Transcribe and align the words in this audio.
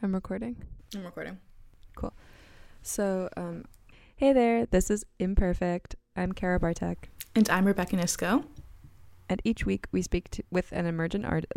I'm 0.00 0.14
recording. 0.14 0.56
I'm 0.94 1.04
recording. 1.04 1.38
Cool. 1.96 2.12
So, 2.82 3.28
um, 3.36 3.64
hey 4.14 4.32
there, 4.32 4.64
this 4.64 4.92
is 4.92 5.04
Imperfect. 5.18 5.96
I'm 6.14 6.30
Kara 6.30 6.60
Bartek. 6.60 7.10
And 7.34 7.50
I'm 7.50 7.64
Rebecca 7.64 7.96
Nisco. 7.96 8.44
And 9.28 9.42
each 9.42 9.66
week 9.66 9.86
we 9.90 10.02
speak 10.02 10.30
to, 10.30 10.44
with 10.52 10.70
an 10.70 10.86
emergent 10.86 11.26
artist. 11.26 11.52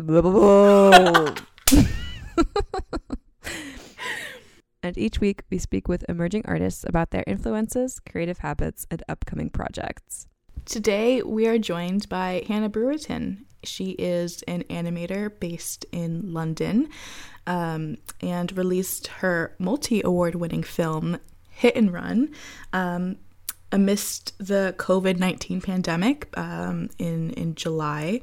and 4.82 4.98
each 4.98 5.20
week 5.20 5.44
we 5.48 5.58
speak 5.58 5.86
with 5.86 6.04
emerging 6.08 6.42
artists 6.44 6.84
about 6.88 7.12
their 7.12 7.22
influences, 7.28 8.00
creative 8.00 8.38
habits, 8.38 8.88
and 8.90 9.04
upcoming 9.08 9.50
projects. 9.50 10.26
Today 10.64 11.22
we 11.22 11.46
are 11.46 11.58
joined 11.58 12.08
by 12.08 12.44
Hannah 12.48 12.70
Brewerton. 12.70 13.44
She 13.64 13.90
is 13.90 14.42
an 14.42 14.64
animator 14.64 15.30
based 15.38 15.86
in 15.92 16.32
London 16.32 16.88
um, 17.46 17.98
and 18.20 18.56
released 18.56 19.06
her 19.08 19.54
multi 19.58 20.02
award 20.04 20.34
winning 20.34 20.62
film, 20.62 21.18
Hit 21.50 21.76
and 21.76 21.92
Run. 21.92 22.30
Um, 22.72 23.16
amidst 23.72 24.34
the 24.38 24.74
COVID 24.76 25.18
19 25.18 25.62
pandemic 25.62 26.28
um, 26.36 26.90
in, 26.98 27.30
in 27.30 27.54
July. 27.54 28.20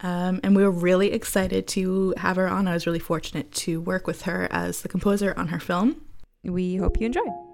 Um, 0.00 0.40
and 0.42 0.56
we 0.56 0.64
were 0.64 0.70
really 0.70 1.12
excited 1.12 1.68
to 1.68 2.14
have 2.16 2.36
her 2.36 2.48
on. 2.48 2.66
I 2.66 2.72
was 2.72 2.86
really 2.86 2.98
fortunate 2.98 3.52
to 3.52 3.80
work 3.80 4.06
with 4.06 4.22
her 4.22 4.48
as 4.50 4.82
the 4.82 4.88
composer 4.88 5.32
on 5.36 5.48
her 5.48 5.60
film. 5.60 6.00
We 6.42 6.76
hope 6.76 6.98
you 7.00 7.06
enjoy. 7.06 7.51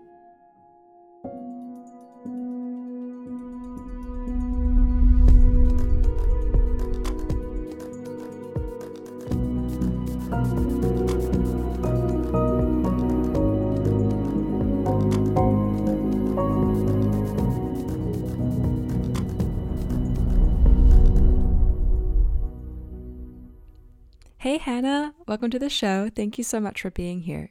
Hey, 24.41 24.59
Hannah. 24.59 25.15
Welcome 25.27 25.51
to 25.51 25.59
the 25.59 25.69
show. 25.69 26.11
Thank 26.15 26.39
you 26.39 26.45
so 26.45 26.61
much 26.61 26.83
for 26.83 26.93
being 26.93 27.23
here. 27.23 27.51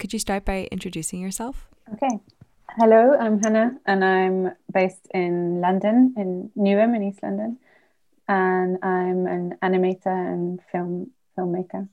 Could 0.00 0.12
you 0.12 0.18
start 0.18 0.44
by 0.44 0.66
introducing 0.72 1.20
yourself? 1.20 1.68
Okay. 1.92 2.18
Hello, 2.70 3.16
I'm 3.16 3.40
Hannah, 3.40 3.78
and 3.86 4.04
I'm 4.04 4.50
based 4.72 5.06
in 5.14 5.60
London, 5.60 6.12
in 6.16 6.50
Newham, 6.58 6.96
in 6.96 7.04
East 7.04 7.22
London, 7.22 7.58
and 8.26 8.78
I'm 8.82 9.28
an 9.28 9.58
animator 9.62 10.06
and 10.06 10.58
film 10.72 11.12
filmmaker. 11.38 11.88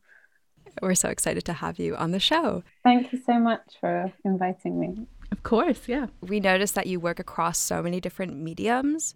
We're 0.81 0.95
so 0.95 1.09
excited 1.09 1.45
to 1.45 1.53
have 1.53 1.77
you 1.77 1.95
on 1.95 2.09
the 2.09 2.19
show. 2.19 2.63
Thank 2.83 3.13
you 3.13 3.21
so 3.23 3.37
much 3.37 3.61
for 3.79 4.11
inviting 4.25 4.79
me. 4.79 5.05
Of 5.31 5.43
course, 5.43 5.87
yeah. 5.87 6.07
We 6.19 6.39
noticed 6.39 6.73
that 6.73 6.87
you 6.87 6.99
work 6.99 7.19
across 7.19 7.59
so 7.59 7.83
many 7.83 8.01
different 8.01 8.39
mediums. 8.39 9.13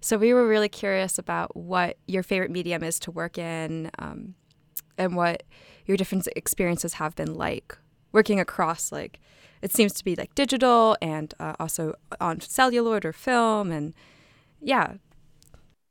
So 0.00 0.16
we 0.16 0.32
were 0.32 0.46
really 0.46 0.68
curious 0.68 1.18
about 1.18 1.56
what 1.56 1.98
your 2.06 2.22
favorite 2.22 2.52
medium 2.52 2.84
is 2.84 3.00
to 3.00 3.10
work 3.10 3.38
in, 3.38 3.90
um, 3.98 4.36
and 4.98 5.16
what 5.16 5.42
your 5.86 5.96
different 5.96 6.28
experiences 6.36 6.94
have 6.94 7.14
been 7.16 7.34
like 7.34 7.76
working 8.12 8.40
across 8.40 8.92
like 8.92 9.20
it 9.62 9.72
seems 9.72 9.92
to 9.92 10.04
be 10.04 10.14
like 10.14 10.34
digital 10.34 10.96
and 11.02 11.34
uh, 11.40 11.54
also 11.58 11.94
on 12.20 12.40
celluloid 12.40 13.04
or 13.04 13.12
film 13.12 13.70
and 13.72 13.94
yeah. 14.60 14.94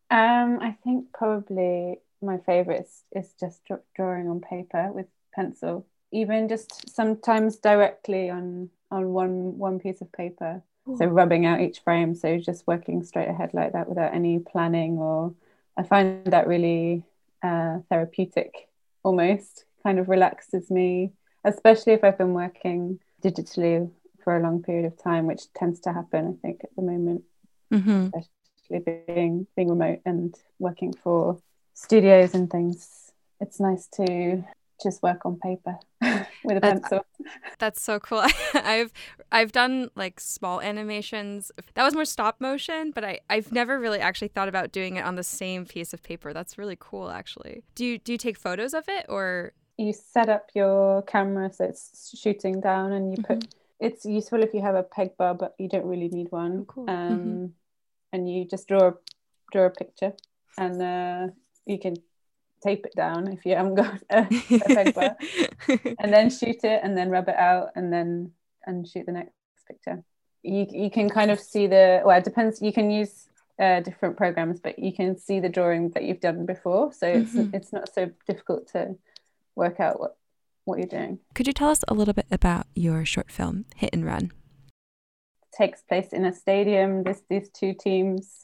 Um 0.09 0.59
i 0.61 0.75
think 0.83 1.11
probably 1.13 1.99
my 2.21 2.37
favorite 2.39 2.81
is, 2.81 3.03
is 3.25 3.33
just 3.39 3.61
drawing 3.95 4.29
on 4.29 4.41
paper 4.41 4.91
with 4.93 5.07
pencil 5.33 5.85
even 6.11 6.47
just 6.47 6.89
sometimes 6.89 7.57
directly 7.57 8.29
on 8.29 8.69
on 8.91 9.09
one 9.13 9.57
one 9.57 9.79
piece 9.79 10.01
of 10.01 10.11
paper. 10.11 10.61
Ooh. 10.89 10.97
so 10.97 11.05
rubbing 11.05 11.45
out 11.45 11.59
each 11.59 11.79
frame 11.81 12.15
so 12.15 12.37
just 12.37 12.65
working 12.65 13.03
straight 13.03 13.27
ahead 13.27 13.53
like 13.53 13.73
that 13.73 13.89
without 13.89 14.13
any 14.13 14.39
planning 14.39 14.97
or 14.97 15.33
i 15.75 15.83
find 15.83 16.25
that 16.27 16.47
really 16.47 17.03
uh, 17.43 17.79
therapeutic 17.89 18.66
almost 19.07 19.63
kind 19.83 19.99
of 19.99 20.09
relaxes 20.09 20.69
me, 20.69 21.13
especially 21.45 21.93
if 21.93 22.03
I've 22.03 22.17
been 22.17 22.33
working 22.33 22.99
digitally 23.23 23.89
for 24.23 24.35
a 24.35 24.43
long 24.43 24.61
period 24.61 24.85
of 24.85 25.01
time, 25.01 25.25
which 25.25 25.43
tends 25.53 25.79
to 25.81 25.93
happen, 25.93 26.21
I 26.27 26.41
think, 26.41 26.61
at 26.63 26.75
the 26.75 26.81
moment, 26.81 27.23
mm-hmm. 27.73 28.09
especially 28.19 29.03
being 29.07 29.47
being 29.55 29.69
remote 29.69 30.01
and 30.05 30.35
working 30.59 30.91
for 30.93 31.39
studios 31.73 32.35
and 32.35 32.49
things. 32.49 33.11
It's 33.39 33.59
nice 33.59 33.87
to 33.93 34.43
just 34.81 35.01
work 35.01 35.25
on 35.25 35.37
paper 35.37 35.77
with 36.43 36.57
a 36.57 36.61
pencil. 36.61 37.05
That's 37.59 37.81
so 37.81 37.99
cool. 37.99 38.23
I've 38.53 38.91
I've 39.31 39.51
done 39.51 39.89
like 39.95 40.19
small 40.19 40.61
animations. 40.61 41.51
That 41.73 41.83
was 41.83 41.93
more 41.93 42.05
stop 42.05 42.39
motion, 42.39 42.91
but 42.91 43.03
I 43.03 43.19
I've 43.29 43.51
never 43.51 43.79
really 43.79 43.99
actually 43.99 44.29
thought 44.29 44.47
about 44.47 44.71
doing 44.71 44.97
it 44.97 45.05
on 45.05 45.15
the 45.15 45.23
same 45.23 45.65
piece 45.65 45.93
of 45.93 46.03
paper. 46.03 46.33
That's 46.33 46.57
really 46.57 46.77
cool 46.79 47.09
actually. 47.09 47.63
Do 47.75 47.85
you 47.85 47.97
do 47.97 48.11
you 48.11 48.17
take 48.17 48.37
photos 48.37 48.73
of 48.73 48.85
it 48.87 49.05
or 49.09 49.53
you 49.77 49.93
set 49.93 50.29
up 50.29 50.49
your 50.55 51.03
camera 51.03 51.51
so 51.53 51.65
it's 51.65 52.15
shooting 52.19 52.59
down 52.61 52.93
and 52.93 53.11
you 53.11 53.23
put 53.23 53.39
mm-hmm. 53.39 53.85
it's 53.85 54.05
useful 54.05 54.41
if 54.41 54.53
you 54.53 54.61
have 54.61 54.73
a 54.75 54.81
peg 54.83 55.15
bar 55.17 55.35
but 55.35 55.53
you 55.59 55.69
don't 55.69 55.85
really 55.85 56.09
need 56.09 56.27
one. 56.31 56.59
Oh, 56.61 56.65
cool. 56.65 56.89
Um 56.89 57.19
mm-hmm. 57.19 57.45
and 58.13 58.29
you 58.29 58.45
just 58.45 58.67
draw 58.67 58.93
draw 59.51 59.65
a 59.65 59.69
picture 59.69 60.13
and 60.57 60.81
uh, 60.81 61.27
you 61.65 61.79
can 61.79 61.95
tape 62.67 62.85
it 62.85 62.95
down 62.95 63.31
if 63.31 63.45
you 63.45 63.55
haven't 63.55 63.75
got 63.75 64.01
a, 64.09 64.27
a 64.87 64.91
bar, 64.97 65.17
and 65.99 66.13
then 66.13 66.29
shoot 66.29 66.63
it 66.63 66.81
and 66.83 66.97
then 66.97 67.09
rub 67.09 67.29
it 67.29 67.35
out 67.35 67.69
and 67.75 67.91
then 67.91 68.31
and 68.65 68.87
shoot 68.87 69.05
the 69.05 69.11
next 69.11 69.33
picture. 69.67 70.03
You 70.43 70.67
you 70.69 70.89
can 70.89 71.09
kind 71.09 71.31
of 71.31 71.39
see 71.39 71.67
the 71.67 72.01
well 72.05 72.17
it 72.17 72.23
depends 72.23 72.61
you 72.61 72.73
can 72.73 72.91
use 72.91 73.27
uh, 73.59 73.79
different 73.81 74.17
programs 74.17 74.59
but 74.59 74.77
you 74.77 74.93
can 74.93 75.17
see 75.17 75.39
the 75.39 75.49
drawing 75.49 75.89
that 75.91 76.03
you've 76.03 76.19
done 76.19 76.45
before 76.45 76.93
so 76.93 77.07
it's 77.07 77.33
mm-hmm. 77.33 77.55
it's 77.55 77.73
not 77.73 77.91
so 77.91 78.11
difficult 78.27 78.67
to 78.73 78.95
work 79.55 79.79
out 79.79 79.99
what 79.99 80.15
what 80.65 80.77
you're 80.77 80.87
doing. 80.87 81.19
Could 81.33 81.47
you 81.47 81.53
tell 81.53 81.69
us 81.69 81.83
a 81.87 81.93
little 81.93 82.13
bit 82.13 82.27
about 82.29 82.67
your 82.75 83.05
short 83.05 83.31
film 83.31 83.65
Hit 83.75 83.91
and 83.93 84.05
Run? 84.05 84.25
It 84.25 85.57
takes 85.57 85.81
place 85.81 86.09
in 86.11 86.25
a 86.25 86.33
stadium. 86.33 87.03
This 87.03 87.21
these 87.29 87.49
two 87.49 87.73
teams. 87.73 88.43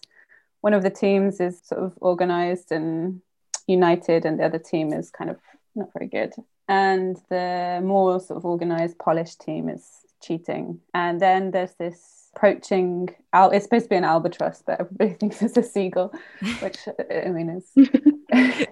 One 0.62 0.74
of 0.74 0.82
the 0.82 0.90
teams 0.90 1.42
is 1.42 1.62
sort 1.62 1.84
of 1.84 1.94
organized 2.00 2.72
and 2.72 3.22
united 3.68 4.26
and 4.26 4.40
the 4.40 4.46
other 4.46 4.60
team 4.60 4.94
is 4.94 5.10
kind 5.10 5.30
of 5.30 5.38
not 5.76 5.90
very 5.94 6.08
good. 6.08 6.34
And 6.68 7.18
the 7.30 7.82
more 7.84 8.20
sort 8.20 8.38
of 8.38 8.46
organized 8.46 8.98
polished 9.00 9.42
team 9.42 9.70
is 9.70 9.88
cheating. 10.22 10.80
And 10.94 11.20
then 11.20 11.52
there's 11.52 11.74
this 11.76 12.24
approaching 12.36 13.10
al- 13.32 13.52
it's 13.52 13.66
supposed 13.66 13.86
to 13.86 13.90
be 13.90 13.96
an 13.96 14.04
albatross 14.04 14.64
but 14.66 14.80
everybody 14.80 15.14
thinks 15.20 15.42
it's 15.42 15.58
a 15.58 15.64
seagull 15.64 16.14
which 16.60 16.80
i 17.12 17.30
mean 17.30 17.50
is 17.50 17.70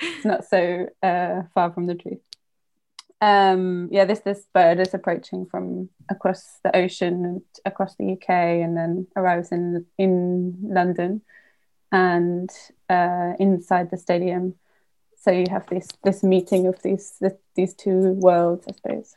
it's 0.00 0.24
not 0.24 0.44
so 0.44 0.88
uh, 1.02 1.42
far 1.54 1.72
from 1.72 1.86
the 1.86 1.94
truth. 1.94 2.18
Um 3.20 3.88
yeah 3.90 4.04
this 4.04 4.20
this 4.20 4.44
bird 4.52 4.80
is 4.80 4.92
approaching 4.92 5.46
from 5.46 5.88
across 6.10 6.58
the 6.64 6.76
ocean 6.76 7.24
and 7.24 7.42
across 7.64 7.94
the 7.96 8.12
uk 8.12 8.28
and 8.28 8.76
then 8.76 9.06
arrives 9.16 9.52
in 9.52 9.86
in 9.98 10.56
london 10.62 11.22
and 11.94 12.50
uh, 12.90 13.34
inside 13.38 13.90
the 13.90 13.96
stadium. 13.96 14.56
So 15.16 15.30
you 15.30 15.46
have 15.48 15.66
this 15.68 15.88
this 16.02 16.22
meeting 16.22 16.66
of 16.66 16.82
these 16.82 17.22
these 17.54 17.72
two 17.72 18.12
worlds, 18.26 18.66
I 18.68 18.72
suppose, 18.72 19.16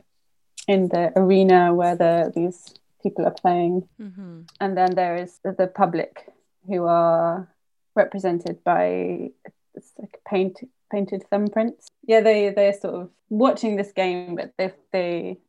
in 0.68 0.88
the 0.90 1.12
arena 1.18 1.74
where 1.74 1.96
the 1.96 2.32
these 2.34 2.76
people 3.02 3.26
are 3.26 3.34
playing, 3.42 3.90
mm-hmm. 4.00 4.42
and 4.62 4.78
then 4.78 4.96
there 4.96 5.16
is 5.16 5.40
the, 5.44 5.54
the, 5.54 5.68
public 5.68 6.32
who 6.68 6.86
are 6.86 7.50
represented 7.96 8.64
by 8.64 9.32
it's 9.74 9.92
like 9.98 10.20
paint 10.26 10.60
painted 10.92 11.26
thumbprints. 11.32 11.88
Yeah, 12.04 12.22
they 12.22 12.52
they're 12.52 12.74
sort 12.74 12.96
of 12.96 13.10
watching 13.30 13.76
this 13.76 13.92
game, 13.92 14.36
but 14.36 14.54
they 14.58 14.72
they 14.94 15.40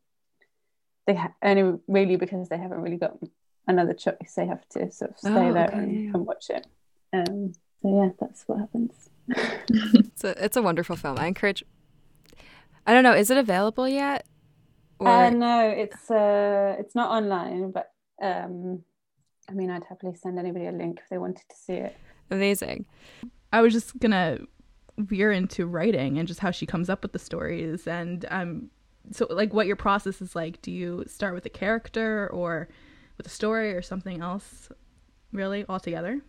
they 1.07 1.15
ha- 1.15 1.35
only 1.43 1.79
really 1.89 2.17
because 2.17 2.49
they 2.49 2.59
haven't 2.59 2.81
really 2.81 2.97
got 2.97 3.19
another 3.67 3.95
choice. 3.95 4.33
They 4.35 4.47
have 4.47 4.67
to 4.71 4.91
sort 4.91 5.11
of 5.11 5.19
stay 5.19 5.49
oh, 5.51 5.53
there 5.53 5.69
okay. 5.69 5.77
and, 5.77 6.15
and 6.15 6.27
watch 6.27 6.49
it. 6.49 6.67
Um, 7.13 7.53
so 7.81 8.03
yeah, 8.03 8.11
that's 8.21 8.45
what 8.47 8.59
happens. 8.59 9.11
it's 9.29 10.25
a 10.25 10.45
it's 10.45 10.57
a 10.57 10.63
wonderful 10.63 10.97
film. 10.97 11.19
I 11.19 11.27
encourage. 11.27 11.65
I 12.87 12.95
don't 12.95 13.03
know. 13.03 13.13
Is 13.13 13.31
it 13.31 13.37
available 13.37 13.89
yet? 13.89 14.27
Or... 14.99 15.09
Uh, 15.09 15.31
no, 15.31 15.69
it's 15.69 16.11
uh, 16.11 16.77
it's 16.79 16.95
not 16.95 17.11
online. 17.11 17.71
But 17.71 17.91
um, 18.23 18.85
I 19.49 19.53
mean, 19.53 19.71
I'd 19.71 19.85
happily 19.85 20.15
send 20.15 20.39
anybody 20.39 20.67
a 20.67 20.73
link 20.73 21.01
if 21.03 21.09
they 21.09 21.19
wanted 21.19 21.49
to 21.49 21.57
see 21.57 21.75
it. 21.75 21.97
Amazing. 22.31 22.87
I 23.53 23.61
was 23.61 23.73
just 23.73 23.99
gonna 23.99 24.39
veer 24.99 25.31
into 25.31 25.67
writing 25.67 26.19
and 26.19 26.27
just 26.27 26.41
how 26.41 26.51
she 26.51 26.67
comes 26.67 26.91
up 26.91 27.03
with 27.03 27.13
the 27.13 27.19
stories 27.19 27.87
and 27.87 28.27
um 28.31 28.69
so 29.13 29.27
like 29.31 29.55
what 29.55 29.67
your 29.67 29.77
process 29.77 30.21
is 30.21 30.35
like 30.35 30.61
do 30.61 30.73
you 30.73 31.05
start 31.07 31.35
with 31.35 31.47
a 31.47 31.51
character 31.51 32.29
or 32.33 32.69
with 33.17 33.27
a 33.27 33.31
story 33.31 33.73
or 33.73 33.81
something 33.81 34.21
else 34.21 34.69
really 35.33 35.65
altogether 35.69 36.21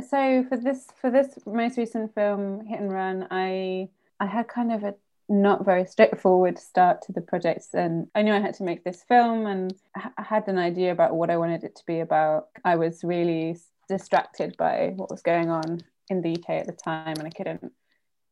so 0.00 0.44
for 0.48 0.56
this 0.56 0.86
for 1.00 1.10
this 1.10 1.38
most 1.46 1.76
recent 1.76 2.14
film 2.14 2.64
hit 2.66 2.80
and 2.80 2.92
run 2.92 3.26
i 3.30 3.88
i 4.20 4.26
had 4.26 4.48
kind 4.48 4.72
of 4.72 4.84
a 4.84 4.94
not 5.30 5.64
very 5.64 5.86
straightforward 5.86 6.58
start 6.58 7.02
to 7.02 7.12
the 7.12 7.20
project. 7.20 7.68
And 7.72 8.08
I 8.14 8.22
knew 8.22 8.34
I 8.34 8.40
had 8.40 8.54
to 8.54 8.64
make 8.64 8.82
this 8.82 9.04
film, 9.04 9.46
and 9.46 9.72
I 9.94 10.22
had 10.22 10.48
an 10.48 10.58
idea 10.58 10.90
about 10.90 11.14
what 11.14 11.30
I 11.30 11.36
wanted 11.36 11.62
it 11.62 11.76
to 11.76 11.86
be 11.86 12.00
about. 12.00 12.48
I 12.64 12.74
was 12.74 13.04
really 13.04 13.56
distracted 13.88 14.56
by 14.58 14.92
what 14.96 15.10
was 15.10 15.22
going 15.22 15.48
on 15.48 15.80
in 16.08 16.20
the 16.20 16.32
UK 16.32 16.50
at 16.50 16.66
the 16.66 16.72
time, 16.72 17.14
and 17.16 17.26
I 17.26 17.30
couldn't 17.30 17.72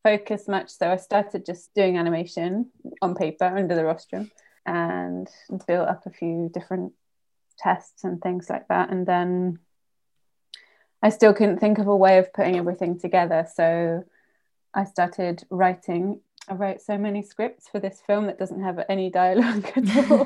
focus 0.03 0.47
much. 0.49 0.69
So 0.69 0.91
I 0.91 0.97
started 0.97 1.45
just 1.45 1.73
doing 1.73 1.97
animation 1.97 2.69
on 3.01 3.15
paper 3.15 3.45
under 3.45 3.75
the 3.75 3.85
rostrum 3.85 4.29
and 4.65 5.27
built 5.67 5.87
up 5.87 6.05
a 6.05 6.11
few 6.11 6.51
different 6.53 6.91
tests 7.57 8.03
and 8.03 8.21
things 8.21 8.49
like 8.49 8.67
that. 8.67 8.91
And 8.91 9.07
then 9.07 9.59
I 11.01 11.09
still 11.09 11.33
couldn't 11.33 11.59
think 11.59 11.77
of 11.77 11.87
a 11.87 11.95
way 11.95 12.17
of 12.17 12.33
putting 12.33 12.57
everything 12.57 12.99
together. 12.99 13.47
So 13.53 14.03
I 14.73 14.83
started 14.83 15.43
writing. 15.49 16.21
I 16.47 16.53
wrote 16.53 16.81
so 16.81 16.97
many 16.97 17.21
scripts 17.21 17.67
for 17.67 17.79
this 17.79 18.01
film 18.05 18.25
that 18.25 18.39
doesn't 18.39 18.63
have 18.63 18.83
any 18.89 19.09
dialogue 19.09 19.71
at 19.75 20.11
all. 20.11 20.25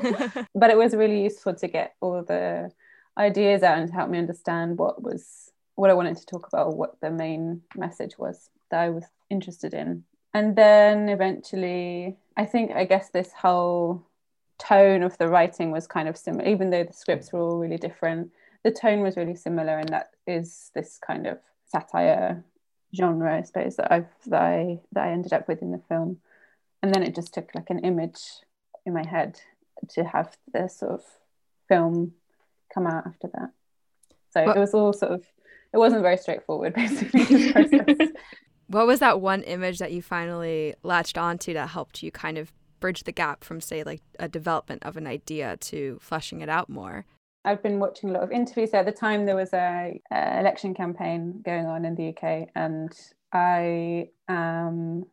but 0.54 0.70
it 0.70 0.76
was 0.76 0.94
really 0.94 1.22
useful 1.22 1.54
to 1.54 1.68
get 1.68 1.94
all 2.00 2.22
the 2.22 2.70
ideas 3.16 3.62
out 3.62 3.78
and 3.78 3.88
to 3.88 3.94
help 3.94 4.10
me 4.10 4.18
understand 4.18 4.78
what 4.78 5.02
was 5.02 5.52
what 5.76 5.90
I 5.90 5.94
wanted 5.94 6.16
to 6.16 6.26
talk 6.26 6.46
about 6.48 6.68
or 6.68 6.74
what 6.74 7.00
the 7.00 7.10
main 7.10 7.62
message 7.76 8.16
was 8.18 8.48
that 8.70 8.80
I 8.80 8.90
was 8.90 9.04
interested 9.28 9.74
in. 9.74 10.04
And 10.32 10.56
then 10.56 11.08
eventually, 11.08 12.16
I 12.36 12.44
think, 12.44 12.72
I 12.72 12.84
guess 12.84 13.10
this 13.10 13.32
whole 13.32 14.06
tone 14.58 15.02
of 15.02 15.16
the 15.18 15.28
writing 15.28 15.70
was 15.70 15.86
kind 15.86 16.08
of 16.08 16.16
similar, 16.16 16.48
even 16.48 16.70
though 16.70 16.84
the 16.84 16.92
scripts 16.92 17.32
were 17.32 17.40
all 17.40 17.58
really 17.58 17.76
different. 17.76 18.30
The 18.64 18.70
tone 18.70 19.00
was 19.00 19.16
really 19.16 19.36
similar, 19.36 19.78
and 19.78 19.88
that 19.90 20.10
is 20.26 20.70
this 20.74 20.98
kind 20.98 21.26
of 21.26 21.38
satire 21.66 22.44
genre, 22.96 23.36
I 23.36 23.42
suppose, 23.42 23.76
that 23.76 23.92
I've 23.92 24.08
that 24.26 24.42
I 24.42 24.80
that 24.92 25.04
I 25.04 25.12
ended 25.12 25.32
up 25.32 25.48
with 25.48 25.62
in 25.62 25.72
the 25.72 25.82
film. 25.88 26.18
And 26.82 26.94
then 26.94 27.02
it 27.02 27.14
just 27.14 27.32
took 27.32 27.50
like 27.54 27.70
an 27.70 27.78
image 27.78 28.20
in 28.84 28.92
my 28.92 29.06
head 29.06 29.40
to 29.90 30.04
have 30.04 30.36
the 30.52 30.68
sort 30.68 30.92
of 30.92 31.02
film 31.68 32.12
come 32.72 32.86
out 32.86 33.06
after 33.06 33.28
that. 33.34 33.50
So 34.30 34.50
it 34.50 34.58
was 34.58 34.74
all 34.74 34.92
sort 34.92 35.12
of 35.12 35.24
it 35.72 35.78
wasn't 35.78 36.02
very 36.02 36.16
straightforward 36.16 36.74
basically. 36.76 38.12
what 38.66 38.86
was 38.86 39.00
that 39.00 39.20
one 39.20 39.42
image 39.42 39.78
that 39.78 39.92
you 39.92 40.02
finally 40.02 40.74
latched 40.82 41.18
onto 41.18 41.54
that 41.54 41.70
helped 41.70 42.02
you 42.02 42.10
kind 42.10 42.38
of 42.38 42.52
bridge 42.80 43.04
the 43.04 43.12
gap 43.12 43.44
from 43.44 43.60
say 43.60 43.82
like 43.82 44.02
a 44.18 44.28
development 44.28 44.82
of 44.84 44.96
an 44.96 45.06
idea 45.06 45.56
to 45.58 45.98
fleshing 46.00 46.40
it 46.40 46.48
out 46.48 46.68
more? 46.68 47.06
I've 47.44 47.62
been 47.62 47.78
watching 47.78 48.10
a 48.10 48.12
lot 48.12 48.22
of 48.22 48.32
interviews. 48.32 48.70
So 48.70 48.78
At 48.78 48.86
the 48.86 48.92
time, 48.92 49.26
there 49.26 49.36
was 49.36 49.52
a, 49.52 50.00
a 50.10 50.40
election 50.40 50.74
campaign 50.74 51.42
going 51.44 51.66
on 51.66 51.84
in 51.84 51.94
the 51.94 52.08
UK, 52.08 52.48
and 52.54 52.90
I 53.32 54.08
am 54.28 55.04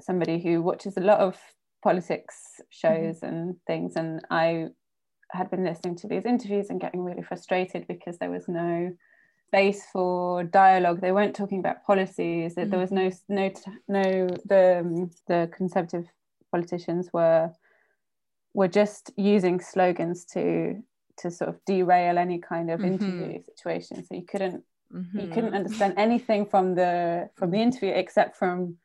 somebody 0.00 0.38
who 0.38 0.62
watches 0.62 0.96
a 0.96 1.00
lot 1.00 1.20
of 1.20 1.38
politics 1.82 2.60
shows 2.70 3.20
mm-hmm. 3.20 3.26
and 3.26 3.56
things, 3.66 3.96
and 3.96 4.20
I 4.30 4.68
had 5.32 5.50
been 5.50 5.64
listening 5.64 5.96
to 5.96 6.08
these 6.08 6.26
interviews 6.26 6.70
and 6.70 6.80
getting 6.80 7.02
really 7.02 7.22
frustrated 7.22 7.86
because 7.88 8.18
there 8.18 8.30
was 8.30 8.48
no 8.48 8.94
space 9.48 9.84
for 9.92 10.44
dialogue. 10.44 11.00
They 11.00 11.12
weren't 11.12 11.34
talking 11.34 11.60
about 11.60 11.84
policies. 11.84 12.54
Mm-hmm. 12.54 12.70
There 12.70 12.80
was 12.80 12.92
no 12.92 13.10
no 13.28 13.50
no 13.88 14.28
the 14.44 14.80
um, 14.80 15.10
the 15.26 15.50
conservative 15.56 16.06
politicians 16.50 17.10
were 17.12 17.50
were 18.52 18.68
just 18.68 19.10
using 19.16 19.60
slogans 19.60 20.24
to 20.24 20.82
to 21.18 21.30
sort 21.30 21.48
of 21.48 21.64
derail 21.64 22.18
any 22.18 22.38
kind 22.38 22.70
of 22.70 22.80
mm-hmm. 22.80 22.94
interview 22.94 23.42
situation. 23.42 24.04
So 24.04 24.14
you 24.14 24.24
couldn't 24.24 24.62
mm-hmm. 24.92 25.18
you 25.18 25.28
couldn't 25.28 25.54
understand 25.54 25.94
anything 25.96 26.46
from 26.46 26.74
the 26.74 27.30
from 27.34 27.50
the 27.50 27.58
interview 27.58 27.92
except 27.94 28.36
from 28.36 28.76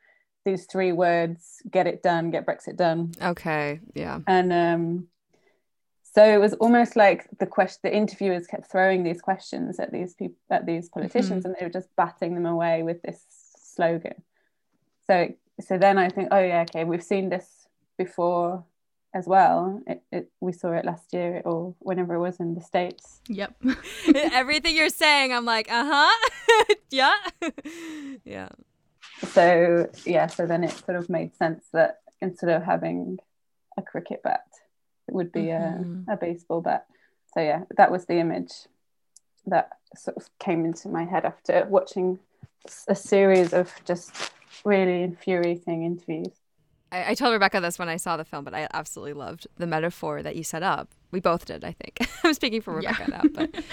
these 0.45 0.66
three 0.66 0.92
words: 0.92 1.62
"Get 1.69 1.88
it 1.88 2.04
done, 2.04 2.31
get 2.31 2.45
Brexit 2.45 2.78
done." 2.78 3.12
Okay, 3.22 3.80
yeah. 3.94 4.19
And 4.28 4.51
um, 4.54 5.07
so 6.04 6.24
it 6.24 6.39
was 6.39 6.54
almost 6.56 6.95
like 6.95 7.28
the 7.39 7.45
question 7.45 7.80
the 7.83 7.95
interviewers 7.95 8.48
kept 8.48 8.72
throwing 8.72 9.04
these 9.04 9.22
questions 9.22 9.80
at 9.80 9.92
these 9.92 10.13
people 10.13 10.38
at 10.50 10.66
these 10.66 10.89
politicians, 10.89 11.44
mm-hmm. 11.44 11.48
and 11.48 11.56
they 11.60 11.66
were 11.66 11.72
just 11.72 11.95
batting 11.95 12.36
them 12.36 12.45
away 12.45 12.84
with 12.84 13.01
this 13.01 13.24
slogan. 13.57 14.24
So 15.07 15.30
so 15.60 15.77
then 15.77 15.98
I 15.98 16.10
think, 16.10 16.30
oh 16.31 16.39
yeah, 16.39 16.62
okay, 16.63 16.84
we've 16.84 17.04
seen 17.04 17.30
this 17.30 17.68
before 17.98 18.66
as 19.13 19.28
well. 19.28 19.81
It, 19.88 20.04
it, 20.12 20.31
we 20.40 20.54
saw 20.54 20.72
it 20.72 20.86
last 20.86 21.13
year 21.13 21.42
or 21.46 21.75
whenever 21.80 22.16
it 22.16 22.19
was 22.19 22.40
in 22.40 22.56
the 22.56 22.62
States. 22.62 23.22
Yep. 23.28 23.56
Everything 24.16 24.75
you're 24.75 24.90
saying, 24.90 25.34
I'm 25.34 25.46
like, 25.46 25.72
uh 25.72 25.86
huh. 25.86 26.75
yeah. 26.92 27.13
yeah. 28.25 28.50
So, 29.30 29.90
yeah, 30.06 30.28
so 30.28 30.46
then 30.46 30.63
it 30.63 30.72
sort 30.72 30.98
of 30.98 31.10
made 31.10 31.36
sense 31.36 31.66
that 31.74 32.00
instead 32.22 32.50
of 32.50 32.63
having 32.63 33.19
a 33.78 33.81
cricket 33.81 34.24
bat, 34.24 34.46
it 35.08 35.13
would 35.13 35.31
be 35.31 35.44
mm-hmm. 35.44 36.10
a, 36.10 36.13
a 36.13 36.18
baseball 36.18 36.62
bat. 36.62 36.86
So, 37.34 37.42
yeah, 37.42 37.63
that 37.78 37.92
was 37.92 38.06
the 38.06 38.19
image 38.19 38.52
that 39.46 39.69
sort 39.96 40.18
of 40.18 40.30
came 40.40 40.66
into 40.66 40.90
my 40.90 41.04
head 41.04 41.25
after 41.25 41.66
watching 41.66 42.19
a 42.88 42.96
series 42.96 43.54
of 43.54 43.72
just 43.86 44.31
really 44.63 45.04
infuriating 45.04 45.84
interviews. 45.84 46.41
I, 46.92 47.12
I 47.12 47.14
told 47.16 47.34
Rebecca 47.34 47.60
this 47.62 47.80
when 47.80 47.90
I 47.90 47.98
saw 47.98 48.18
the 48.18 48.26
film, 48.26 48.44
but 48.44 48.54
I 48.54 48.68
absolutely 48.74 49.14
loved 49.14 49.48
the 49.58 49.68
metaphor 49.68 50.22
that 50.22 50.36
you 50.36 50.44
set 50.44 50.64
up. 50.64 50.90
We 51.12 51.20
both 51.20 51.46
did, 51.46 51.64
I 51.64 51.72
think. 51.72 52.08
I'm 52.24 52.34
speaking 52.34 52.62
for 52.62 52.74
Rebecca 52.74 53.06
yeah. 53.08 53.18
now, 53.18 53.30
but 53.32 53.64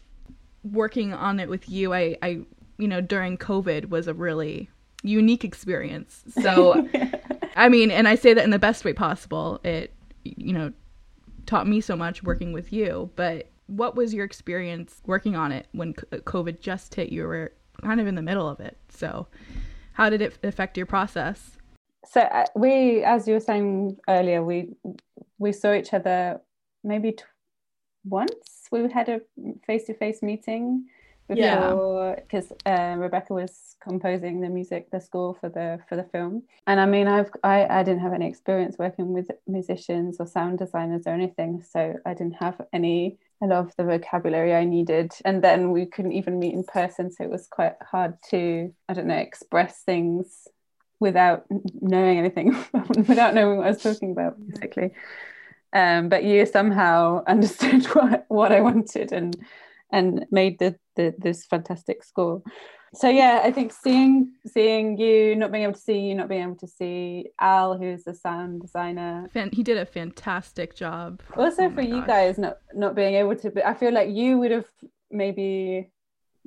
working 0.64 1.12
on 1.12 1.40
it 1.40 1.48
with 1.48 1.68
you, 1.68 1.94
I, 1.94 2.16
I, 2.22 2.40
you 2.78 2.88
know, 2.88 3.00
during 3.00 3.38
COVID 3.38 3.88
was 3.88 4.08
a 4.08 4.14
really 4.14 4.70
unique 5.02 5.44
experience. 5.44 6.22
So, 6.42 6.88
I 7.56 7.68
mean, 7.68 7.90
and 7.90 8.08
I 8.08 8.14
say 8.14 8.34
that 8.34 8.44
in 8.44 8.50
the 8.50 8.58
best 8.58 8.84
way 8.84 8.92
possible. 8.92 9.60
It, 9.64 9.92
you 10.24 10.52
know, 10.52 10.72
taught 11.46 11.68
me 11.68 11.80
so 11.80 11.96
much 11.96 12.22
working 12.22 12.52
with 12.52 12.72
you. 12.72 13.10
But 13.16 13.48
what 13.66 13.96
was 13.96 14.12
your 14.12 14.24
experience 14.24 15.00
working 15.06 15.36
on 15.36 15.52
it 15.52 15.66
when 15.72 15.94
uh, 16.12 16.16
COVID 16.18 16.60
just 16.60 16.94
hit? 16.94 17.10
You 17.10 17.24
were 17.24 17.52
kind 17.82 18.00
of 18.00 18.06
in 18.06 18.14
the 18.14 18.22
middle 18.22 18.48
of 18.48 18.60
it. 18.60 18.76
So, 18.88 19.26
how 19.92 20.10
did 20.10 20.20
it 20.20 20.38
affect 20.42 20.76
your 20.76 20.86
process? 20.86 21.55
So 22.08 22.20
uh, 22.20 22.46
we 22.54 23.02
as 23.04 23.26
you 23.26 23.34
were 23.34 23.40
saying 23.40 23.96
earlier 24.08 24.42
we 24.42 24.70
we 25.38 25.52
saw 25.52 25.72
each 25.74 25.92
other 25.92 26.40
maybe 26.82 27.12
t- 27.12 27.24
once. 28.04 28.68
We 28.72 28.90
had 28.90 29.08
a 29.08 29.20
face-to-face 29.66 30.22
meeting 30.22 30.86
before 31.28 32.16
because 32.16 32.52
yeah. 32.64 32.94
uh, 32.94 32.96
Rebecca 32.96 33.34
was 33.34 33.76
composing 33.82 34.40
the 34.40 34.48
music 34.48 34.90
the 34.92 35.00
score 35.00 35.34
for 35.34 35.48
the 35.48 35.80
for 35.88 35.96
the 35.96 36.04
film. 36.04 36.44
And 36.66 36.78
I 36.80 36.86
mean 36.86 37.08
I've 37.08 37.30
I, 37.42 37.66
I 37.66 37.82
didn't 37.82 38.02
have 38.02 38.12
any 38.12 38.28
experience 38.28 38.76
working 38.78 39.12
with 39.12 39.30
musicians 39.46 40.18
or 40.20 40.26
sound 40.26 40.58
designers 40.58 41.02
or 41.06 41.10
anything 41.10 41.62
so 41.68 41.94
I 42.06 42.14
didn't 42.14 42.36
have 42.36 42.60
any 42.72 43.18
a 43.42 43.46
lot 43.46 43.66
of 43.66 43.76
the 43.76 43.84
vocabulary 43.84 44.54
I 44.54 44.64
needed. 44.64 45.12
And 45.24 45.42
then 45.42 45.72
we 45.72 45.86
couldn't 45.86 46.12
even 46.12 46.38
meet 46.38 46.54
in 46.54 46.64
person 46.64 47.10
so 47.10 47.24
it 47.24 47.30
was 47.30 47.48
quite 47.48 47.74
hard 47.82 48.14
to 48.30 48.72
I 48.88 48.94
don't 48.94 49.08
know 49.08 49.16
express 49.16 49.82
things 49.82 50.46
without 51.00 51.44
knowing 51.80 52.18
anything, 52.18 52.56
without 52.96 53.34
knowing 53.34 53.58
what 53.58 53.66
I 53.66 53.70
was 53.70 53.82
talking 53.82 54.12
about, 54.12 54.36
basically. 54.48 54.92
Um, 55.72 56.08
but 56.08 56.24
you 56.24 56.46
somehow 56.46 57.22
understood 57.26 57.84
what, 57.86 58.24
what 58.28 58.52
I 58.52 58.60
wanted 58.60 59.12
and 59.12 59.36
and 59.92 60.26
made 60.32 60.58
the, 60.58 60.76
the 60.96 61.14
this 61.18 61.44
fantastic 61.44 62.02
score. 62.02 62.42
So 62.94 63.08
yeah, 63.08 63.40
I 63.44 63.50
think 63.50 63.72
seeing 63.72 64.32
seeing 64.46 64.96
you, 64.98 65.36
not 65.36 65.52
being 65.52 65.64
able 65.64 65.74
to 65.74 65.80
see 65.80 65.98
you, 65.98 66.14
not 66.14 66.28
being 66.28 66.42
able 66.42 66.56
to 66.56 66.66
see 66.66 67.28
Al, 67.38 67.76
who's 67.76 68.04
the 68.04 68.14
sound 68.14 68.62
designer. 68.62 69.28
He 69.52 69.62
did 69.62 69.76
a 69.76 69.84
fantastic 69.84 70.74
job. 70.74 71.20
Also 71.36 71.64
oh 71.64 71.70
for 71.70 71.82
you 71.82 72.00
gosh. 72.00 72.06
guys, 72.06 72.38
not 72.38 72.58
not 72.74 72.94
being 72.94 73.14
able 73.14 73.36
to. 73.36 73.50
But 73.50 73.66
I 73.66 73.74
feel 73.74 73.92
like 73.92 74.10
you 74.10 74.38
would 74.38 74.50
have 74.50 74.66
maybe 75.10 75.90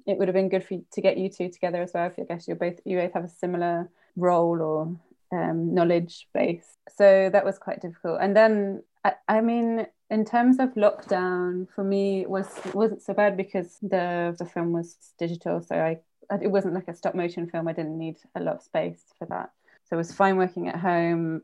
it 0.08 0.18
would 0.18 0.28
have 0.28 0.36
been 0.36 0.50
good 0.50 0.64
for 0.64 0.76
you, 0.76 0.86
to 0.94 1.02
get 1.02 1.18
you 1.18 1.30
two 1.30 1.50
together 1.50 1.82
as 1.82 1.92
well. 1.94 2.12
I 2.18 2.24
guess 2.24 2.48
you're 2.48 2.58
both 2.58 2.80
you 2.84 2.98
both 2.98 3.14
have 3.14 3.26
a 3.26 3.30
similar 3.30 3.90
role 4.16 4.62
or 4.62 4.96
um, 5.32 5.74
knowledge 5.74 6.28
base. 6.34 6.78
So 6.96 7.30
that 7.32 7.46
was 7.46 7.58
quite 7.58 7.82
difficult. 7.82 8.20
And 8.22 8.36
then, 8.36 8.84
I, 9.04 9.14
I, 9.28 9.42
mean, 9.42 9.88
in 10.10 10.26
terms 10.26 10.60
of 10.60 10.74
lockdown, 10.74 11.68
for 11.74 11.84
me, 11.84 12.26
was 12.26 12.48
wasn't 12.74 13.02
so 13.02 13.14
bad 13.14 13.38
because 13.38 13.78
the 13.82 14.36
the 14.38 14.46
film 14.46 14.74
was 14.74 14.96
digital, 15.18 15.62
so 15.62 15.76
I 15.76 16.00
it 16.42 16.52
wasn't 16.52 16.74
like 16.74 16.88
a 16.88 16.96
stop 16.96 17.16
motion 17.16 17.50
film. 17.50 17.68
I 17.68 17.74
didn't 17.74 17.98
need 17.98 18.18
a 18.36 18.40
lot 18.40 18.56
of 18.56 18.62
space 18.64 19.04
for 19.18 19.26
that, 19.28 19.52
so 19.86 19.96
it 19.96 19.98
was 19.98 20.14
fine 20.14 20.38
working 20.38 20.68
at 20.68 20.76
home. 20.76 21.44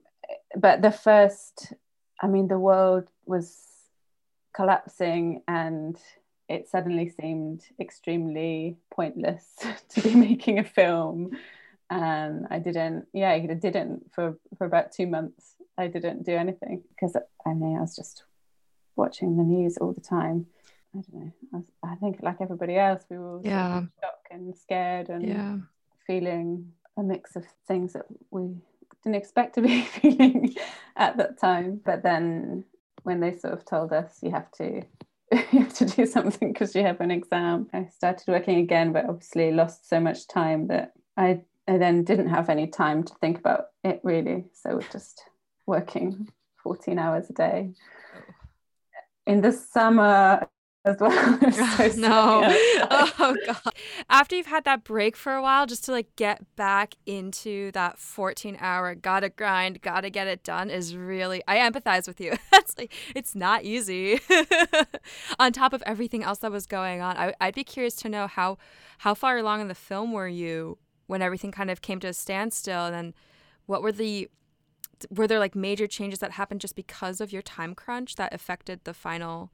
But 0.55 0.81
the 0.81 0.91
first, 0.91 1.73
I 2.21 2.27
mean, 2.27 2.47
the 2.47 2.59
world 2.59 3.07
was 3.25 3.61
collapsing 4.55 5.43
and 5.47 5.99
it 6.47 6.69
suddenly 6.69 7.09
seemed 7.09 7.61
extremely 7.79 8.77
pointless 8.91 9.45
to 9.89 10.01
be 10.01 10.15
making 10.15 10.59
a 10.59 10.63
film 10.63 11.31
and 11.89 12.47
I 12.49 12.59
didn't 12.59 13.07
yeah 13.13 13.31
I 13.31 13.39
didn't 13.39 14.11
for 14.13 14.37
for 14.57 14.65
about 14.65 14.91
two 14.91 15.07
months 15.07 15.55
I 15.77 15.87
didn't 15.87 16.25
do 16.25 16.35
anything 16.35 16.83
because 16.89 17.15
I 17.45 17.53
mean 17.53 17.77
I 17.77 17.81
was 17.81 17.95
just 17.95 18.23
watching 18.95 19.37
the 19.37 19.43
news 19.43 19.77
all 19.77 19.93
the 19.93 20.01
time 20.01 20.47
I 20.95 21.01
don't 21.01 21.13
know 21.13 21.31
I, 21.53 21.57
was, 21.57 21.65
I 21.83 21.95
think 21.95 22.19
like 22.21 22.37
everybody 22.41 22.77
else 22.77 23.03
we 23.09 23.17
were 23.17 23.41
yeah 23.43 23.81
shocked 24.01 24.27
and 24.31 24.55
scared 24.57 25.09
and 25.09 25.27
yeah. 25.27 25.57
feeling 26.07 26.71
a 26.97 27.03
mix 27.03 27.35
of 27.35 27.45
things 27.67 27.93
that 27.93 28.05
we 28.31 28.55
didn't 29.05 29.15
expect 29.15 29.55
to 29.55 29.61
be 29.61 29.81
feeling 30.01 30.55
at 30.97 31.17
that 31.17 31.39
time. 31.39 31.79
But 31.85 32.03
then 32.03 32.65
when 33.03 33.19
they 33.19 33.37
sort 33.37 33.53
of 33.53 33.65
told 33.65 33.93
us 33.93 34.19
you 34.21 34.31
have 34.31 34.51
to 34.53 34.81
you 35.31 35.59
have 35.59 35.73
to 35.73 35.85
do 35.85 36.05
something 36.05 36.53
because 36.53 36.75
you 36.75 36.83
have 36.83 37.01
an 37.01 37.11
exam, 37.11 37.67
I 37.73 37.87
started 37.95 38.27
working 38.27 38.59
again, 38.59 38.91
but 38.91 39.05
obviously 39.05 39.51
lost 39.51 39.89
so 39.89 39.99
much 39.99 40.27
time 40.27 40.67
that 40.67 40.93
I 41.17 41.41
I 41.67 41.77
then 41.77 42.03
didn't 42.03 42.29
have 42.29 42.49
any 42.49 42.67
time 42.67 43.03
to 43.03 43.13
think 43.15 43.39
about 43.39 43.67
it 43.83 43.99
really. 44.03 44.45
So 44.53 44.75
we're 44.75 44.81
just 44.91 45.23
working 45.65 46.29
14 46.63 46.99
hours 46.99 47.29
a 47.29 47.33
day. 47.33 47.71
Oh. 48.15 48.21
In 49.31 49.41
the 49.41 49.51
summer, 49.51 50.47
as 50.85 50.97
well. 50.99 51.11
so 51.51 51.87
no. 51.97 52.41
oh 52.91 53.35
god. 53.45 53.73
After 54.09 54.35
you've 54.35 54.45
had 54.45 54.63
that 54.65 54.83
break 54.83 55.15
for 55.15 55.33
a 55.33 55.41
while 55.41 55.65
just 55.65 55.83
to 55.85 55.91
like 55.91 56.15
get 56.15 56.55
back 56.55 56.95
into 57.05 57.71
that 57.71 57.97
14 57.97 58.57
hour 58.61 58.95
gotta 58.95 59.29
grind, 59.29 59.81
gotta 59.81 60.09
get 60.09 60.27
it 60.27 60.43
done 60.43 60.69
is 60.69 60.95
really 60.95 61.41
I 61.47 61.57
empathize 61.57 62.07
with 62.07 62.21
you. 62.21 62.35
That's 62.51 62.77
like 62.77 62.93
it's 63.15 63.35
not 63.35 63.63
easy. 63.63 64.21
on 65.39 65.51
top 65.51 65.73
of 65.73 65.83
everything 65.85 66.23
else 66.23 66.39
that 66.39 66.51
was 66.51 66.67
going 66.67 67.01
on. 67.01 67.17
I 67.17 67.33
I'd 67.41 67.55
be 67.55 67.63
curious 67.63 67.95
to 67.97 68.09
know 68.09 68.27
how 68.27 68.57
how 68.99 69.13
far 69.13 69.37
along 69.37 69.61
in 69.61 69.67
the 69.67 69.75
film 69.75 70.13
were 70.13 70.27
you 70.27 70.77
when 71.07 71.21
everything 71.21 71.51
kind 71.51 71.69
of 71.69 71.81
came 71.81 71.99
to 71.99 72.07
a 72.07 72.13
standstill 72.13 72.85
and 72.85 72.95
then 72.95 73.13
what 73.65 73.81
were 73.81 73.91
the 73.91 74.29
were 75.09 75.27
there 75.27 75.39
like 75.39 75.55
major 75.55 75.87
changes 75.87 76.19
that 76.19 76.31
happened 76.31 76.61
just 76.61 76.75
because 76.75 77.19
of 77.19 77.33
your 77.33 77.41
time 77.41 77.75
crunch 77.75 78.15
that 78.15 78.33
affected 78.33 78.81
the 78.83 78.93
final 78.93 79.51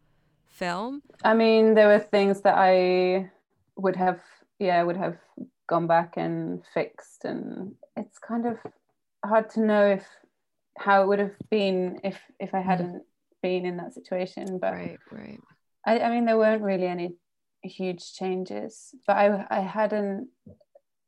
film? 0.48 1.02
I 1.24 1.34
mean, 1.34 1.74
there 1.74 1.88
were 1.88 2.00
things 2.00 2.42
that 2.42 2.56
I 2.58 3.30
would 3.76 3.96
have, 3.96 4.22
yeah, 4.60 4.84
would 4.84 4.98
have 4.98 5.18
gone 5.68 5.88
back 5.88 6.14
and 6.18 6.64
fixed, 6.74 7.26
and 7.26 7.74
it's 7.98 8.20
kind 8.20 8.46
of 8.46 8.58
hard 9.26 9.50
to 9.52 9.62
know 9.62 9.88
if 9.88 10.06
how 10.78 11.04
it 11.04 11.08
would 11.08 11.20
have 11.20 11.36
been 11.50 12.00
if 12.04 12.20
if 12.40 12.54
I 12.54 12.60
mm. 12.60 12.66
hadn't 12.66 13.04
been 13.42 13.66
in 13.66 13.78
that 13.78 13.94
situation. 13.94 14.60
But 14.60 14.74
right, 14.74 15.00
right. 15.12 15.40
I, 15.86 16.00
I 16.00 16.10
mean, 16.12 16.26
there 16.26 16.38
weren't 16.38 16.62
really 16.62 16.88
any 16.88 17.16
huge 17.64 18.14
changes, 18.14 18.94
but 19.08 19.16
I 19.16 19.46
I 19.50 19.60
hadn't 19.62 20.28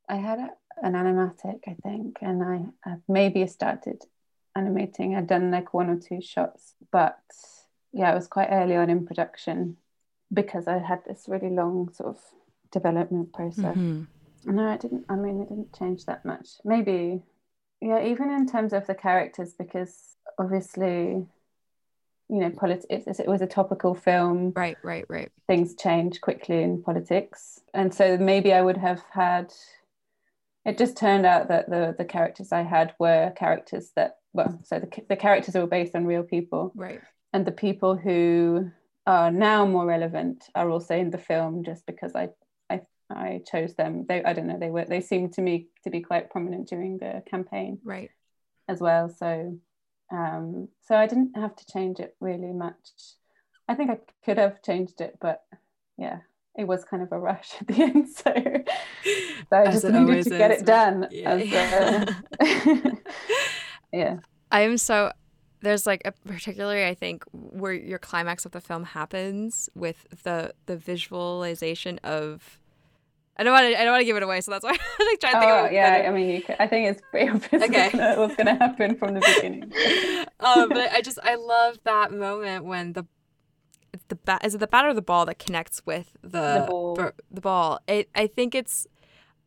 I 0.10 0.16
had 0.16 0.40
a, 0.40 0.50
an 0.82 0.94
animatic, 0.94 1.62
I 1.68 1.76
think, 1.82 2.18
and 2.22 2.44
I, 2.44 2.90
I 2.90 2.96
maybe 3.08 3.46
started 3.48 4.04
animating. 4.56 5.16
I'd 5.16 5.28
done 5.28 5.52
like 5.52 5.74
one 5.74 5.90
or 5.90 5.98
two 5.98 6.22
shots, 6.22 6.74
but 6.92 7.20
yeah, 7.92 8.12
it 8.12 8.16
was 8.16 8.28
quite 8.28 8.50
early 8.52 8.76
on 8.76 8.90
in 8.90 9.06
production 9.06 9.78
because 10.32 10.68
I 10.68 10.80
had 10.80 11.06
this 11.06 11.26
really 11.28 11.50
long 11.50 11.92
sort 11.94 12.16
of 12.16 12.22
development 12.72 13.34
process. 13.34 13.78
Mm-hmm. 13.78 14.56
No, 14.56 14.74
it 14.74 14.82
didn't. 14.82 15.06
I 15.08 15.16
mean, 15.16 15.42
it 15.42 15.50
didn't 15.50 15.74
change 15.78 16.06
that 16.06 16.26
much. 16.26 16.50
Maybe, 16.66 17.22
yeah, 17.80 18.04
even 18.04 18.30
in 18.30 18.48
terms 18.48 18.74
of 18.74 18.88
the 18.88 18.96
characters, 18.96 19.54
because 19.54 20.18
obviously, 20.38 21.26
you 22.30 22.40
know, 22.40 22.50
politics. 22.50 23.20
It 23.20 23.28
was 23.28 23.42
a 23.42 23.48
topical 23.48 23.96
film. 23.96 24.52
Right, 24.56 24.78
right, 24.84 25.06
right. 25.08 25.32
Things 25.48 25.76
change 25.76 26.20
quickly 26.20 26.62
in 26.62 26.82
politics, 26.84 27.62
and 27.74 27.94
so 27.94 28.18
maybe 28.18 28.54
I 28.54 28.62
would 28.62 28.78
have 28.78 29.02
had. 29.12 29.54
It 30.66 30.78
just 30.78 30.98
turned 30.98 31.26
out 31.26 31.50
that 31.50 31.70
the 31.70 31.96
the 31.98 32.06
characters 32.06 32.52
I 32.52 32.62
had 32.62 32.94
were 33.00 33.32
characters 33.36 33.92
that 33.96 34.18
well, 34.34 34.60
so 34.64 34.80
the 34.80 34.90
the 35.10 35.16
characters 35.16 35.56
were 35.56 35.68
based 35.68 35.96
on 35.96 36.06
real 36.06 36.24
people. 36.24 36.72
Right 36.76 37.02
and 37.34 37.46
the 37.46 37.52
people 37.52 37.96
who 37.96 38.72
are 39.06 39.32
now 39.32 39.66
more 39.66 39.86
relevant 39.86 40.46
are 40.56 40.70
also 40.70 40.96
in 40.96 41.10
the 41.10 41.18
film 41.18 41.64
just 41.64 41.86
because 41.86 42.16
I 42.16 42.30
I, 42.70 42.82
I 43.10 43.42
chose 43.46 43.74
them. 43.74 44.06
They 44.08 44.24
I 44.24 44.34
don't 44.34 44.48
know 44.48 44.60
they 44.60 44.70
were 44.70 44.86
they 44.86 45.02
seemed 45.02 45.34
to 45.34 45.42
me 45.42 45.68
to 45.84 45.90
be 45.90 46.02
quite 46.02 46.30
prominent 46.30 46.70
during 46.70 47.00
the 47.00 47.24
campaign, 47.30 47.80
right, 47.84 48.12
as 48.70 48.80
well. 48.80 49.10
So 49.10 49.60
um, 50.12 50.70
so 50.88 50.96
I 50.96 51.08
didn't 51.08 51.36
have 51.36 51.56
to 51.56 51.66
change 51.66 52.00
it 52.00 52.16
really 52.20 52.54
much. 52.54 52.92
I 53.68 53.76
think 53.76 53.90
I 53.90 53.98
could 54.24 54.38
have 54.38 54.62
changed 54.62 55.02
it, 55.02 55.18
but 55.20 55.42
yeah, 55.98 56.20
it 56.56 56.68
was 56.68 56.84
kind 56.84 57.02
of 57.02 57.12
a 57.12 57.20
rush 57.20 57.52
at 57.62 57.68
the 57.68 57.82
end. 57.82 58.10
So, 58.10 58.34
so 59.50 59.58
I 59.58 59.66
just 59.72 59.86
needed 59.86 60.24
to 60.24 60.30
get 60.30 60.52
is. 60.52 60.62
it 60.62 60.66
done. 60.66 61.08
Yeah. 61.12 61.32
As, 61.32 62.10
uh, 62.40 62.92
yeah. 63.92 64.18
I 64.52 64.62
am 64.62 64.78
so 64.78 65.12
there's 65.62 65.88
like 65.88 66.02
a 66.06 66.12
particularly 66.28 66.86
I 66.86 66.94
think 66.94 67.24
where 67.32 67.74
your 67.74 67.98
climax 67.98 68.46
of 68.46 68.52
the 68.52 68.62
film 68.62 68.84
happens 68.84 69.70
with 69.74 70.06
the 70.24 70.54
the 70.66 70.78
visualization 70.78 72.00
of 72.04 72.60
I 73.36 73.44
don't 73.44 73.54
want 73.54 73.74
to 73.74 73.80
I 73.80 73.84
don't 73.84 73.94
want 73.94 74.02
to 74.02 74.06
give 74.06 74.18
it 74.18 74.22
away, 74.22 74.42
so 74.42 74.52
that's 74.52 74.64
why 74.64 74.72
I'm 74.72 75.08
like 75.08 75.20
trying 75.20 75.34
to 75.34 75.40
think 75.40 75.52
oh, 75.52 75.70
yeah, 75.72 76.06
I 76.08 76.12
mean, 76.12 76.44
could, 76.44 76.56
I 76.60 76.68
think 76.68 76.90
it's 76.90 77.02
pretty 77.10 77.32
obvious 77.32 77.64
okay. 77.64 77.90
what's 78.16 78.36
going 78.36 78.46
to 78.46 78.56
happen 78.56 78.96
from 78.96 79.16
the 79.16 79.22
beginning. 79.22 79.64
um, 80.40 80.70
but 80.70 80.92
I 80.92 81.02
just 81.02 81.18
I 81.24 81.34
love 81.34 81.80
that 81.84 82.12
moment 82.14 82.66
when 82.66 82.94
the 82.94 83.08
the 84.14 84.20
bat 84.26 84.46
is 84.46 84.54
it 84.54 84.60
the 84.60 84.68
bat 84.68 84.86
or 84.86 84.94
the 84.94 85.02
ball 85.02 85.26
that 85.26 85.40
connects 85.40 85.82
with 85.86 86.16
the 86.22 86.30
the 86.30 86.66
ball. 86.70 86.96
the 87.32 87.42
ball. 87.42 87.80
It 87.88 88.10
I 88.16 88.28
think 88.28 88.54
it's 88.54 88.88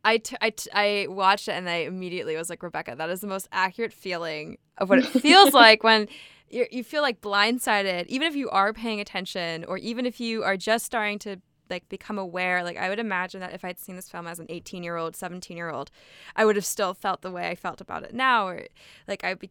I, 0.04 0.18
t- 0.18 0.36
I, 0.40 0.50
t- 0.50 0.70
I 0.72 1.06
watched 1.08 1.48
it 1.48 1.52
and 1.52 1.68
I 1.68 1.78
immediately 1.78 2.36
was 2.36 2.48
like, 2.48 2.62
Rebecca, 2.62 2.94
that 2.96 3.10
is 3.10 3.20
the 3.22 3.26
most 3.26 3.48
accurate 3.50 3.92
feeling 3.92 4.58
of 4.78 4.88
what 4.88 5.00
it 5.00 5.06
feels 5.22 5.52
like 5.52 5.82
when 5.82 6.06
you 6.48 6.66
you 6.70 6.84
feel 6.84 7.02
like 7.02 7.20
blindsided, 7.20 8.06
even 8.06 8.28
if 8.28 8.36
you 8.36 8.48
are 8.50 8.72
paying 8.72 9.00
attention 9.00 9.64
or 9.64 9.78
even 9.78 10.06
if 10.06 10.20
you 10.20 10.44
are 10.44 10.56
just 10.56 10.84
starting 10.84 11.18
to 11.20 11.40
like 11.70 11.88
become 11.88 12.18
aware. 12.18 12.62
Like 12.62 12.76
I 12.76 12.88
would 12.88 12.98
imagine 12.98 13.40
that 13.40 13.52
if 13.52 13.64
I'd 13.64 13.80
seen 13.80 13.96
this 13.96 14.08
film 14.08 14.26
as 14.26 14.38
an 14.38 14.46
18 14.48 14.82
year 14.82 14.96
old, 14.96 15.16
17 15.16 15.56
year 15.56 15.70
old, 15.70 15.90
I 16.34 16.44
would 16.44 16.56
have 16.56 16.66
still 16.66 16.94
felt 16.94 17.22
the 17.22 17.30
way 17.30 17.48
I 17.48 17.54
felt 17.54 17.80
about 17.80 18.02
it 18.04 18.14
now. 18.14 18.46
Or 18.48 18.66
like 19.08 19.24
I'd 19.24 19.38
be 19.38 19.50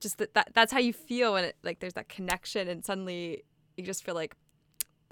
just 0.00 0.18
that, 0.18 0.34
that 0.34 0.50
that's 0.54 0.72
how 0.72 0.78
you 0.78 0.92
feel 0.92 1.32
when 1.32 1.44
it 1.44 1.56
like 1.62 1.80
there's 1.80 1.94
that 1.94 2.08
connection 2.08 2.68
and 2.68 2.84
suddenly 2.84 3.42
you 3.76 3.84
just 3.84 4.04
feel 4.04 4.14
like 4.14 4.34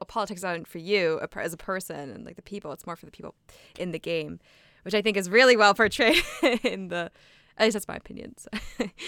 politics 0.07 0.45
aren't 0.45 0.67
for 0.67 0.79
you 0.79 1.21
as 1.37 1.53
a 1.53 1.57
person 1.57 2.11
and 2.11 2.25
like 2.25 2.37
the 2.37 2.43
people. 2.43 2.73
It's 2.73 2.87
more 2.87 2.97
for 2.97 3.07
the 3.07 3.13
people 3.13 3.35
in 3.79 3.93
the 3.93 3.99
game 3.99 4.41
which 4.85 4.95
I 4.95 5.03
think 5.03 5.17
is 5.17 5.29
really 5.29 5.57
well 5.57 5.75
portrayed 5.75 6.23
in 6.63 6.89
the. 6.89 7.11
At 7.57 7.67
least 7.67 7.75
that's 7.75 7.87
my 7.87 7.95
opinion. 7.95 8.35
So. 8.37 8.49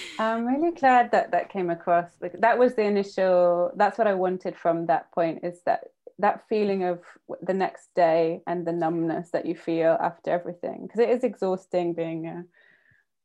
I'm 0.20 0.46
really 0.46 0.70
glad 0.70 1.10
that 1.10 1.32
that 1.32 1.50
came 1.50 1.68
across. 1.68 2.08
Like 2.20 2.40
that 2.40 2.58
was 2.58 2.74
the 2.74 2.82
initial. 2.82 3.72
That's 3.76 3.98
what 3.98 4.06
I 4.06 4.14
wanted 4.14 4.56
from 4.56 4.86
that 4.86 5.10
point. 5.12 5.40
Is 5.42 5.62
that 5.66 5.88
that 6.18 6.48
feeling 6.48 6.84
of 6.84 7.00
the 7.42 7.52
next 7.52 7.92
day 7.94 8.42
and 8.46 8.66
the 8.66 8.72
numbness 8.72 9.30
that 9.30 9.46
you 9.46 9.54
feel 9.54 9.98
after 10.00 10.30
everything 10.30 10.86
because 10.86 11.00
it 11.00 11.10
is 11.10 11.24
exhausting 11.24 11.92
being 11.92 12.26
a 12.26 12.44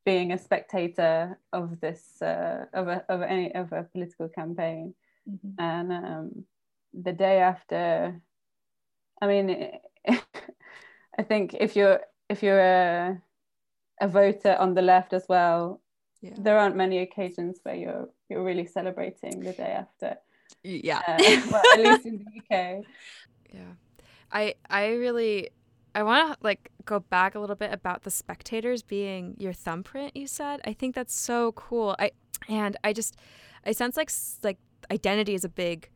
being 0.03 0.33
a 0.33 0.37
spectator 0.37 1.39
of 1.53 1.79
this 1.79 2.21
uh, 2.21 2.65
of 2.73 2.87
a 2.87 3.05
of 3.07 3.21
any 3.21 3.53
of 3.53 3.71
a 3.71 3.83
political 3.83 4.27
campaign 4.27 4.93
mm-hmm. 5.29 5.61
and 5.61 5.91
um, 5.93 6.43
the 6.93 7.13
day 7.13 7.39
after 7.39 8.19
i 9.21 9.27
mean 9.27 9.71
i 10.07 11.23
think 11.23 11.55
if 11.59 11.75
you're 11.75 12.01
if 12.29 12.41
you're 12.43 12.59
a 12.59 13.21
a 14.01 14.07
voter 14.07 14.57
on 14.59 14.73
the 14.73 14.81
left 14.81 15.13
as 15.13 15.25
well, 15.29 15.79
yeah. 16.21 16.33
there 16.37 16.57
aren't 16.57 16.75
many 16.75 16.97
occasions 16.99 17.59
where 17.63 17.75
you're 17.75 18.09
you're 18.29 18.43
really 18.43 18.65
celebrating 18.65 19.39
the 19.39 19.53
day 19.53 19.77
after. 19.77 20.17
Yeah. 20.63 21.01
Uh, 21.07 21.17
well, 21.51 21.61
at 21.73 21.79
least 21.79 22.05
in 22.05 22.25
the 22.25 22.39
UK. 22.39 22.83
Yeah. 23.53 23.73
I 24.31 24.55
I 24.69 24.87
really 24.93 25.51
I 25.93 26.03
want 26.03 26.33
to 26.33 26.37
like 26.41 26.71
go 26.85 26.99
back 26.99 27.35
a 27.35 27.39
little 27.39 27.55
bit 27.55 27.71
about 27.71 28.03
the 28.03 28.11
spectators 28.11 28.81
being 28.81 29.35
your 29.37 29.53
thumbprint 29.53 30.17
you 30.17 30.27
said. 30.27 30.61
I 30.65 30.73
think 30.73 30.95
that's 30.95 31.13
so 31.13 31.51
cool. 31.51 31.95
I 31.99 32.11
and 32.49 32.75
I 32.83 32.93
just 32.93 33.15
I 33.65 33.71
sense 33.71 33.95
like 33.95 34.11
like 34.43 34.57
identity 34.89 35.35
is 35.35 35.45
a 35.45 35.49
big 35.49 35.89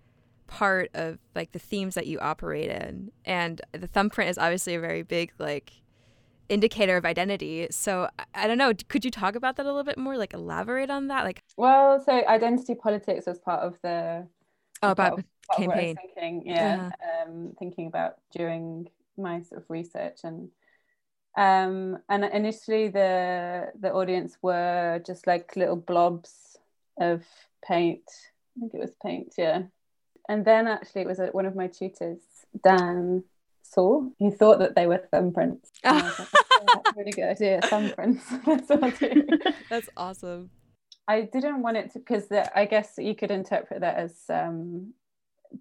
part 0.48 0.90
of 0.94 1.18
like 1.34 1.52
the 1.52 1.60
themes 1.60 1.96
that 1.96 2.08
you 2.08 2.20
operate 2.20 2.70
in 2.70 3.12
and 3.26 3.62
the 3.72 3.88
thumbprint 3.88 4.30
is 4.30 4.38
obviously 4.38 4.76
a 4.76 4.80
very 4.80 5.02
big 5.02 5.32
like 5.40 5.72
indicator 6.50 6.98
of 6.98 7.06
identity. 7.06 7.68
So 7.72 8.10
I 8.34 8.48
don't 8.48 8.58
know. 8.58 8.74
Could 8.88 9.06
you 9.06 9.12
talk 9.12 9.36
about 9.36 9.56
that 9.58 9.66
a 9.66 9.70
little 9.70 9.84
bit 9.84 9.98
more? 9.98 10.18
Like 10.18 10.34
elaborate 10.34 10.90
on 10.90 11.08
that? 11.08 11.24
Like 11.24 11.44
well, 11.58 12.04
so 12.04 12.12
identity 12.28 12.76
politics 12.76 13.26
was 13.26 13.40
part 13.40 13.62
of 13.62 13.78
the 13.82 14.28
oh 14.84 14.92
about 14.92 15.24
campaign. 15.56 15.96
Thinking, 15.96 16.44
yeah, 16.46 16.92
uh-huh. 17.02 17.32
um, 17.32 17.54
thinking 17.58 17.88
about 17.88 18.18
during 18.32 18.90
my 19.18 19.42
sort 19.42 19.62
of 19.62 19.70
research 19.70 20.20
and 20.26 20.50
um 21.38 21.98
and 22.10 22.26
initially 22.26 22.90
the 22.90 23.72
the 23.80 23.92
audience 23.94 24.38
were 24.42 25.02
just 25.06 25.26
like 25.26 25.56
little 25.56 25.76
blobs 25.76 26.58
of 27.00 27.24
paint. 27.66 28.04
I 28.56 28.60
think 28.60 28.74
it 28.74 28.80
was 28.80 28.96
paint, 29.04 29.34
yeah. 29.38 29.64
And 30.28 30.44
then 30.46 30.68
actually 30.68 31.02
it 31.02 31.08
was 31.08 31.20
one 31.32 31.46
of 31.46 31.56
my 31.56 31.68
tutors, 31.68 32.20
Dan 32.64 33.24
saw. 33.62 34.04
He 34.18 34.32
thought 34.32 34.60
that 34.60 34.76
they 34.76 34.88
were 34.88 35.04
thumbprints. 35.12 35.70
like, 35.84 36.04
oh, 36.04 36.26
that's 36.68 36.98
really 36.98 37.12
good 37.12 37.30
idea. 37.30 37.60
Thumbprints. 37.64 38.24
that's, 38.46 39.58
that's 39.70 39.90
awesome. 39.98 40.50
I 41.08 41.22
didn't 41.22 41.62
want 41.62 41.78
it 41.78 41.94
to 41.94 42.00
because 42.00 42.28
I 42.56 42.66
guess 42.66 42.94
you 42.98 43.16
could 43.16 43.32
interpret 43.32 43.82
that 43.82 43.98
as 43.98 44.16
um, 44.30 44.94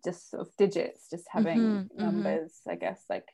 just 0.03 0.31
sort 0.31 0.47
of 0.47 0.57
digits, 0.57 1.11
just 1.11 1.25
having 1.31 1.59
mm-hmm, 1.59 1.77
mm-hmm. 1.77 2.03
numbers. 2.03 2.53
Mm-hmm. 2.61 2.71
I 2.71 2.75
guess 2.77 3.01
like 3.11 3.29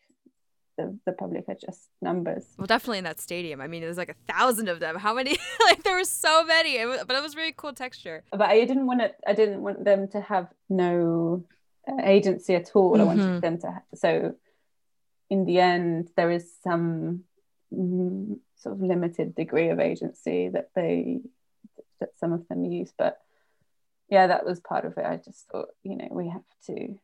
of 0.80 0.94
the 1.06 1.12
public 1.12 1.44
are 1.48 1.54
just 1.54 1.88
numbers. 2.02 2.44
Well, 2.58 2.66
definitely 2.66 2.98
in 2.98 3.04
that 3.04 3.20
stadium. 3.20 3.60
I 3.60 3.66
mean, 3.66 3.82
there's 3.82 3.96
like 3.96 4.08
a 4.08 4.32
thousand 4.32 4.68
of 4.68 4.80
them. 4.80 4.96
How 4.96 5.14
many? 5.14 5.38
like 5.64 5.82
there 5.82 5.96
were 5.96 6.04
so 6.04 6.44
many, 6.44 6.76
it 6.76 6.86
was, 6.86 7.04
but 7.06 7.16
it 7.16 7.22
was 7.22 7.36
really 7.36 7.54
cool 7.56 7.72
texture. 7.72 8.24
But 8.30 8.42
I 8.42 8.64
didn't 8.64 8.86
want 8.86 9.02
it. 9.02 9.16
I 9.26 9.34
didn't 9.34 9.62
want 9.62 9.84
them 9.84 10.08
to 10.08 10.20
have 10.20 10.48
no 10.68 11.44
uh, 11.88 12.02
agency 12.02 12.54
at 12.54 12.70
all. 12.74 12.92
Mm-hmm. 12.92 13.00
I 13.00 13.04
wanted 13.04 13.26
mm-hmm. 13.26 13.40
them 13.40 13.58
to. 13.60 13.66
Have, 13.68 13.82
so, 13.94 14.34
in 15.28 15.44
the 15.44 15.60
end, 15.60 16.10
there 16.16 16.30
is 16.30 16.50
some 16.62 17.24
mm, 17.72 18.38
sort 18.56 18.74
of 18.74 18.82
limited 18.82 19.34
degree 19.34 19.68
of 19.68 19.80
agency 19.80 20.48
that 20.48 20.70
they 20.74 21.20
that 22.00 22.10
some 22.18 22.32
of 22.32 22.48
them 22.48 22.64
use, 22.64 22.92
but 22.96 23.20
yeah, 24.08 24.26
that 24.26 24.44
was 24.44 24.58
part 24.60 24.84
of 24.84 24.98
it. 24.98 25.04
I 25.06 25.16
just 25.16 25.46
thought, 25.48 25.68
you 25.84 25.96
know, 25.96 26.08
we 26.10 26.28
have 26.28 26.42
to 26.66 26.98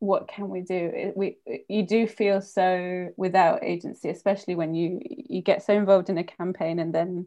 what 0.00 0.28
can 0.28 0.48
we 0.48 0.60
do 0.60 1.12
we 1.16 1.36
you 1.68 1.84
do 1.84 2.06
feel 2.06 2.40
so 2.40 3.08
without 3.16 3.64
agency 3.64 4.08
especially 4.08 4.54
when 4.54 4.74
you 4.74 5.00
you 5.02 5.42
get 5.42 5.64
so 5.64 5.74
involved 5.74 6.08
in 6.08 6.18
a 6.18 6.24
campaign 6.24 6.78
and 6.78 6.94
then 6.94 7.26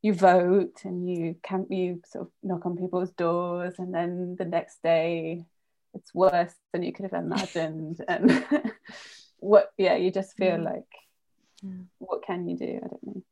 you 0.00 0.12
vote 0.12 0.82
and 0.84 1.08
you 1.10 1.34
can 1.42 1.66
you 1.70 2.00
sort 2.06 2.26
of 2.26 2.30
knock 2.42 2.66
on 2.66 2.76
people's 2.76 3.10
doors 3.12 3.74
and 3.78 3.92
then 3.92 4.36
the 4.38 4.44
next 4.44 4.82
day 4.82 5.44
it's 5.94 6.14
worse 6.14 6.54
than 6.72 6.82
you 6.82 6.92
could 6.92 7.04
have 7.10 7.24
imagined 7.24 8.04
and 8.08 8.44
what 9.38 9.72
yeah 9.76 9.96
you 9.96 10.10
just 10.10 10.36
feel 10.36 10.56
mm. 10.56 10.64
like 10.64 10.92
mm. 11.64 11.84
what 11.98 12.22
can 12.22 12.46
you 12.46 12.56
do 12.56 12.64
i 12.64 12.86
don't 12.86 13.06
know 13.06 13.22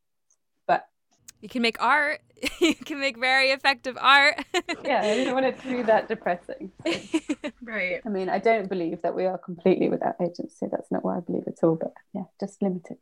you 1.43 1.49
can 1.49 1.61
make 1.61 1.83
art. 1.83 2.21
you 2.61 2.75
can 2.75 2.99
make 2.99 3.19
very 3.19 3.51
effective 3.51 3.99
art. 4.01 4.43
yeah, 4.85 5.01
I 5.03 5.15
didn't 5.15 5.35
want 5.35 5.47
it 5.47 5.61
to 5.61 5.69
be 5.69 5.83
that 5.83 6.09
depressing. 6.09 6.73
right. 7.63 8.01
I 8.05 8.09
mean, 8.09 8.29
I 8.29 8.39
don't 8.39 8.69
believe 8.69 9.03
that 9.03 9.15
we 9.15 9.27
are 9.27 9.39
completely 9.39 9.89
without 9.89 10.15
agency. 10.21 10.67
That's 10.71 10.91
not 10.91 11.05
what 11.05 11.17
I 11.17 11.21
believe 11.21 11.45
at 11.47 11.63
all. 11.63 11.77
But 11.77 11.93
yeah, 12.15 12.23
just 12.41 12.63
limited. 12.63 12.99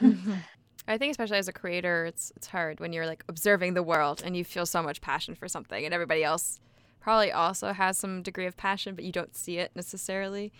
Mm-hmm. 0.00 0.34
I 0.88 0.98
think 0.98 1.10
especially 1.10 1.38
as 1.38 1.48
a 1.48 1.52
creator, 1.52 2.06
it's 2.06 2.32
it's 2.36 2.46
hard 2.46 2.80
when 2.80 2.92
you're 2.92 3.06
like 3.06 3.24
observing 3.28 3.74
the 3.74 3.82
world 3.82 4.22
and 4.24 4.36
you 4.36 4.44
feel 4.44 4.66
so 4.66 4.82
much 4.82 5.00
passion 5.00 5.34
for 5.34 5.46
something, 5.46 5.84
and 5.84 5.92
everybody 5.92 6.24
else 6.24 6.60
probably 7.00 7.32
also 7.32 7.72
has 7.72 7.98
some 7.98 8.22
degree 8.22 8.46
of 8.46 8.56
passion, 8.56 8.94
but 8.94 9.04
you 9.04 9.12
don't 9.12 9.36
see 9.36 9.58
it 9.58 9.72
necessarily. 9.74 10.52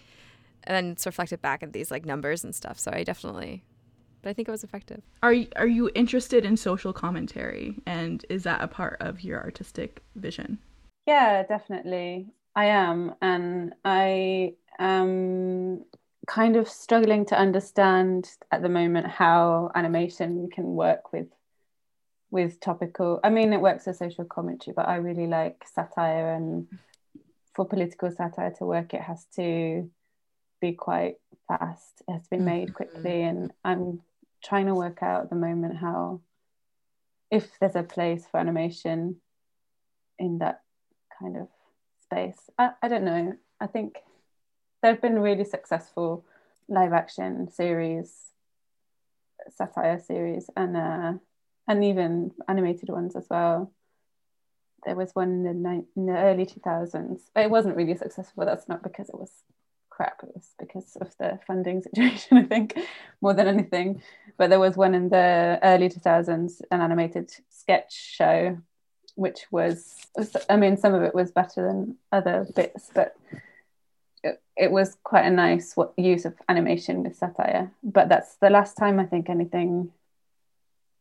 And 0.64 0.74
then 0.74 0.92
it's 0.92 1.06
reflected 1.06 1.40
back 1.40 1.62
in 1.62 1.72
these 1.72 1.90
like 1.90 2.04
numbers 2.04 2.44
and 2.44 2.54
stuff. 2.54 2.78
So 2.78 2.90
I 2.92 3.02
definitely 3.02 3.62
but 4.22 4.30
I 4.30 4.32
think 4.32 4.48
it 4.48 4.50
was 4.50 4.64
effective. 4.64 5.02
Are 5.22 5.32
you, 5.32 5.48
are 5.56 5.66
you 5.66 5.90
interested 5.94 6.44
in 6.44 6.56
social 6.56 6.92
commentary, 6.92 7.76
and 7.86 8.24
is 8.28 8.42
that 8.44 8.62
a 8.62 8.68
part 8.68 8.96
of 9.00 9.22
your 9.22 9.40
artistic 9.42 10.02
vision? 10.16 10.58
Yeah, 11.06 11.42
definitely. 11.42 12.26
I 12.54 12.66
am, 12.66 13.14
and 13.22 13.74
I 13.84 14.54
am 14.78 15.84
kind 16.26 16.56
of 16.56 16.68
struggling 16.68 17.26
to 17.26 17.38
understand 17.38 18.28
at 18.52 18.62
the 18.62 18.68
moment 18.68 19.06
how 19.06 19.70
animation 19.74 20.48
can 20.52 20.74
work 20.74 21.12
with 21.12 21.28
with 22.30 22.60
topical. 22.60 23.18
I 23.24 23.30
mean, 23.30 23.52
it 23.52 23.60
works 23.60 23.88
as 23.88 23.98
social 23.98 24.24
commentary, 24.24 24.72
but 24.74 24.86
I 24.86 24.96
really 24.96 25.26
like 25.26 25.64
satire, 25.74 26.34
and 26.34 26.68
for 27.54 27.64
political 27.64 28.10
satire 28.10 28.52
to 28.58 28.64
work, 28.64 28.94
it 28.94 29.00
has 29.00 29.26
to 29.36 29.90
be 30.60 30.72
quite 30.72 31.16
fast. 31.48 32.02
It 32.06 32.12
has 32.12 32.22
to 32.24 32.30
be 32.30 32.38
made 32.38 32.68
mm-hmm. 32.68 32.74
quickly, 32.74 33.22
and 33.22 33.52
I'm 33.64 34.02
trying 34.42 34.66
to 34.66 34.74
work 34.74 35.02
out 35.02 35.24
at 35.24 35.30
the 35.30 35.36
moment 35.36 35.76
how 35.76 36.20
if 37.30 37.58
there's 37.60 37.76
a 37.76 37.82
place 37.82 38.26
for 38.30 38.40
animation 38.40 39.16
in 40.18 40.38
that 40.38 40.62
kind 41.18 41.36
of 41.36 41.48
space. 42.02 42.50
I, 42.58 42.70
I 42.82 42.88
don't 42.88 43.04
know. 43.04 43.34
I 43.60 43.66
think 43.66 43.98
there 44.82 44.92
have 44.92 45.02
been 45.02 45.18
really 45.18 45.44
successful 45.44 46.24
live 46.68 46.92
action 46.92 47.50
series, 47.50 48.14
satire 49.50 50.00
series, 50.00 50.50
and 50.56 50.76
uh, 50.76 51.12
and 51.68 51.84
even 51.84 52.32
animated 52.48 52.88
ones 52.88 53.16
as 53.16 53.26
well. 53.30 53.72
There 54.84 54.96
was 54.96 55.10
one 55.12 55.30
in 55.30 55.42
the, 55.44 55.52
ni- 55.52 55.86
in 55.94 56.06
the 56.06 56.16
early 56.16 56.46
2000s. 56.46 57.20
It 57.36 57.50
wasn't 57.50 57.76
really 57.76 57.96
successful. 57.96 58.46
That's 58.46 58.68
not 58.68 58.82
because 58.82 59.08
it 59.10 59.18
was 59.18 59.30
because 60.58 60.96
of 61.00 61.16
the 61.18 61.38
funding 61.46 61.82
situation, 61.86 62.38
I 62.38 62.44
think, 62.44 62.78
more 63.20 63.34
than 63.34 63.48
anything. 63.48 64.02
But 64.36 64.50
there 64.50 64.60
was 64.60 64.76
one 64.76 64.94
in 64.94 65.08
the 65.08 65.58
early 65.62 65.88
2000s, 65.88 66.62
an 66.70 66.80
animated 66.80 67.30
sketch 67.48 67.92
show, 67.92 68.58
which 69.14 69.40
was, 69.50 69.96
I 70.48 70.56
mean, 70.56 70.76
some 70.76 70.94
of 70.94 71.02
it 71.02 71.14
was 71.14 71.30
better 71.30 71.66
than 71.66 71.96
other 72.12 72.46
bits, 72.54 72.90
but 72.94 73.16
it, 74.22 74.40
it 74.56 74.70
was 74.70 74.96
quite 75.02 75.26
a 75.26 75.30
nice 75.30 75.74
use 75.96 76.24
of 76.24 76.34
animation 76.48 77.02
with 77.02 77.16
satire. 77.16 77.70
But 77.82 78.08
that's 78.08 78.36
the 78.36 78.50
last 78.50 78.74
time 78.74 78.98
I 78.98 79.06
think 79.06 79.28
anything 79.28 79.90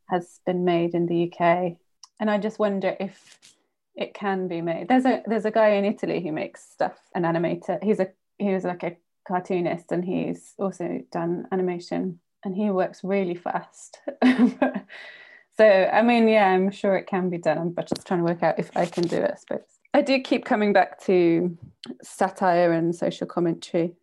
has 0.10 0.40
been 0.46 0.66
made 0.66 0.96
in 0.96 1.06
the 1.06 1.32
UK. 1.32 1.78
And 2.20 2.30
I 2.30 2.38
just 2.38 2.60
wonder 2.60 2.96
if 3.00 3.40
it 3.96 4.14
can 4.14 4.48
be 4.48 4.62
made. 4.62 4.88
There's 4.88 5.06
a 5.06 5.22
there's 5.26 5.46
a 5.46 5.52
guy 5.52 5.70
in 5.70 5.86
Italy 5.86 6.22
who 6.22 6.32
makes 6.32 6.64
stuff, 6.64 6.98
an 7.14 7.24
animator. 7.24 7.84
He's 7.84 8.00
a 8.00 8.10
he 8.40 8.54
was 8.54 8.64
like 8.64 8.84
a 8.84 8.98
cartoonist 9.28 9.92
and 9.92 10.04
he's 10.04 10.54
also 10.58 11.04
done 11.12 11.48
animation 11.52 12.20
and 12.44 12.56
he 12.56 12.70
works 12.72 13.04
really 13.04 13.36
fast. 13.36 14.00
so 15.58 15.90
I 15.94 16.02
mean, 16.02 16.28
yeah, 16.28 16.48
I'm 16.48 16.72
sure 16.72 16.96
it 16.96 17.08
can 17.08 17.30
be 17.30 17.38
done, 17.38 17.72
but 17.72 17.88
just 17.88 18.08
trying 18.08 18.22
to 18.22 18.26
work 18.26 18.42
out 18.42 18.58
if 18.58 18.76
I 18.76 18.86
can 18.86 19.04
do 19.04 19.18
it, 19.18 19.32
I 19.32 19.36
suppose. 19.36 19.68
I 19.94 20.02
do 20.02 20.20
keep 20.22 20.46
coming 20.46 20.74
back 20.74 21.00
to 21.06 21.58
satire 22.02 22.72
and 22.72 22.96
social 22.96 23.28
commentary 23.28 23.94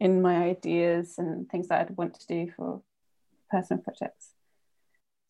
in 0.00 0.22
my 0.22 0.36
ideas 0.36 1.14
and 1.18 1.48
things 1.48 1.68
that 1.68 1.80
I'd 1.80 1.96
want 1.96 2.18
to 2.20 2.26
do 2.26 2.50
for 2.56 2.82
personal 3.50 3.82
projects. 3.82 4.30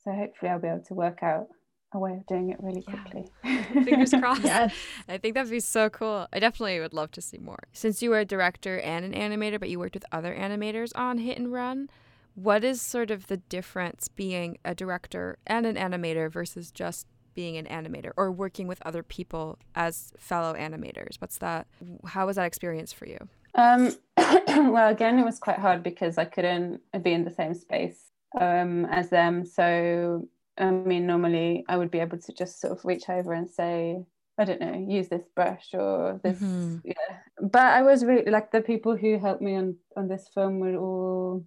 So 0.03 0.13
hopefully 0.13 0.51
I'll 0.51 0.61
be 0.61 0.69
able 0.69 0.85
to 0.85 0.95
work 0.95 1.23
out 1.23 1.49
a 1.95 1.99
way 1.99 2.13
of 2.13 2.27
doing 2.27 2.51
it 2.51 2.59
really 2.63 2.83
quickly. 2.83 3.27
Yeah. 3.45 3.63
Fingers 3.85 4.11
crossed. 4.19 4.45
yes. 4.45 4.75
I 5.09 5.19
think 5.19 5.35
that'd 5.35 5.51
be 5.51 5.61
so 5.61 5.89
cool. 5.89 6.27
I 6.33 6.39
definitely 6.39 6.81
would 6.81 6.95
love 6.95 7.11
to 7.13 7.23
see 7.23 7.39
more. 7.39 7.65
Since 7.73 8.03
you 8.03 8.11
were 8.11 8.21
a 8.21 8.25
director 8.25 8.81
and 8.81 9.05
an 9.05 9.13
animator, 9.13 9.59
but 9.59 9.69
you 9.69 9.79
worked 9.79 9.95
with 9.95 10.05
other 10.13 10.35
animators 10.35 10.93
on 10.95 11.19
Hit 11.19 11.39
and 11.39 11.53
Run, 11.53 11.89
what 12.35 12.65
is 12.65 12.83
sort 12.83 13.11
of 13.11 13.29
the 13.29 13.37
difference 13.37 14.09
being 14.09 14.59
a 14.65 14.75
director 14.75 15.39
and 15.47 15.67
an 15.67 15.77
animator 15.77 16.31
versus 16.31 16.71
just 16.71 17.07
being 17.35 17.57
an 17.57 17.67
animator 17.67 18.11
or 18.17 18.31
working 18.31 18.67
with 18.67 18.81
other 18.85 19.03
people 19.03 19.59
as 19.75 20.13
fellow 20.19 20.55
animators? 20.55 21.21
What's 21.21 21.39
that? 21.39 21.67
How 22.07 22.27
was 22.27 22.37
that 22.37 22.45
experience 22.45 22.93
for 22.93 23.07
you? 23.07 23.19
Um, 23.55 23.97
well, 24.17 24.91
again, 24.91 25.19
it 25.19 25.25
was 25.25 25.39
quite 25.39 25.59
hard 25.59 25.83
because 25.83 26.19
I 26.19 26.25
couldn't 26.25 26.81
be 27.03 27.13
in 27.13 27.25
the 27.25 27.31
same 27.31 27.55
space 27.55 28.11
um, 28.41 28.85
as 28.87 29.11
them. 29.11 29.45
So 29.45 30.29
I 30.57 30.71
mean, 30.71 31.07
normally 31.07 31.65
I 31.69 31.77
would 31.77 31.91
be 31.91 32.01
able 32.01 32.19
to 32.19 32.33
just 32.33 32.61
sort 32.61 32.77
of 32.77 32.85
reach 32.85 33.09
over 33.09 33.33
and 33.33 33.51
say, 33.51 34.05
I 34.39 34.45
don't 34.45 34.61
know, 34.61 34.87
use 34.89 35.09
this 35.09 35.27
brush 35.35 35.69
or 35.75 36.21
this. 36.23 36.39
Mm-hmm. 36.39 36.79
Yeah. 36.85 37.19
But 37.41 37.63
I 37.63 37.83
was 37.83 38.05
really 38.05 38.31
like 38.31 38.51
the 38.51 38.61
people 38.61 38.97
who 38.97 39.19
helped 39.19 39.43
me 39.43 39.57
on 39.57 39.77
on 39.97 40.09
this 40.09 40.29
film 40.35 40.59
were 40.59 40.77
all 40.77 41.45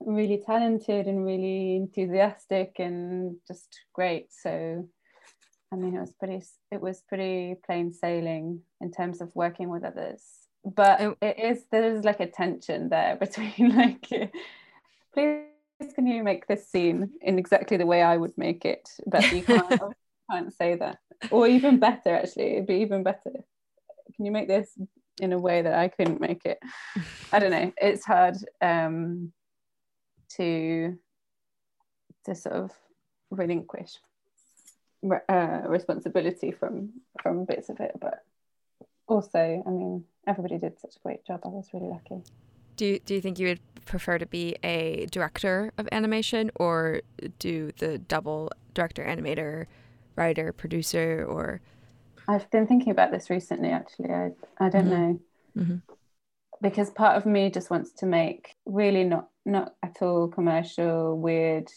really 0.00 0.42
talented 0.44 1.06
and 1.06 1.24
really 1.24 1.76
enthusiastic 1.76 2.76
and 2.78 3.36
just 3.46 3.80
great. 3.94 4.26
So, 4.30 4.88
I 5.72 5.76
mean, 5.76 5.94
it 5.94 6.00
was 6.00 6.12
pretty 6.12 6.42
it 6.70 6.80
was 6.80 7.02
pretty 7.08 7.56
plain 7.64 7.92
sailing 7.92 8.60
in 8.80 8.90
terms 8.90 9.20
of 9.20 9.30
working 9.34 9.68
with 9.68 9.84
others. 9.84 10.22
But 10.64 11.16
it 11.20 11.38
is 11.38 11.64
there 11.70 11.84
is 11.84 12.04
like 12.04 12.20
a 12.20 12.26
tension 12.26 12.88
there 12.88 13.16
between 13.20 13.76
like, 13.76 14.06
please 15.14 15.51
can 15.94 16.06
you 16.06 16.22
make 16.22 16.46
this 16.46 16.68
scene 16.68 17.10
in 17.20 17.38
exactly 17.38 17.76
the 17.76 17.86
way 17.86 18.02
I 18.02 18.16
would 18.16 18.36
make 18.36 18.64
it? 18.64 18.88
But 19.06 19.30
you 19.32 19.42
can't, 19.42 19.80
can't 20.30 20.52
say 20.52 20.76
that. 20.76 20.98
Or 21.30 21.46
even 21.46 21.78
better, 21.78 22.16
actually, 22.16 22.52
it'd 22.52 22.66
be 22.66 22.76
even 22.76 23.02
better. 23.02 23.32
Can 24.14 24.24
you 24.24 24.32
make 24.32 24.48
this 24.48 24.70
in 25.20 25.32
a 25.32 25.38
way 25.38 25.62
that 25.62 25.74
I 25.74 25.88
couldn't 25.88 26.20
make 26.20 26.44
it? 26.44 26.58
I 27.32 27.38
don't 27.38 27.50
know. 27.50 27.72
It's 27.80 28.04
hard 28.04 28.36
um, 28.60 29.32
to 30.36 30.98
to 32.24 32.34
sort 32.36 32.54
of 32.54 32.70
relinquish 33.30 33.98
uh, 35.28 35.62
responsibility 35.66 36.52
from 36.52 36.90
from 37.20 37.44
bits 37.44 37.68
of 37.68 37.80
it, 37.80 37.92
but 38.00 38.24
also, 39.08 39.62
I 39.66 39.70
mean, 39.70 40.04
everybody 40.26 40.58
did 40.58 40.78
such 40.78 40.96
a 40.96 41.00
great 41.00 41.24
job. 41.24 41.40
I 41.44 41.48
was 41.48 41.68
really 41.72 41.88
lucky. 41.88 42.22
Do 42.76 42.86
you, 42.86 43.00
do 43.00 43.14
you 43.14 43.20
think 43.20 43.38
you 43.38 43.48
would 43.48 43.60
prefer 43.84 44.18
to 44.18 44.26
be 44.26 44.56
a 44.62 45.06
director 45.10 45.72
of 45.78 45.88
animation 45.92 46.50
or 46.56 47.02
do 47.38 47.72
the 47.78 47.98
double 47.98 48.50
director, 48.74 49.04
animator, 49.04 49.66
writer, 50.16 50.52
producer, 50.52 51.24
or? 51.28 51.60
I've 52.28 52.50
been 52.50 52.66
thinking 52.66 52.90
about 52.90 53.10
this 53.10 53.30
recently. 53.30 53.70
Actually, 53.70 54.10
I 54.10 54.30
I 54.58 54.68
don't 54.68 54.86
mm-hmm. 54.86 54.90
know 54.90 55.20
mm-hmm. 55.58 55.76
because 56.60 56.90
part 56.90 57.16
of 57.16 57.26
me 57.26 57.50
just 57.50 57.70
wants 57.70 57.92
to 57.94 58.06
make 58.06 58.54
really 58.64 59.04
not 59.04 59.28
not 59.44 59.74
at 59.82 60.00
all 60.00 60.28
commercial, 60.28 61.18
weird 61.18 61.68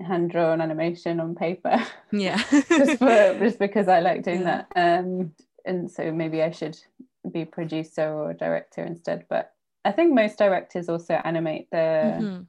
hand 0.00 0.30
drawn 0.30 0.60
animation 0.60 1.20
on 1.20 1.34
paper. 1.34 1.84
Yeah, 2.10 2.36
just 2.50 2.98
for 2.98 3.38
just 3.38 3.58
because 3.58 3.88
I 3.88 4.00
like 4.00 4.24
doing 4.24 4.42
yeah. 4.42 4.64
that. 4.74 4.98
Um, 5.00 5.32
and 5.64 5.90
so 5.90 6.10
maybe 6.10 6.42
I 6.42 6.50
should 6.50 6.76
be 7.30 7.44
producer 7.44 8.08
or 8.08 8.34
director 8.34 8.82
instead. 8.82 9.26
But 9.28 9.52
I 9.84 9.92
think 9.92 10.14
most 10.14 10.38
directors 10.38 10.88
also 10.88 11.14
animate 11.14 11.70
the 11.70 11.76
mm-hmm. 11.76 12.42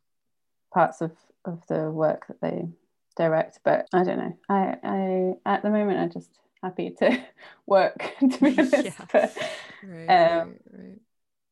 parts 0.73 1.01
of 1.01 1.11
of 1.45 1.65
the 1.67 1.91
work 1.91 2.27
that 2.27 2.41
they 2.41 2.67
direct. 3.15 3.59
But 3.63 3.87
I 3.93 4.03
don't 4.03 4.17
know. 4.17 4.37
I 4.49 4.75
I 4.83 5.33
at 5.45 5.63
the 5.63 5.69
moment 5.69 5.99
I'm 5.99 6.11
just 6.11 6.29
happy 6.61 6.91
to 6.99 7.23
work 7.65 8.13
to 8.19 8.39
be 8.39 8.57
honest. 8.57 8.85
Yeah. 8.85 9.05
But, 9.11 9.37
right, 9.83 10.07
um, 10.07 10.47
right, 10.47 10.57
right. 10.71 10.99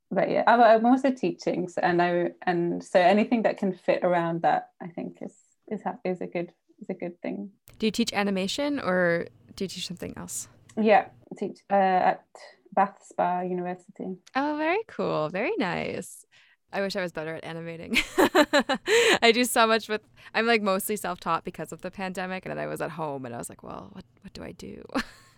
but 0.10 0.30
yeah, 0.30 0.44
I'm 0.48 0.86
also 0.86 1.12
teaching, 1.12 1.68
so, 1.68 1.82
and 1.82 2.02
I 2.02 2.32
and 2.46 2.84
so 2.84 3.00
anything 3.00 3.44
that 3.44 3.58
can 3.58 3.74
fit 3.74 4.04
around 4.04 4.42
that, 4.44 4.70
I 4.82 4.88
think 4.88 5.18
is 5.22 5.36
is 5.68 5.82
is 6.06 6.22
a 6.22 6.28
good 6.28 6.52
is 6.82 6.90
a 6.90 6.94
good 6.94 7.22
thing. 7.22 7.52
Do 7.80 7.88
you 7.88 7.92
teach 7.92 8.14
animation 8.14 8.80
or 8.80 9.28
do 9.56 9.64
you 9.64 9.68
teach 9.68 9.88
something 9.88 10.14
else? 10.18 10.48
Yeah, 10.78 11.08
teach 11.38 11.60
uh, 11.70 11.74
at 11.74 12.26
Bath 12.74 12.98
Spa 13.04 13.42
University. 13.42 14.18
Oh, 14.36 14.56
very 14.58 14.84
cool. 14.88 15.30
Very 15.30 15.54
nice. 15.58 16.26
I 16.74 16.82
wish 16.82 16.96
I 16.96 17.02
was 17.02 17.12
better 17.12 17.36
at 17.36 17.44
animating. 17.44 17.98
I 19.22 19.32
do 19.34 19.44
so 19.44 19.68
much 19.68 19.90
with 19.90 20.02
I'm 20.34 20.46
like 20.46 20.62
mostly 20.62 20.96
self-taught 20.96 21.44
because 21.44 21.74
of 21.74 21.82
the 21.82 21.92
pandemic 21.92 22.46
and 22.46 22.52
then 22.52 22.64
I 22.64 22.68
was 22.68 22.82
at 22.82 22.92
home 22.92 23.26
and 23.26 23.36
I 23.36 23.38
was 23.38 23.50
like, 23.50 23.62
well, 23.64 23.90
what 23.92 24.06
what 24.22 24.34
do 24.34 24.44
I 24.44 24.54
do? 24.54 24.84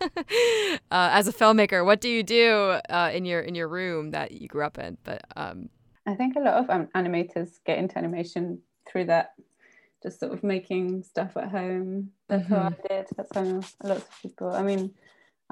uh, 0.00 0.78
as 0.90 1.26
a 1.26 1.32
filmmaker, 1.32 1.84
what 1.84 2.00
do 2.00 2.08
you 2.08 2.22
do 2.22 2.78
uh, 2.88 3.10
in 3.12 3.24
your 3.24 3.40
in 3.40 3.54
your 3.54 3.68
room 3.68 4.12
that 4.12 4.32
you 4.32 4.46
grew 4.46 4.64
up 4.64 4.78
in? 4.78 4.96
But 5.02 5.22
um, 5.36 5.68
I 6.06 6.14
think 6.14 6.36
a 6.36 6.40
lot 6.40 6.54
of 6.54 6.70
um, 6.70 6.88
animators 6.94 7.58
get 7.64 7.78
into 7.78 7.98
animation 7.98 8.60
through 8.86 9.06
that 9.06 9.34
just 10.02 10.20
sort 10.20 10.32
of 10.32 10.44
making 10.44 11.02
stuff 11.02 11.36
at 11.36 11.48
home. 11.48 12.10
That's 12.28 12.44
mm-hmm. 12.44 12.54
how 12.54 12.68
I 12.68 12.88
did. 12.88 13.06
That's 13.16 13.34
how 13.34 13.42
lots 13.82 14.02
of 14.04 14.22
people. 14.22 14.52
I 14.52 14.62
mean, 14.62 14.94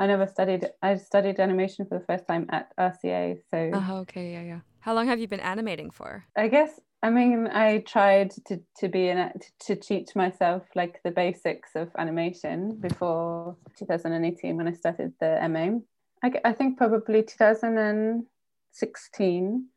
I 0.02 0.06
never 0.06 0.26
studied. 0.26 0.68
I 0.82 0.96
studied 0.96 1.38
animation 1.38 1.86
for 1.86 2.00
the 2.00 2.04
first 2.04 2.26
time 2.26 2.48
at 2.50 2.76
RCA. 2.76 3.38
So. 3.52 3.70
Oh, 3.72 3.98
okay, 3.98 4.32
yeah, 4.32 4.42
yeah. 4.42 4.58
How 4.80 4.94
long 4.94 5.06
have 5.06 5.20
you 5.20 5.28
been 5.28 5.38
animating 5.38 5.92
for? 5.92 6.24
I 6.36 6.48
guess. 6.48 6.80
I 7.04 7.10
mean, 7.10 7.46
I 7.46 7.84
tried 7.86 8.32
to 8.46 8.60
to 8.78 8.88
be 8.88 9.10
an 9.10 9.30
to 9.60 9.76
teach 9.76 10.16
myself 10.16 10.64
like 10.74 11.00
the 11.04 11.12
basics 11.12 11.76
of 11.76 11.92
animation 11.96 12.74
before 12.80 13.56
2018 13.78 14.56
when 14.56 14.66
I 14.66 14.72
started 14.72 15.12
the 15.20 15.38
MA. 15.48 15.78
I, 16.24 16.32
I 16.50 16.52
think 16.52 16.78
probably 16.78 17.22
2016. 17.22 19.68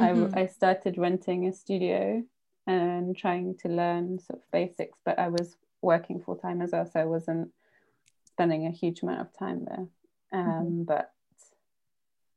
Mm-hmm. 0.00 0.34
I, 0.36 0.42
I 0.42 0.46
started 0.46 0.96
renting 0.96 1.48
a 1.48 1.52
studio 1.52 2.22
and 2.68 3.16
trying 3.16 3.56
to 3.62 3.68
learn 3.68 4.20
sort 4.20 4.38
of 4.38 4.44
basics, 4.52 5.00
but 5.04 5.18
I 5.18 5.26
was 5.26 5.56
working 5.82 6.20
full 6.20 6.36
time 6.36 6.62
as 6.62 6.70
well, 6.70 6.86
so 6.86 7.00
I 7.00 7.04
wasn't 7.04 7.50
spending 8.32 8.66
a 8.66 8.70
huge 8.70 9.02
amount 9.02 9.20
of 9.20 9.38
time 9.38 9.64
there. 9.64 9.86
Um, 10.32 10.46
mm-hmm. 10.48 10.82
But 10.84 11.12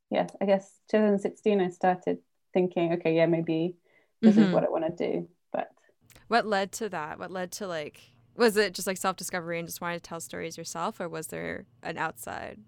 yes, 0.10 0.36
I 0.42 0.46
guess 0.46 0.70
2016 0.92 1.62
I 1.62 1.70
started 1.70 2.20
thinking, 2.54 2.94
okay, 2.94 3.16
yeah, 3.16 3.26
maybe 3.26 3.76
this 4.22 4.36
mm-hmm. 4.36 4.46
is 4.46 4.52
what 4.52 4.64
I 4.64 4.70
want 4.70 4.86
to 4.86 5.12
do. 5.12 5.28
But 5.52 5.72
what 6.28 6.46
led 6.46 6.72
to 6.74 6.90
that? 6.90 7.20
What 7.20 7.32
led 7.32 7.52
to 7.54 7.68
like, 7.68 8.02
was 8.36 8.58
it 8.58 8.74
just 8.74 8.88
like 8.88 8.98
self 8.98 9.16
discovery 9.16 9.60
and 9.60 9.68
just 9.68 9.82
wanting 9.82 10.00
to 10.00 10.04
tell 10.04 10.20
stories 10.20 10.58
yourself, 10.58 11.00
or 11.00 11.10
was 11.10 11.28
there 11.28 11.66
an 11.84 11.98
outside? 11.98 12.60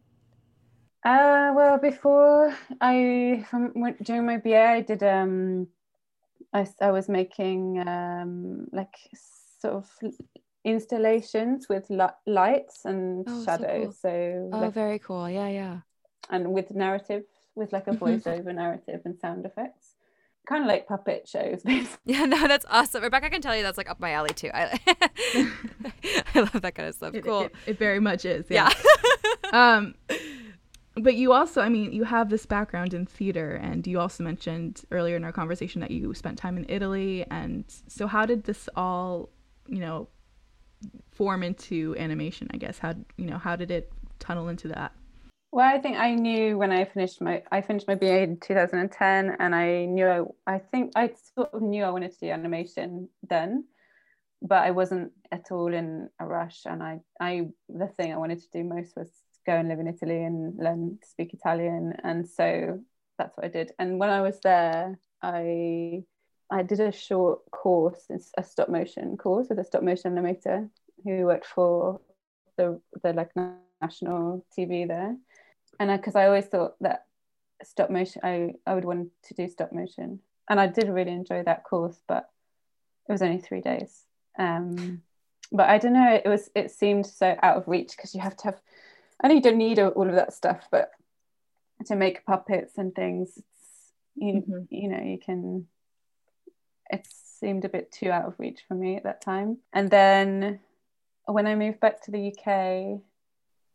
Uh, 1.06 1.54
well, 1.56 1.78
before 1.78 2.56
I 2.82 3.46
from 3.50 3.74
during 4.02 4.26
my 4.26 4.38
BA, 4.38 4.58
I 4.58 4.82
did 4.82 5.04
um 5.04 5.68
I, 6.54 6.68
I 6.82 6.92
was 6.92 7.10
making 7.10 7.84
um, 7.88 8.68
like 8.72 8.96
sort 9.62 9.76
of 9.76 9.90
installations 10.68 11.70
with 11.70 11.90
lights 12.26 12.84
and 12.84 13.26
oh, 13.28 13.46
shadows. 13.46 13.98
So, 14.00 14.10
cool. 14.10 14.50
so 14.52 14.58
oh, 14.58 14.62
like, 14.62 14.74
very 14.74 15.00
cool. 15.00 15.30
Yeah, 15.30 15.48
yeah. 15.48 15.78
And 16.30 16.52
with 16.52 16.72
narrative, 16.72 17.24
with 17.56 17.72
like 17.72 17.88
a 17.88 17.92
mm-hmm. 17.92 18.04
voiceover 18.04 18.54
narrative 18.54 19.02
and 19.06 19.18
sound 19.18 19.46
effects. 19.46 19.96
Kind 20.46 20.64
of 20.64 20.68
like 20.68 20.88
puppet 20.88 21.28
shows. 21.28 21.62
basically. 21.66 21.98
yeah, 22.06 22.26
no, 22.26 22.48
that's 22.48 22.66
awesome. 22.70 23.02
Rebecca 23.02 23.28
I 23.28 23.30
can 23.30 23.42
tell 23.42 23.56
you 23.56 23.64
that's 23.64 23.78
like 23.78 23.90
up 23.90 24.00
my 24.00 24.12
alley 24.12 24.34
too. 24.34 24.52
I, 24.54 24.78
I 26.36 26.40
love 26.40 26.62
that 26.62 26.76
kind 26.76 26.90
of 26.90 26.96
stuff. 26.96 27.14
Cool. 27.24 27.42
It, 27.42 27.46
it, 27.66 27.72
it 27.72 27.80
very 27.80 28.00
much 28.00 28.26
is. 28.26 28.46
Yeah. 28.50 28.70
yeah. 29.52 29.78
um, 29.80 29.96
but 30.96 31.16
you 31.16 31.32
also, 31.32 31.62
I 31.62 31.70
mean, 31.70 31.94
you 31.94 32.04
have 32.04 32.30
this 32.30 32.46
background 32.46 32.94
in 32.94 33.06
theater, 33.06 33.56
and 33.56 33.86
you 33.86 34.00
also 34.00 34.24
mentioned 34.24 34.82
earlier 34.92 35.16
in 35.16 35.24
our 35.24 35.32
conversation 35.32 35.80
that 35.82 35.92
you 35.92 36.14
spent 36.14 36.38
time 36.38 36.58
in 36.58 36.66
Italy. 36.68 37.26
And 37.30 37.66
so, 37.88 38.08
how 38.08 38.26
did 38.26 38.46
this 38.46 38.68
all, 38.76 39.30
you 39.68 39.80
know, 39.80 40.08
form 41.12 41.44
into 41.44 41.96
animation? 41.98 42.48
I 42.52 42.58
guess 42.58 42.80
how 42.80 42.96
you 43.18 43.26
know 43.26 43.38
how 43.38 43.56
did 43.56 43.72
it 43.72 43.92
tunnel 44.20 44.50
into 44.50 44.68
that? 44.70 44.94
Well, 45.52 45.68
I 45.68 45.80
think 45.80 45.98
I 45.98 46.14
knew 46.14 46.58
when 46.58 46.72
I 46.72 46.86
finished 46.86 47.22
my 47.22 47.44
I 47.52 47.62
finished 47.62 47.88
my 47.88 47.96
BA 47.96 48.22
in 48.22 48.40
2010, 48.40 49.38
and 49.40 49.56
I 49.56 49.86
knew 49.86 50.08
I, 50.08 50.56
I 50.56 50.60
think 50.60 50.92
I 50.96 51.12
sort 51.36 51.54
of 51.54 51.62
knew 51.62 51.84
I 51.84 51.90
wanted 51.90 52.12
to 52.14 52.20
do 52.20 52.30
animation 52.30 53.10
then, 53.28 53.66
but 54.42 54.64
I 54.64 54.72
wasn't 54.72 55.14
at 55.32 55.52
all 55.52 55.74
in 55.74 56.10
a 56.20 56.26
rush. 56.26 56.62
And 56.66 56.84
I 56.84 57.00
I 57.20 57.48
the 57.70 57.88
thing 57.88 58.14
I 58.14 58.18
wanted 58.18 58.40
to 58.42 58.50
do 58.52 58.64
most 58.64 58.96
was 58.96 59.10
go 59.46 59.54
and 59.54 59.70
live 59.70 59.80
in 59.80 59.88
Italy 59.88 60.24
and 60.24 60.58
learn 60.58 61.00
to 61.02 61.08
speak 61.08 61.34
Italian. 61.34 61.94
And 62.04 62.28
so 62.28 62.80
that's 63.18 63.36
what 63.38 63.46
I 63.46 63.50
did. 63.50 63.72
And 63.80 64.00
when 64.00 64.10
I 64.10 64.22
was 64.22 64.40
there, 64.42 65.00
I 65.22 66.04
I 66.50 66.64
did 66.64 66.80
a 66.80 66.92
short 66.92 67.50
course, 67.52 68.06
it's 68.10 68.32
a 68.38 68.44
stop 68.44 68.70
motion 68.70 69.18
course 69.18 69.48
with 69.50 69.60
a 69.60 69.66
stop 69.66 69.84
motion 69.84 70.16
animator 70.16 70.70
who 71.04 71.26
worked 71.26 71.46
for 71.46 72.02
the 72.58 72.80
the 73.04 73.14
like 73.14 73.32
national 73.82 74.46
TV 74.58 74.88
there. 74.88 75.16
And 75.80 75.92
because 75.92 76.16
I, 76.16 76.24
I 76.24 76.28
always 76.28 76.46
thought 76.46 76.76
that 76.82 77.06
stop 77.64 77.90
motion, 77.90 78.22
I 78.24 78.54
I 78.66 78.76
would 78.76 78.86
want 78.86 79.10
to 79.24 79.34
do 79.34 79.48
stop 79.48 79.72
motion, 79.72 80.20
and 80.50 80.60
I 80.60 80.68
did 80.68 80.90
really 80.90 81.12
enjoy 81.12 81.44
that 81.44 81.64
course, 81.64 82.00
but 82.08 82.30
it 83.08 83.12
was 83.12 83.22
only 83.22 83.40
three 83.40 83.62
days. 83.62 84.04
Um, 84.40 85.02
but 85.52 85.70
I 85.70 85.78
don't 85.78 85.94
know, 85.94 86.14
it 86.24 86.28
was 86.28 86.50
it 86.56 86.72
seemed 86.72 87.06
so 87.06 87.36
out 87.42 87.58
of 87.58 87.68
reach 87.68 87.92
because 87.96 88.14
you 88.16 88.22
have 88.22 88.38
to 88.38 88.44
have 88.46 88.62
I 89.22 89.28
know 89.28 89.36
you 89.36 89.42
don't 89.42 89.58
need 89.58 89.80
all 89.80 90.08
of 90.08 90.16
that 90.16 90.34
stuff, 90.34 90.68
but 90.72 90.92
to 91.86 91.96
make 91.96 92.26
puppets 92.26 92.78
and 92.78 92.94
things, 92.94 93.40
you 94.16 94.34
mm-hmm. 94.36 94.60
you 94.70 94.90
know 94.90 95.02
you 95.04 95.18
can. 95.20 95.68
It 96.90 97.08
seemed 97.40 97.66
a 97.66 97.70
bit 97.70 97.92
too 97.92 98.12
out 98.12 98.26
of 98.26 98.40
reach 98.40 98.62
for 98.68 98.76
me 98.76 98.96
at 98.96 99.04
that 99.04 99.22
time. 99.22 99.58
And 99.74 99.90
then 99.90 100.60
when 101.26 101.48
I 101.48 101.56
moved 101.56 101.80
back 101.80 102.02
to 102.04 102.12
the 102.12 102.30
UK, 102.30 103.02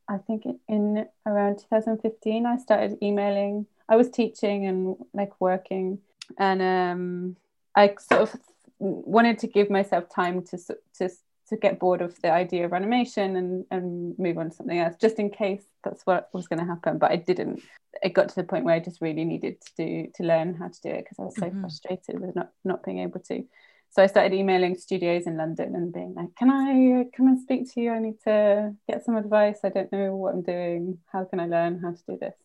I 0.09 0.19
think 0.19 0.45
in 0.69 1.07
around 1.27 1.59
2015, 1.59 2.47
I 2.47 2.57
started 2.57 2.99
emailing. 3.03 3.67
I 3.89 3.97
was 3.97 4.11
teaching 4.11 4.67
and 4.67 4.97
like 5.13 5.41
working, 5.41 5.99
and 6.39 6.63
um, 6.63 7.37
I 7.75 7.95
sort 7.99 8.23
of 8.23 8.37
wanted 8.79 9.39
to 9.41 9.47
give 9.47 9.71
myself 9.71 10.09
time 10.09 10.43
to 10.43 10.59
to 10.99 11.11
to 11.53 11.59
get 11.59 11.79
bored 11.79 12.03
of 12.03 12.21
the 12.23 12.31
idea 12.31 12.65
of 12.65 12.73
animation 12.73 13.37
and, 13.37 13.65
and 13.71 14.19
move 14.19 14.39
on 14.39 14.51
to 14.51 14.57
something 14.57 14.79
else, 14.79 14.97
just 15.01 15.19
in 15.19 15.31
case 15.31 15.63
that's 15.85 16.03
what 16.05 16.29
was 16.33 16.49
going 16.49 16.59
to 16.59 16.65
happen. 16.67 16.99
But 16.99 17.13
I 17.13 17.17
didn't. 17.17 17.63
It 18.03 18.15
got 18.15 18.29
to 18.31 18.35
the 18.35 18.45
point 18.45 18.65
where 18.65 18.75
I 18.75 18.81
just 18.81 19.01
really 19.01 19.25
needed 19.25 19.61
to 19.61 19.73
do 19.77 20.11
to 20.17 20.23
learn 20.25 20.55
how 20.55 20.69
to 20.69 20.81
do 20.83 20.89
it 20.89 21.05
because 21.05 21.19
I 21.19 21.25
was 21.25 21.37
so 21.37 21.47
mm-hmm. 21.47 21.61
frustrated 21.61 22.21
with 22.21 22.35
not 22.35 22.51
not 22.65 22.85
being 22.85 22.99
able 22.99 23.21
to. 23.21 23.45
So 23.91 24.03
I 24.03 24.07
started 24.07 24.33
emailing 24.33 24.77
studios 24.77 25.27
in 25.27 25.37
London 25.37 25.75
and 25.77 25.93
being 25.93 26.15
like, 26.15 26.35
"Can 26.37 26.51
I 26.51 27.05
come 27.17 27.29
and 27.29 27.41
speak 27.41 27.73
to 27.73 27.81
you? 27.81 27.93
I 27.93 27.99
need 27.99 28.21
to 28.25 28.75
get 28.89 29.05
some 29.05 29.17
advice. 29.17 29.61
I 29.63 29.69
don't 29.69 29.93
know 29.93 30.17
what 30.17 30.35
I'm 30.35 30.43
doing. 30.43 30.99
How 31.13 31.25
can 31.25 31.41
I 31.41 31.47
learn 31.47 31.81
how 31.81 31.93
to 31.93 32.03
do 32.09 32.19
this?" 32.19 32.37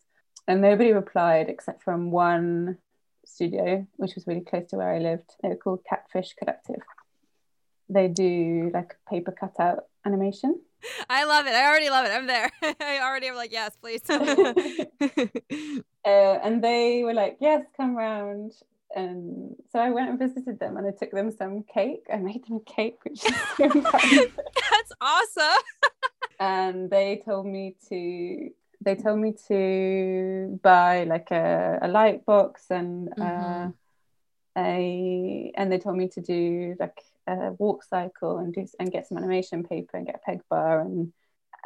And 0.46 0.60
nobody 0.60 0.92
replied 0.92 1.48
except 1.48 1.82
from 1.82 2.10
one 2.10 2.78
studio, 3.24 3.86
which 3.96 4.14
was 4.14 4.26
really 4.26 4.40
close 4.40 4.66
to 4.68 4.76
where 4.76 4.92
I 4.92 4.98
lived. 4.98 5.30
They 5.42 5.48
were 5.48 5.56
called 5.56 5.84
Catfish 5.88 6.34
Collective 6.34 6.82
they 7.88 8.08
do 8.08 8.70
like 8.72 8.96
paper 9.08 9.32
cutout 9.32 9.84
animation. 10.04 10.60
I 11.10 11.24
love 11.24 11.46
it. 11.46 11.54
I 11.54 11.66
already 11.66 11.90
love 11.90 12.06
it. 12.06 12.12
I'm 12.12 12.26
there. 12.26 12.50
I 12.80 13.00
already 13.02 13.26
am 13.28 13.36
like, 13.36 13.52
yes, 13.52 13.76
please. 13.80 14.02
uh, 14.10 14.18
and 16.04 16.62
they 16.62 17.02
were 17.04 17.14
like, 17.14 17.38
yes, 17.40 17.64
come 17.76 17.96
round. 17.96 18.52
And 18.94 19.54
so 19.70 19.78
I 19.78 19.90
went 19.90 20.08
and 20.08 20.18
visited 20.18 20.58
them 20.58 20.76
and 20.76 20.86
I 20.86 20.92
took 20.92 21.10
them 21.10 21.30
some 21.30 21.64
cake. 21.64 22.06
I 22.12 22.16
made 22.16 22.44
them 22.46 22.56
a 22.56 22.72
cake, 22.72 22.98
which 23.02 23.24
is 23.24 23.34
so 23.56 23.68
That's 23.68 24.92
awesome. 25.00 25.62
and 26.40 26.88
they 26.88 27.22
told 27.24 27.46
me 27.46 27.76
to 27.88 28.50
they 28.80 28.94
told 28.94 29.18
me 29.18 29.34
to 29.48 30.58
buy 30.62 31.04
like 31.04 31.30
a, 31.30 31.80
a 31.82 31.88
light 31.88 32.24
box 32.24 32.66
and 32.70 33.08
uh, 33.20 33.22
mm-hmm. 33.22 33.66
uh, 33.66 33.70
a 34.56 35.52
and 35.56 35.70
they 35.70 35.78
told 35.78 35.96
me 35.96 36.08
to 36.08 36.20
do 36.20 36.76
like 36.78 37.02
a 37.28 37.52
walk 37.58 37.84
cycle 37.84 38.38
and 38.38 38.52
do 38.54 38.66
and 38.80 38.92
get 38.92 39.06
some 39.06 39.18
animation 39.18 39.64
paper 39.64 39.96
and 39.96 40.06
get 40.06 40.16
a 40.16 40.30
peg 40.30 40.40
bar 40.48 40.80
and 40.80 41.12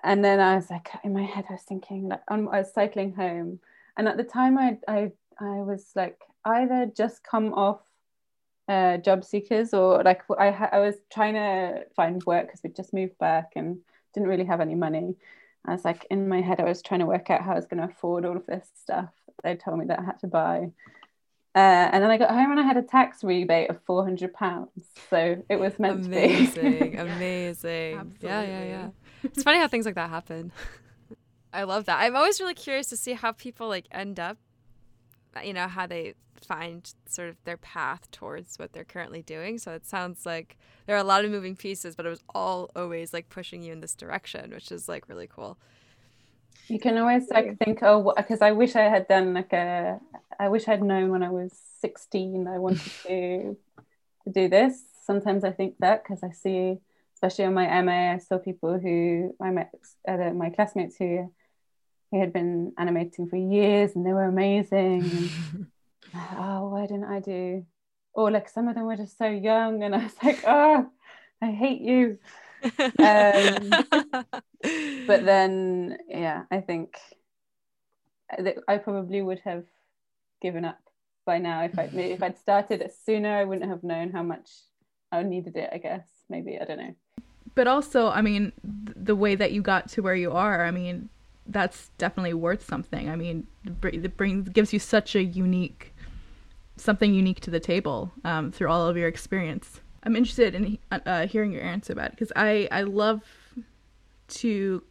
and 0.04 0.24
then 0.24 0.40
I 0.40 0.56
was 0.56 0.70
like 0.70 0.88
in 1.04 1.12
my 1.12 1.22
head 1.22 1.44
I 1.48 1.54
was 1.54 1.62
thinking 1.62 2.08
like 2.08 2.22
I 2.28 2.36
was 2.38 2.72
cycling 2.72 3.14
home 3.14 3.60
and 3.96 4.08
at 4.08 4.16
the 4.16 4.24
time 4.24 4.58
I 4.58 4.78
I 4.88 5.12
I 5.38 5.62
was 5.62 5.90
like 5.94 6.18
either 6.44 6.90
just 6.94 7.22
come 7.22 7.52
off 7.54 7.80
uh, 8.68 8.96
job 8.98 9.24
seekers 9.24 9.74
or 9.74 10.02
like 10.02 10.22
I 10.38 10.68
I 10.72 10.78
was 10.78 10.96
trying 11.12 11.34
to 11.34 11.84
find 11.96 12.22
work 12.24 12.46
because 12.46 12.60
we'd 12.62 12.76
just 12.76 12.94
moved 12.94 13.18
back 13.18 13.52
and 13.56 13.78
didn't 14.14 14.28
really 14.28 14.44
have 14.44 14.60
any 14.60 14.74
money. 14.74 15.16
I 15.64 15.72
was 15.72 15.84
like 15.84 16.06
in 16.10 16.28
my 16.28 16.40
head 16.40 16.60
I 16.60 16.64
was 16.64 16.82
trying 16.82 17.00
to 17.00 17.06
work 17.06 17.30
out 17.30 17.42
how 17.42 17.52
I 17.52 17.56
was 17.56 17.66
going 17.66 17.80
to 17.80 17.92
afford 17.92 18.24
all 18.24 18.36
of 18.36 18.46
this 18.46 18.68
stuff 18.74 19.10
they 19.42 19.56
told 19.56 19.78
me 19.78 19.86
that 19.86 19.98
I 20.00 20.04
had 20.04 20.18
to 20.20 20.26
buy 20.26 20.70
Uh, 21.54 21.90
and 21.92 22.02
then 22.02 22.10
I 22.10 22.16
got 22.16 22.30
home 22.30 22.50
and 22.50 22.58
I 22.58 22.62
had 22.62 22.78
a 22.78 22.82
tax 22.82 23.22
rebate 23.22 23.68
of 23.68 23.78
four 23.84 24.04
hundred 24.04 24.32
pounds. 24.32 24.70
So 25.10 25.42
it 25.50 25.56
was 25.56 25.78
meant 25.78 26.06
amazing, 26.06 26.54
to 26.54 26.90
be. 26.90 26.96
amazing. 26.96 28.16
Yeah, 28.20 28.42
yeah, 28.42 28.64
yeah. 28.64 28.88
It's 29.22 29.42
funny 29.42 29.58
how 29.58 29.68
things 29.68 29.84
like 29.84 29.94
that 29.96 30.08
happen. 30.08 30.50
I 31.52 31.64
love 31.64 31.84
that. 31.84 32.00
I'm 32.00 32.16
always 32.16 32.40
really 32.40 32.54
curious 32.54 32.88
to 32.88 32.96
see 32.96 33.12
how 33.12 33.32
people 33.32 33.68
like 33.68 33.86
end 33.90 34.18
up, 34.18 34.38
you 35.44 35.52
know, 35.52 35.68
how 35.68 35.86
they 35.86 36.14
find 36.42 36.92
sort 37.06 37.28
of 37.28 37.36
their 37.44 37.58
path 37.58 38.10
towards 38.10 38.58
what 38.58 38.72
they're 38.72 38.84
currently 38.84 39.22
doing. 39.22 39.58
So 39.58 39.72
it 39.72 39.86
sounds 39.86 40.24
like 40.24 40.56
there 40.86 40.96
are 40.96 41.00
a 41.00 41.04
lot 41.04 41.24
of 41.24 41.30
moving 41.30 41.54
pieces, 41.56 41.94
but 41.94 42.06
it 42.06 42.08
was 42.08 42.22
all 42.34 42.70
always 42.74 43.12
like 43.12 43.28
pushing 43.28 43.62
you 43.62 43.72
in 43.72 43.80
this 43.80 43.94
direction, 43.94 44.50
which 44.50 44.72
is 44.72 44.88
like 44.88 45.08
really 45.08 45.28
cool. 45.28 45.58
You 46.68 46.78
can 46.78 46.96
always 46.98 47.28
like 47.28 47.58
think, 47.58 47.80
oh, 47.82 48.12
because 48.16 48.40
I 48.40 48.52
wish 48.52 48.76
I 48.76 48.82
had 48.82 49.08
done 49.08 49.34
like 49.34 49.52
a, 49.52 50.00
I 50.38 50.48
wish 50.48 50.68
I'd 50.68 50.82
known 50.82 51.10
when 51.10 51.22
I 51.22 51.30
was 51.30 51.52
16 51.80 52.46
I 52.46 52.58
wanted 52.58 52.92
to 53.06 53.56
to 54.24 54.32
do 54.32 54.48
this. 54.48 54.82
Sometimes 55.04 55.44
I 55.44 55.50
think 55.50 55.74
that 55.80 56.02
because 56.02 56.22
I 56.22 56.30
see, 56.30 56.78
especially 57.14 57.44
on 57.44 57.54
my 57.54 57.82
MA, 57.82 58.12
I 58.12 58.18
saw 58.18 58.38
people 58.38 58.78
who 58.78 59.34
I 59.40 59.50
met, 59.50 59.72
uh, 60.06 60.30
my 60.30 60.50
classmates 60.50 60.96
who 60.96 61.32
who 62.10 62.20
had 62.20 62.32
been 62.32 62.72
animating 62.78 63.26
for 63.26 63.36
years 63.36 63.96
and 63.96 64.06
they 64.06 64.12
were 64.12 64.24
amazing. 64.24 65.02
And, 65.02 65.66
oh, 66.36 66.68
why 66.68 66.82
didn't 66.82 67.04
I 67.04 67.20
do? 67.20 67.66
Or 68.12 68.30
like 68.30 68.48
some 68.48 68.68
of 68.68 68.74
them 68.74 68.84
were 68.84 68.96
just 68.96 69.16
so 69.16 69.26
young, 69.26 69.82
and 69.82 69.94
I 69.94 70.04
was 70.04 70.14
like, 70.22 70.44
oh, 70.46 70.86
I 71.40 71.50
hate 71.50 71.80
you 71.80 72.18
um, 72.98 73.70
but 75.06 75.24
then, 75.24 75.98
yeah, 76.08 76.44
I 76.50 76.60
think 76.60 76.96
that 78.38 78.56
I 78.68 78.78
probably 78.78 79.22
would 79.22 79.40
have 79.44 79.64
given 80.40 80.64
up 80.64 80.78
by 81.24 81.38
now 81.38 81.62
if 81.62 81.78
I 81.78 81.84
if 81.84 82.22
I'd 82.22 82.38
started 82.38 82.80
it 82.80 82.94
sooner. 83.04 83.36
I 83.36 83.44
wouldn't 83.44 83.70
have 83.70 83.84
known 83.84 84.10
how 84.10 84.22
much 84.22 84.50
I 85.10 85.22
needed 85.22 85.56
it. 85.56 85.70
I 85.72 85.78
guess 85.78 86.06
maybe 86.28 86.58
I 86.60 86.64
don't 86.64 86.78
know. 86.78 86.94
But 87.54 87.66
also, 87.66 88.08
I 88.08 88.22
mean, 88.22 88.52
the 88.64 89.14
way 89.14 89.34
that 89.34 89.52
you 89.52 89.60
got 89.60 89.88
to 89.90 90.00
where 90.00 90.14
you 90.14 90.32
are, 90.32 90.64
I 90.64 90.70
mean, 90.70 91.10
that's 91.46 91.90
definitely 91.98 92.34
worth 92.34 92.66
something. 92.66 93.10
I 93.10 93.16
mean, 93.16 93.46
it 93.64 94.16
brings 94.16 94.48
gives 94.48 94.72
you 94.72 94.78
such 94.78 95.14
a 95.14 95.22
unique 95.22 95.94
something 96.76 97.14
unique 97.14 97.40
to 97.40 97.50
the 97.50 97.60
table 97.60 98.12
um, 98.24 98.50
through 98.50 98.68
all 98.68 98.88
of 98.88 98.96
your 98.96 99.08
experience. 99.08 99.80
I'm 100.02 100.16
interested 100.16 100.54
in 100.54 100.78
uh, 100.90 101.26
hearing 101.26 101.52
your 101.52 101.62
answer 101.62 101.92
about 101.92 102.06
it 102.06 102.12
because 102.12 102.32
I 102.34 102.68
I 102.70 102.82
love 102.82 103.22
to 104.28 104.82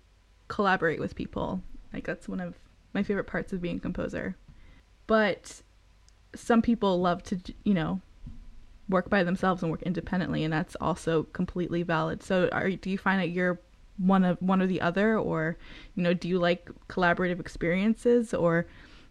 collaborate 0.48 1.00
with 1.00 1.16
people. 1.16 1.62
Like 1.94 2.06
that's 2.06 2.28
one 2.30 2.40
of 2.40 2.56
my 2.94 3.04
favorite 3.04 3.28
parts 3.28 3.54
of 3.54 3.62
being 3.62 3.78
a 3.78 3.80
composer. 3.80 4.36
But 5.08 5.62
some 6.36 6.62
people 6.62 7.02
love 7.02 7.24
to 7.24 7.40
you 7.64 7.74
know 7.74 8.02
work 8.90 9.10
by 9.10 9.24
themselves 9.24 9.62
and 9.64 9.72
work 9.72 9.82
independently, 9.84 10.44
and 10.44 10.54
that's 10.54 10.76
also 10.80 11.24
completely 11.24 11.84
valid. 11.84 12.24
So, 12.24 12.50
are 12.52 12.70
do 12.70 12.90
you 12.90 12.98
find 12.98 13.20
that 13.22 13.30
you're 13.30 13.60
one 13.98 14.24
of 14.24 14.42
one 14.42 14.62
or 14.62 14.68
the 14.68 14.82
other, 14.82 15.18
or 15.18 15.58
you 15.96 16.04
know, 16.04 16.14
do 16.14 16.28
you 16.28 16.40
like 16.40 16.70
collaborative 16.88 17.40
experiences, 17.40 18.34
or 18.34 18.68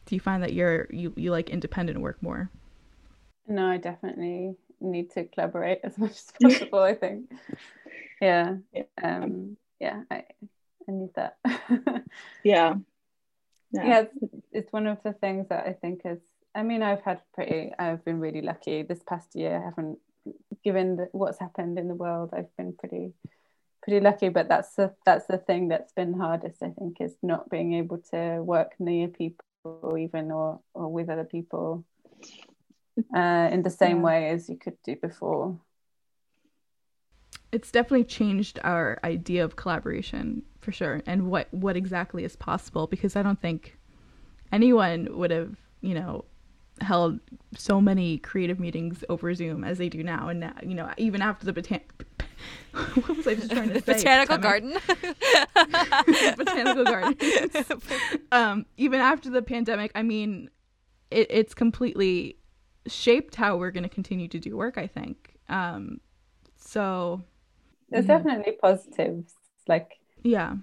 do 0.06 0.14
you 0.14 0.20
find 0.20 0.42
that 0.42 0.52
you're 0.52 0.86
you 0.90 1.12
you 1.16 1.30
like 1.30 1.50
independent 1.50 2.00
work 2.00 2.22
more? 2.22 2.50
No, 3.48 3.66
I 3.66 3.78
definitely 3.78 4.56
need 4.80 5.10
to 5.12 5.24
collaborate 5.24 5.80
as 5.84 5.96
much 5.98 6.12
as 6.12 6.32
possible 6.42 6.80
i 6.80 6.94
think. 6.94 7.30
Yeah 8.20 8.56
um 9.02 9.56
yeah 9.78 10.02
i 10.10 10.24
i 10.88 10.92
need 10.92 11.10
that. 11.14 11.36
Yeah. 12.44 12.74
Yeah, 13.72 13.86
yeah. 13.86 14.00
it's, 14.00 14.34
it's, 14.50 14.72
one 14.72 14.88
of 14.88 14.98
the 15.04 15.12
things 15.12 15.46
that 15.48 15.64
i 15.66 15.72
think 15.72 16.00
is 16.04 16.18
i 16.56 16.62
mean 16.64 16.82
i've 16.82 17.02
had 17.02 17.20
pretty 17.32 17.72
i've 17.78 18.04
been 18.04 18.18
really 18.18 18.42
lucky 18.42 18.82
this 18.82 19.02
past 19.06 19.36
year. 19.36 19.56
I 19.56 19.64
haven't 19.64 19.98
given 20.64 20.96
the, 20.96 21.08
what's 21.12 21.38
happened 21.38 21.78
in 21.78 21.86
the 21.86 21.94
world 21.94 22.30
i've 22.32 22.54
been 22.56 22.74
pretty 22.76 23.12
pretty 23.82 24.00
lucky. 24.00 24.28
But 24.28 24.48
that's 24.48 24.74
the 24.74 24.94
that's 25.06 25.26
the 25.26 25.38
thing 25.38 25.68
that's 25.68 25.92
been 25.92 26.12
hardest 26.14 26.62
i 26.62 26.70
think 26.70 27.00
is 27.00 27.16
not 27.22 27.48
being 27.48 27.74
able 27.74 27.98
to 28.10 28.42
work 28.42 28.72
near 28.78 29.08
people 29.08 29.44
or 29.64 29.98
even 29.98 30.30
or 30.30 30.60
or 30.74 30.88
with 30.88 31.08
other 31.08 31.24
people 31.24 31.84
uh, 33.14 33.48
in 33.52 33.62
the 33.62 33.70
same 33.70 33.98
yeah. 33.98 34.02
way 34.02 34.28
as 34.30 34.48
you 34.48 34.56
could 34.56 34.76
do 34.84 34.96
before. 34.96 35.58
It's 37.52 37.70
definitely 37.70 38.04
changed 38.04 38.60
our 38.62 39.00
idea 39.02 39.44
of 39.44 39.56
collaboration 39.56 40.42
for 40.60 40.72
sure, 40.72 41.02
and 41.06 41.30
what 41.30 41.52
what 41.52 41.76
exactly 41.76 42.24
is 42.24 42.36
possible. 42.36 42.86
Because 42.86 43.16
I 43.16 43.22
don't 43.22 43.40
think 43.40 43.76
anyone 44.52 45.08
would 45.10 45.30
have, 45.30 45.56
you 45.80 45.94
know, 45.94 46.24
held 46.80 47.20
so 47.56 47.80
many 47.80 48.18
creative 48.18 48.58
meetings 48.58 49.04
over 49.08 49.34
Zoom 49.34 49.64
as 49.64 49.78
they 49.78 49.88
do 49.88 50.02
now. 50.02 50.28
And 50.28 50.40
now, 50.40 50.54
you 50.62 50.74
know, 50.74 50.90
even 50.96 51.22
after 51.22 51.50
the 51.50 51.52
botan- 51.52 51.82
what 52.72 53.16
was 53.16 53.26
I 53.26 53.34
just 53.34 53.50
trying 53.50 53.70
to 53.70 53.80
say? 53.80 53.94
Botanical 53.94 54.38
garden. 54.38 54.76
Botanical 56.36 56.84
garden. 56.84 57.16
um, 58.32 58.66
even 58.76 59.00
after 59.00 59.30
the 59.30 59.42
pandemic, 59.42 59.90
I 59.94 60.02
mean, 60.02 60.50
it, 61.10 61.26
it's 61.30 61.54
completely 61.54 62.36
shaped 62.86 63.34
how 63.34 63.56
we're 63.56 63.70
going 63.70 63.82
to 63.82 63.88
continue 63.88 64.28
to 64.28 64.38
do 64.38 64.56
work 64.56 64.78
i 64.78 64.86
think 64.86 65.36
um 65.48 66.00
so 66.56 67.22
there's 67.90 68.06
yeah. 68.06 68.18
definitely 68.18 68.52
positives 68.52 69.34
like 69.66 69.98
yeah 70.22 70.54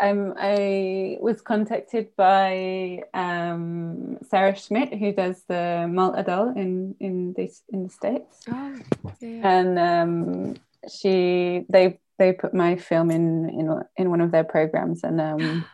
um, 0.00 0.34
I 0.36 1.16
was 1.20 1.40
contacted 1.40 2.14
by 2.16 3.04
um, 3.14 4.18
Sarah 4.28 4.54
Schmidt, 4.54 4.92
who 4.92 5.12
does 5.12 5.44
the 5.48 5.88
Malt 5.90 6.14
Adult 6.16 6.56
in 6.56 6.94
in 7.00 7.32
the 7.32 7.50
in 7.72 7.84
the 7.84 7.88
states, 7.88 8.44
oh, 8.50 8.76
yeah. 9.20 9.58
and 9.58 9.78
um, 9.78 10.54
she 10.88 11.64
they 11.70 11.98
they 12.18 12.32
put 12.32 12.52
my 12.52 12.76
film 12.76 13.10
in 13.10 13.48
in 13.48 13.82
in 13.96 14.10
one 14.10 14.20
of 14.20 14.30
their 14.30 14.44
programs, 14.44 15.04
and 15.04 15.20
um, 15.20 15.64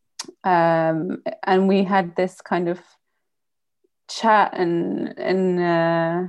um, 0.44 1.22
and 1.44 1.68
we 1.68 1.84
had 1.84 2.16
this 2.16 2.40
kind 2.40 2.68
of 2.68 2.80
chat 4.08 4.54
and 4.54 5.18
and 5.18 5.60
uh, 5.60 6.28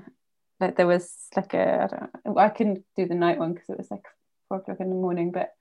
like 0.59 0.75
there 0.75 0.87
was 0.87 1.27
like 1.35 1.53
a 1.53 1.83
I 1.83 1.87
don't 1.87 2.25
know, 2.25 2.37
I 2.37 2.49
couldn't 2.49 2.83
do 2.95 3.07
the 3.07 3.15
night 3.15 3.39
one 3.39 3.53
because 3.53 3.69
it 3.69 3.77
was 3.77 3.91
like 3.91 4.05
four 4.47 4.57
o'clock 4.57 4.79
in 4.79 4.89
the 4.89 4.95
morning, 4.95 5.31
but 5.31 5.53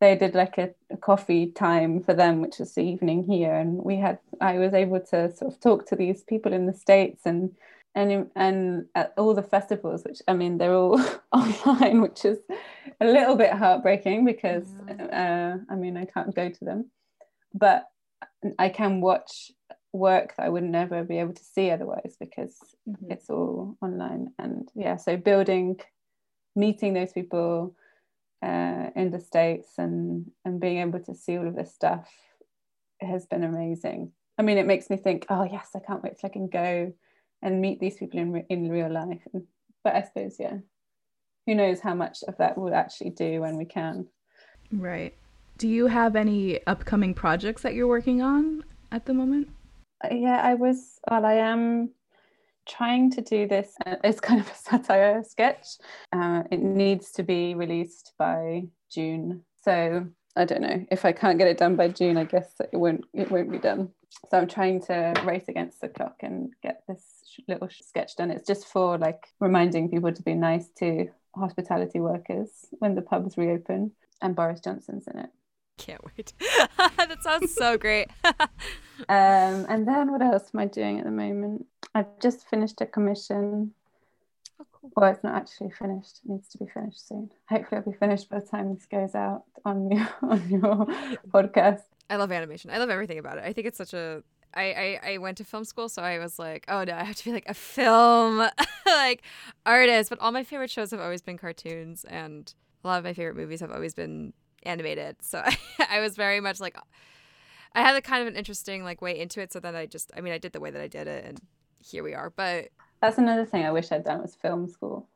they 0.00 0.16
did 0.16 0.34
like 0.34 0.58
a, 0.58 0.70
a, 0.90 0.96
coffee 0.96 1.52
time 1.52 2.02
for 2.02 2.12
them, 2.12 2.40
which 2.40 2.58
was 2.58 2.74
the 2.74 2.82
evening 2.82 3.22
here, 3.22 3.54
and 3.54 3.82
we 3.84 3.96
had 3.96 4.18
I 4.40 4.58
was 4.58 4.74
able 4.74 5.00
to 5.00 5.34
sort 5.34 5.52
of 5.52 5.60
talk 5.60 5.86
to 5.86 5.96
these 5.96 6.22
people 6.24 6.52
in 6.52 6.66
the 6.66 6.74
states 6.74 7.22
and 7.24 7.54
and 7.94 8.30
and 8.34 8.86
at 8.94 9.12
all 9.16 9.34
the 9.34 9.42
festivals, 9.42 10.02
which 10.04 10.20
I 10.26 10.32
mean 10.32 10.58
they're 10.58 10.74
all 10.74 11.00
online, 11.32 12.00
which 12.00 12.24
is 12.24 12.38
a 13.00 13.06
little 13.06 13.36
bit 13.36 13.52
heartbreaking 13.52 14.24
because 14.24 14.66
uh, 14.88 15.58
I 15.70 15.74
mean 15.76 15.96
I 15.96 16.06
can't 16.06 16.34
go 16.34 16.48
to 16.48 16.64
them, 16.64 16.90
but 17.54 17.86
I 18.58 18.70
can 18.70 19.00
watch 19.00 19.52
work 19.92 20.34
that 20.36 20.46
I 20.46 20.48
would 20.48 20.64
never 20.64 21.04
be 21.04 21.18
able 21.18 21.34
to 21.34 21.44
see 21.44 21.70
otherwise 21.70 22.16
because 22.18 22.56
mm-hmm. 22.88 23.10
it's 23.10 23.28
all 23.28 23.76
online. 23.82 24.32
And 24.38 24.68
yeah, 24.74 24.96
so 24.96 25.16
building, 25.16 25.80
meeting 26.56 26.94
those 26.94 27.12
people 27.12 27.76
uh, 28.42 28.90
in 28.96 29.10
the 29.10 29.20
States 29.20 29.68
and, 29.78 30.30
and 30.44 30.60
being 30.60 30.78
able 30.78 31.00
to 31.00 31.14
see 31.14 31.36
all 31.36 31.46
of 31.46 31.56
this 31.56 31.74
stuff 31.74 32.08
has 33.00 33.26
been 33.26 33.44
amazing. 33.44 34.12
I 34.38 34.42
mean, 34.42 34.58
it 34.58 34.66
makes 34.66 34.88
me 34.88 34.96
think, 34.96 35.26
oh, 35.28 35.44
yes, 35.44 35.70
I 35.76 35.80
can't 35.80 36.02
wait 36.02 36.18
till 36.18 36.28
I 36.28 36.32
can 36.32 36.48
go 36.48 36.92
and 37.42 37.60
meet 37.60 37.80
these 37.80 37.96
people 37.96 38.18
in, 38.18 38.44
in 38.48 38.70
real 38.70 38.90
life. 38.90 39.22
And, 39.32 39.44
but 39.84 39.94
I 39.94 40.02
suppose, 40.02 40.36
yeah, 40.40 40.58
who 41.46 41.54
knows 41.54 41.80
how 41.80 41.94
much 41.94 42.22
of 42.26 42.36
that 42.38 42.56
we'll 42.56 42.74
actually 42.74 43.10
do 43.10 43.40
when 43.40 43.56
we 43.56 43.64
can. 43.64 44.06
Right. 44.72 45.14
Do 45.58 45.68
you 45.68 45.86
have 45.86 46.16
any 46.16 46.64
upcoming 46.66 47.14
projects 47.14 47.62
that 47.62 47.74
you're 47.74 47.86
working 47.86 48.22
on 48.22 48.64
at 48.90 49.04
the 49.04 49.12
moment? 49.12 49.48
Yeah, 50.10 50.40
I 50.42 50.54
was, 50.54 50.98
well, 51.10 51.24
I 51.24 51.34
am 51.34 51.90
trying 52.66 53.10
to 53.12 53.20
do 53.20 53.46
this. 53.46 53.74
Uh, 53.84 53.96
it's 54.04 54.20
kind 54.20 54.40
of 54.40 54.50
a 54.50 54.54
satire 54.54 55.22
sketch. 55.24 55.66
Uh, 56.12 56.42
it 56.50 56.60
needs 56.60 57.12
to 57.12 57.22
be 57.22 57.54
released 57.54 58.12
by 58.18 58.64
June. 58.90 59.44
So 59.62 60.06
I 60.36 60.44
don't 60.44 60.62
know 60.62 60.84
if 60.90 61.04
I 61.04 61.12
can't 61.12 61.38
get 61.38 61.48
it 61.48 61.58
done 61.58 61.76
by 61.76 61.88
June. 61.88 62.16
I 62.16 62.24
guess 62.24 62.52
it 62.60 62.76
won't. 62.76 63.04
It 63.12 63.30
won't 63.30 63.50
be 63.50 63.58
done. 63.58 63.90
So 64.30 64.38
I'm 64.38 64.48
trying 64.48 64.80
to 64.82 65.14
race 65.24 65.48
against 65.48 65.80
the 65.80 65.88
clock 65.88 66.16
and 66.20 66.52
get 66.62 66.82
this 66.86 67.04
little 67.48 67.68
sketch 67.70 68.16
done. 68.16 68.30
It's 68.30 68.46
just 68.46 68.66
for 68.66 68.98
like 68.98 69.26
reminding 69.40 69.90
people 69.90 70.12
to 70.12 70.22
be 70.22 70.34
nice 70.34 70.68
to 70.78 71.08
hospitality 71.34 72.00
workers 72.00 72.50
when 72.78 72.94
the 72.94 73.02
pubs 73.02 73.36
reopen, 73.36 73.92
and 74.20 74.36
Boris 74.36 74.60
Johnson's 74.60 75.06
in 75.08 75.18
it. 75.18 75.30
Can't 75.78 76.02
wait. 76.04 76.32
that 76.78 77.22
sounds 77.22 77.54
so 77.54 77.76
great. 77.76 78.08
um, 78.24 78.46
and 79.08 79.86
then 79.86 80.12
what 80.12 80.22
else 80.22 80.50
am 80.54 80.60
I 80.60 80.66
doing 80.66 80.98
at 80.98 81.04
the 81.04 81.10
moment? 81.10 81.66
I've 81.94 82.18
just 82.20 82.48
finished 82.48 82.80
a 82.80 82.86
commission. 82.86 83.72
Oh, 84.60 84.66
cool. 84.72 84.92
Well, 84.96 85.10
it's 85.10 85.24
not 85.24 85.34
actually 85.34 85.70
finished. 85.70 86.20
It 86.24 86.30
needs 86.30 86.48
to 86.50 86.58
be 86.58 86.66
finished 86.66 87.08
soon. 87.08 87.30
Hopefully, 87.48 87.80
it'll 87.80 87.92
be 87.92 87.98
finished 87.98 88.28
by 88.28 88.40
the 88.40 88.46
time 88.46 88.74
this 88.74 88.86
goes 88.86 89.14
out 89.14 89.44
on 89.64 89.90
your 89.90 90.08
on 90.22 90.48
your 90.50 90.86
podcast. 91.28 91.82
I 92.10 92.16
love 92.16 92.30
animation. 92.30 92.70
I 92.70 92.78
love 92.78 92.90
everything 92.90 93.18
about 93.18 93.38
it. 93.38 93.44
I 93.44 93.52
think 93.52 93.66
it's 93.66 93.78
such 93.78 93.94
a 93.94 94.22
I, 94.54 94.98
I, 95.04 95.12
I 95.12 95.18
went 95.18 95.38
to 95.38 95.44
film 95.44 95.64
school, 95.64 95.88
so 95.88 96.02
I 96.02 96.18
was 96.18 96.38
like, 96.38 96.64
oh 96.68 96.84
no, 96.84 96.94
I 96.94 97.04
have 97.04 97.16
to 97.16 97.24
be 97.24 97.32
like 97.32 97.48
a 97.48 97.54
film 97.54 98.46
like 98.86 99.22
artist. 99.64 100.10
But 100.10 100.18
all 100.20 100.32
my 100.32 100.44
favorite 100.44 100.70
shows 100.70 100.90
have 100.90 101.00
always 101.00 101.22
been 101.22 101.38
cartoons, 101.38 102.04
and 102.04 102.52
a 102.84 102.88
lot 102.88 102.98
of 102.98 103.04
my 103.04 103.14
favorite 103.14 103.36
movies 103.36 103.60
have 103.60 103.72
always 103.72 103.94
been 103.94 104.32
animated. 104.64 105.16
So 105.22 105.38
I, 105.44 105.56
I 105.90 106.00
was 106.00 106.16
very 106.16 106.40
much 106.40 106.60
like, 106.60 106.76
I 107.74 107.80
had 107.82 107.96
a 107.96 108.02
kind 108.02 108.22
of 108.22 108.28
an 108.28 108.36
interesting 108.36 108.84
like 108.84 109.02
way 109.02 109.18
into 109.18 109.40
it. 109.40 109.52
So 109.52 109.60
then 109.60 109.74
I 109.76 109.86
just, 109.86 110.10
I 110.16 110.20
mean, 110.20 110.32
I 110.32 110.38
did 110.38 110.52
the 110.52 110.60
way 110.60 110.70
that 110.70 110.80
I 110.82 110.88
did 110.88 111.06
it, 111.08 111.24
and 111.24 111.40
here 111.78 112.02
we 112.04 112.14
are. 112.14 112.30
But 112.30 112.68
that's 113.00 113.18
another 113.18 113.44
thing 113.44 113.64
I 113.64 113.72
wish 113.72 113.92
I'd 113.92 114.04
done 114.04 114.22
was 114.22 114.34
film 114.34 114.68
school. 114.68 115.08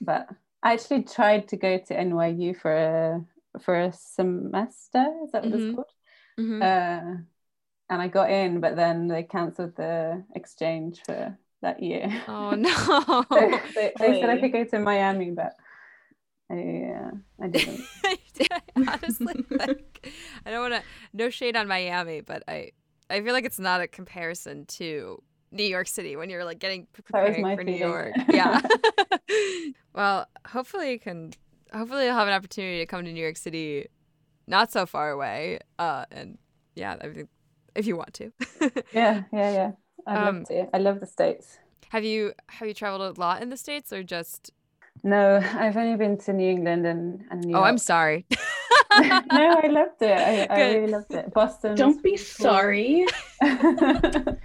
But 0.00 0.28
I 0.62 0.72
actually 0.74 1.04
tried 1.04 1.48
to 1.48 1.56
go 1.56 1.78
to 1.78 1.98
NYU 1.98 2.54
for 2.54 2.72
a 2.74 3.24
for 3.60 3.78
a 3.78 3.92
semester. 3.92 5.04
Is 5.24 5.32
that 5.32 5.42
what 5.44 5.52
Mhm. 5.52 5.66
it's 5.66 5.74
called? 5.74 5.86
Mhm. 6.38 6.62
Uh, 6.62 7.22
and 7.90 8.02
I 8.02 8.08
got 8.08 8.30
in, 8.30 8.60
but 8.60 8.76
then 8.76 9.08
they 9.08 9.22
cancelled 9.24 9.76
the 9.76 10.24
exchange 10.34 11.02
for 11.06 11.38
that 11.62 11.82
year. 11.82 12.10
oh 12.28 12.54
no. 12.56 13.24
So 13.32 13.60
they, 13.74 13.92
they 13.98 14.14
said 14.20 14.30
I 14.30 14.38
could 14.38 14.52
go 14.52 14.64
to 14.64 14.78
Miami, 14.80 15.30
but 15.30 15.56
I, 16.52 16.92
uh, 16.94 17.10
I 17.44 17.48
didn't. 17.48 17.88
honestly 18.86 19.34
like 19.50 20.12
i 20.46 20.50
don't 20.50 20.70
want 20.70 20.74
to 20.74 20.88
no 21.12 21.30
shade 21.30 21.56
on 21.56 21.68
miami 21.68 22.20
but 22.20 22.42
i 22.48 22.70
i 23.10 23.20
feel 23.20 23.32
like 23.32 23.44
it's 23.44 23.58
not 23.58 23.80
a 23.80 23.86
comparison 23.88 24.66
to 24.66 25.22
new 25.50 25.64
york 25.64 25.86
city 25.88 26.16
when 26.16 26.30
you're 26.30 26.44
like 26.44 26.58
getting 26.58 26.86
preparing 26.92 27.50
for 27.54 27.62
new 27.64 27.72
york 27.72 28.14
yeah 28.28 28.60
well 29.94 30.26
hopefully 30.48 30.92
you 30.92 30.98
can 30.98 31.32
hopefully 31.72 32.04
you'll 32.06 32.14
have 32.14 32.28
an 32.28 32.34
opportunity 32.34 32.78
to 32.78 32.86
come 32.86 33.04
to 33.04 33.12
new 33.12 33.22
york 33.22 33.36
city 33.36 33.86
not 34.46 34.72
so 34.72 34.86
far 34.86 35.10
away 35.10 35.58
uh 35.78 36.04
and 36.12 36.38
yeah 36.76 36.96
i 37.02 37.08
think 37.08 37.28
if 37.74 37.86
you 37.86 37.96
want 37.96 38.14
to 38.14 38.32
yeah, 38.92 39.24
yeah, 39.32 39.52
yeah. 39.52 39.72
I 40.06 40.16
Um, 40.16 40.24
love 40.38 40.44
to. 40.48 40.76
I 40.76 40.78
love 40.78 41.00
the 41.00 41.06
states. 41.06 41.58
have 41.90 42.04
you 42.04 42.32
have 42.48 42.68
you 42.68 42.74
traveled 42.74 43.16
a 43.16 43.20
lot 43.20 43.42
in 43.42 43.50
the 43.50 43.56
states 43.56 43.92
or 43.92 44.02
just 44.02 44.50
No, 45.04 45.40
I've 45.54 45.76
only 45.76 45.96
been 45.96 46.18
to 46.18 46.32
New 46.32 46.50
England 46.50 46.86
and, 46.86 47.24
and 47.30 47.44
New 47.44 47.56
oh 47.56 47.62
i'm 47.62 47.78
sorry 47.78 48.26
no, 49.00 49.60
I 49.62 49.68
loved 49.68 50.02
it. 50.02 50.18
I, 50.18 50.44
I 50.44 50.72
really 50.72 50.88
loved 50.88 51.12
it. 51.12 51.32
Boston. 51.32 51.76
Don't 51.76 52.02
be 52.02 52.10
cool. 52.10 52.18
sorry. 52.18 53.06
New 53.42 54.38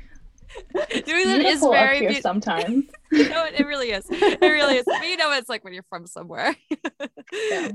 England 0.95 1.45
is 1.45 1.61
very 1.61 1.99
here 1.99 2.09
beautiful 2.09 2.21
sometimes. 2.21 2.85
you 3.11 3.29
know, 3.29 3.45
it, 3.45 3.59
it 3.59 3.65
really 3.65 3.91
is. 3.91 4.05
It 4.09 4.41
really 4.41 4.77
is. 4.77 4.85
But 4.85 5.07
you 5.07 5.17
know 5.17 5.27
what 5.27 5.39
it's 5.39 5.49
like 5.49 5.63
when 5.63 5.73
you're 5.73 5.85
from 5.89 6.07
somewhere. 6.07 6.55
Yeah. 7.51 7.71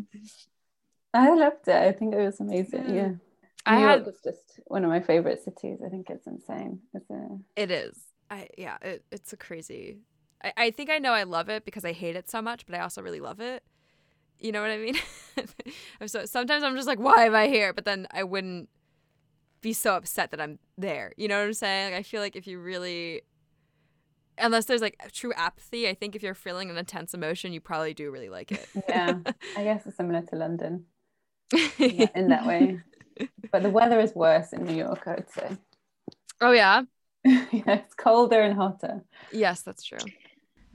I 1.13 1.35
loved 1.35 1.69
it. 1.69 1.77
I 1.77 1.93
think 1.93 2.15
it 2.15 2.25
was 2.25 2.41
amazing. 2.41 2.89
Yeah. 2.89 2.95
Yeah. 2.95 3.11
I 3.67 3.77
New 3.77 3.87
had 3.87 3.95
York 3.97 4.07
was 4.07 4.21
just 4.25 4.61
one 4.67 4.85
of 4.85 4.91
my 4.91 5.01
favorite 5.01 5.45
cities. 5.45 5.81
I 5.85 5.91
think 5.91 6.09
it's 6.09 6.27
insane. 6.27 6.81
It's 6.95 7.11
a, 7.11 7.39
it 7.55 7.71
is. 7.71 7.99
I 8.31 8.49
yeah, 8.57 8.79
it, 8.81 9.05
it's 9.13 9.33
a 9.33 9.37
crazy. 9.37 9.99
I, 10.43 10.53
I 10.57 10.71
think 10.71 10.91
I 10.91 10.99
know 10.99 11.13
I 11.13 11.23
love 11.25 11.49
it 11.49 11.65
because 11.65 11.85
I 11.85 11.93
hate 11.93 12.17
it 12.17 12.31
so 12.31 12.43
much, 12.43 12.67
but 12.67 12.75
I 12.75 12.81
also 12.81 13.03
really 13.03 13.21
love 13.21 13.41
it. 13.41 13.63
You 14.39 14.53
know 14.53 14.61
what 14.61 14.71
I 14.71 14.79
mean? 14.79 14.97
I'm 16.01 16.09
so 16.09 16.25
sometimes 16.25 16.65
I'm 16.65 16.75
just 16.75 16.89
like, 16.89 16.99
why 16.99 17.27
am 17.27 17.35
I 17.35 17.47
here? 17.49 17.73
But 17.73 17.85
then 17.85 18.07
I 18.11 18.25
wouldn't 18.25 18.69
be 19.61 19.73
so 19.73 19.95
upset 19.95 20.33
that 20.33 20.41
I'm 20.41 20.59
there. 20.77 21.13
You 21.17 21.29
know 21.29 21.39
what 21.39 21.47
I'm 21.47 21.55
saying? 21.55 21.93
Like 21.93 22.01
I 22.01 22.03
feel 22.03 22.21
like 22.21 22.37
if 22.37 22.47
you 22.47 22.59
really 22.59 23.23
unless 24.39 24.65
there's 24.65 24.81
like 24.81 25.01
true 25.13 25.33
apathy, 25.37 25.89
I 25.89 25.95
think 25.95 26.17
if 26.17 26.23
you're 26.23 26.35
feeling 26.35 26.71
an 26.71 26.77
intense 26.77 27.15
emotion, 27.15 27.53
you 27.53 27.61
probably 27.61 27.95
do 27.95 28.11
really 28.11 28.29
like 28.29 28.51
it. 28.53 28.67
yeah. 28.89 29.19
I 29.57 29.63
guess 29.63 29.87
it's 29.87 29.97
similar 29.97 30.23
to 30.23 30.37
London 30.37 30.87
in 31.79 31.97
that, 31.99 32.17
in 32.17 32.29
that 32.29 32.47
way. 32.47 32.81
But 33.53 33.63
the 33.63 33.69
weather 33.69 34.01
is 34.01 34.15
worse 34.15 34.55
in 34.55 34.65
New 34.65 34.75
York, 34.75 35.03
I 35.07 35.15
would 35.17 35.31
say. 35.31 35.57
oh 36.41 36.53
yeah. 36.53 36.83
yeah, 37.25 37.43
it's 37.53 37.95
colder 37.95 38.41
and 38.41 38.57
hotter. 38.57 39.03
Yes, 39.31 39.61
that's 39.61 39.85
true. 39.85 39.99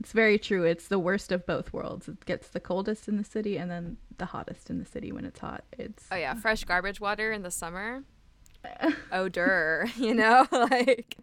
It's 0.00 0.12
very 0.12 0.38
true. 0.38 0.64
It's 0.64 0.88
the 0.88 0.98
worst 0.98 1.32
of 1.32 1.44
both 1.44 1.72
worlds. 1.72 2.08
It 2.08 2.24
gets 2.24 2.48
the 2.48 2.60
coldest 2.60 3.08
in 3.08 3.16
the 3.16 3.24
city 3.24 3.56
and 3.56 3.70
then 3.70 3.96
the 4.18 4.26
hottest 4.26 4.70
in 4.70 4.78
the 4.78 4.84
city 4.84 5.10
when 5.10 5.24
it's 5.24 5.40
hot. 5.40 5.64
It's 5.72 6.06
Oh 6.12 6.16
yeah, 6.16 6.34
fresh 6.34 6.64
garbage 6.64 7.00
water 7.00 7.32
in 7.32 7.42
the 7.42 7.50
summer. 7.50 8.04
Odor, 9.12 9.86
you 9.96 10.14
know, 10.14 10.46
like. 10.52 11.16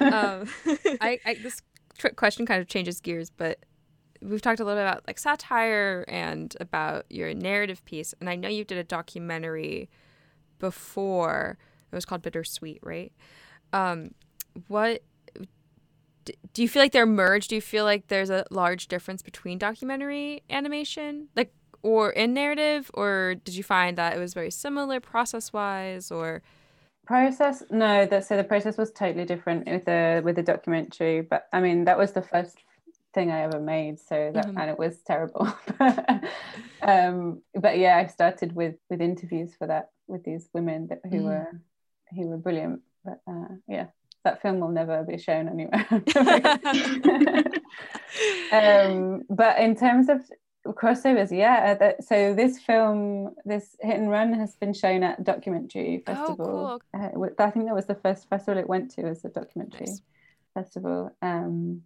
Um, 0.00 0.48
I, 1.00 1.20
I 1.24 1.34
this 1.42 1.60
tr- 1.98 2.08
question 2.08 2.46
kind 2.46 2.60
of 2.60 2.66
changes 2.66 3.00
gears, 3.00 3.30
but 3.30 3.58
we've 4.22 4.40
talked 4.40 4.60
a 4.60 4.64
little 4.64 4.80
bit 4.80 4.88
about 4.88 5.06
like 5.06 5.18
satire 5.18 6.04
and 6.08 6.56
about 6.60 7.04
your 7.10 7.34
narrative 7.34 7.84
piece, 7.84 8.14
and 8.20 8.30
I 8.30 8.36
know 8.36 8.48
you 8.48 8.64
did 8.64 8.78
a 8.78 8.84
documentary 8.84 9.90
before. 10.58 11.58
It 11.92 11.94
was 11.94 12.04
called 12.04 12.22
Bittersweet, 12.22 12.80
right? 12.82 13.12
Um, 13.72 14.14
what 14.68 15.02
do 16.52 16.62
you 16.62 16.68
feel 16.68 16.82
like 16.82 16.92
they're 16.92 17.06
merged? 17.06 17.50
Do 17.50 17.54
you 17.56 17.60
feel 17.60 17.84
like 17.84 18.08
there's 18.08 18.30
a 18.30 18.44
large 18.50 18.88
difference 18.88 19.22
between 19.22 19.58
documentary 19.58 20.42
animation, 20.50 21.28
like, 21.36 21.52
or 21.82 22.10
in 22.10 22.32
narrative, 22.34 22.90
or 22.94 23.34
did 23.44 23.54
you 23.54 23.62
find 23.62 23.98
that 23.98 24.16
it 24.16 24.20
was 24.20 24.32
very 24.34 24.50
similar 24.50 25.00
process 25.00 25.52
wise, 25.52 26.10
or 26.10 26.42
Process? 27.06 27.62
No, 27.70 28.06
that 28.06 28.24
so 28.24 28.36
the 28.38 28.44
process 28.44 28.78
was 28.78 28.90
totally 28.90 29.26
different 29.26 29.66
with 29.68 29.84
the 29.84 30.22
with 30.24 30.36
the 30.36 30.42
documentary. 30.42 31.20
But 31.20 31.46
I 31.52 31.60
mean, 31.60 31.84
that 31.84 31.98
was 31.98 32.12
the 32.12 32.22
first 32.22 32.56
thing 33.12 33.30
I 33.30 33.40
ever 33.42 33.60
made, 33.60 34.00
so 34.00 34.30
that 34.34 34.46
Mhm. 34.46 34.58
and 34.58 34.70
it 34.70 34.78
was 34.78 35.02
terrible. 35.02 35.46
um, 36.82 37.42
but 37.54 37.78
yeah, 37.78 37.98
I 37.98 38.06
started 38.06 38.54
with 38.54 38.76
with 38.90 39.00
interviews 39.02 39.54
for 39.58 39.66
that 39.66 39.90
with 40.06 40.24
these 40.24 40.48
women 40.54 40.86
that, 40.88 41.00
who 41.04 41.18
Mhm. 41.18 41.24
were 41.24 41.60
who 42.14 42.28
were 42.28 42.38
brilliant. 42.38 42.80
But 43.04 43.20
uh, 43.26 43.48
yeah, 43.68 43.86
that 44.24 44.42
film 44.42 44.60
will 44.60 44.68
never 44.68 45.02
be 45.04 45.18
shown 45.18 45.48
anywhere. 45.48 45.86
um, 48.52 49.22
but 49.30 49.58
in 49.58 49.76
terms 49.76 50.08
of 50.08 50.20
crossovers, 50.66 51.30
yeah. 51.30 51.74
That, 51.74 52.04
so 52.04 52.34
this 52.34 52.58
film, 52.60 53.34
this 53.44 53.76
hit 53.80 53.96
and 53.96 54.10
run, 54.10 54.32
has 54.32 54.56
been 54.56 54.72
shown 54.72 55.02
at 55.02 55.22
documentary 55.24 56.02
Festival. 56.06 56.80
Oh, 56.94 56.98
cool. 56.98 57.28
Uh, 57.28 57.42
I 57.42 57.50
think 57.50 57.66
that 57.66 57.74
was 57.74 57.86
the 57.86 57.94
first 57.96 58.28
festival 58.28 58.58
it 58.58 58.68
went 58.68 58.90
to 58.92 59.02
as 59.02 59.24
a 59.24 59.28
documentary 59.28 59.86
Nice. 59.86 60.02
festival. 60.54 61.14
Um, 61.22 61.82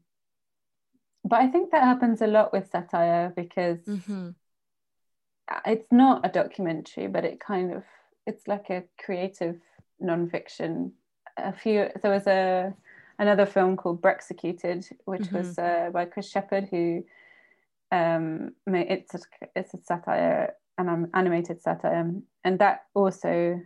but 1.25 1.41
I 1.41 1.49
think 1.49 1.73
that 1.73 1.83
happens 1.83 2.23
a 2.23 2.27
lot 2.27 2.53
with 2.53 2.71
satire 2.71 3.33
because 3.35 3.81
Mm-hmm. 3.81 4.31
it's 5.67 5.91
not 5.91 6.25
a 6.25 6.29
documentary, 6.29 7.09
but 7.09 7.25
it 7.25 7.41
kind 7.41 7.73
of 7.73 7.85
it's 8.27 8.47
like 8.47 8.71
a 8.71 8.85
creative 9.03 9.59
nonfiction. 10.03 10.93
A 11.39 11.53
few 11.53 11.89
there 12.03 12.11
was 12.11 12.27
a 12.27 12.75
another 13.19 13.47
film 13.47 13.77
called 13.77 14.03
Brexecuted, 14.03 14.91
which 15.05 15.31
was 15.33 15.59
uh, 15.59 15.91
by 15.93 16.05
Chris 16.05 16.31
Shepherd, 16.31 16.69
who 16.71 17.05
um 17.91 18.53
it's 18.67 19.15
a, 19.15 19.21
it's 19.57 19.75
a 19.75 19.79
satire 19.79 20.55
an 20.79 21.11
animated 21.15 21.61
satire, 21.61 22.13
and 22.45 22.59
that 22.59 22.87
also 22.95 23.61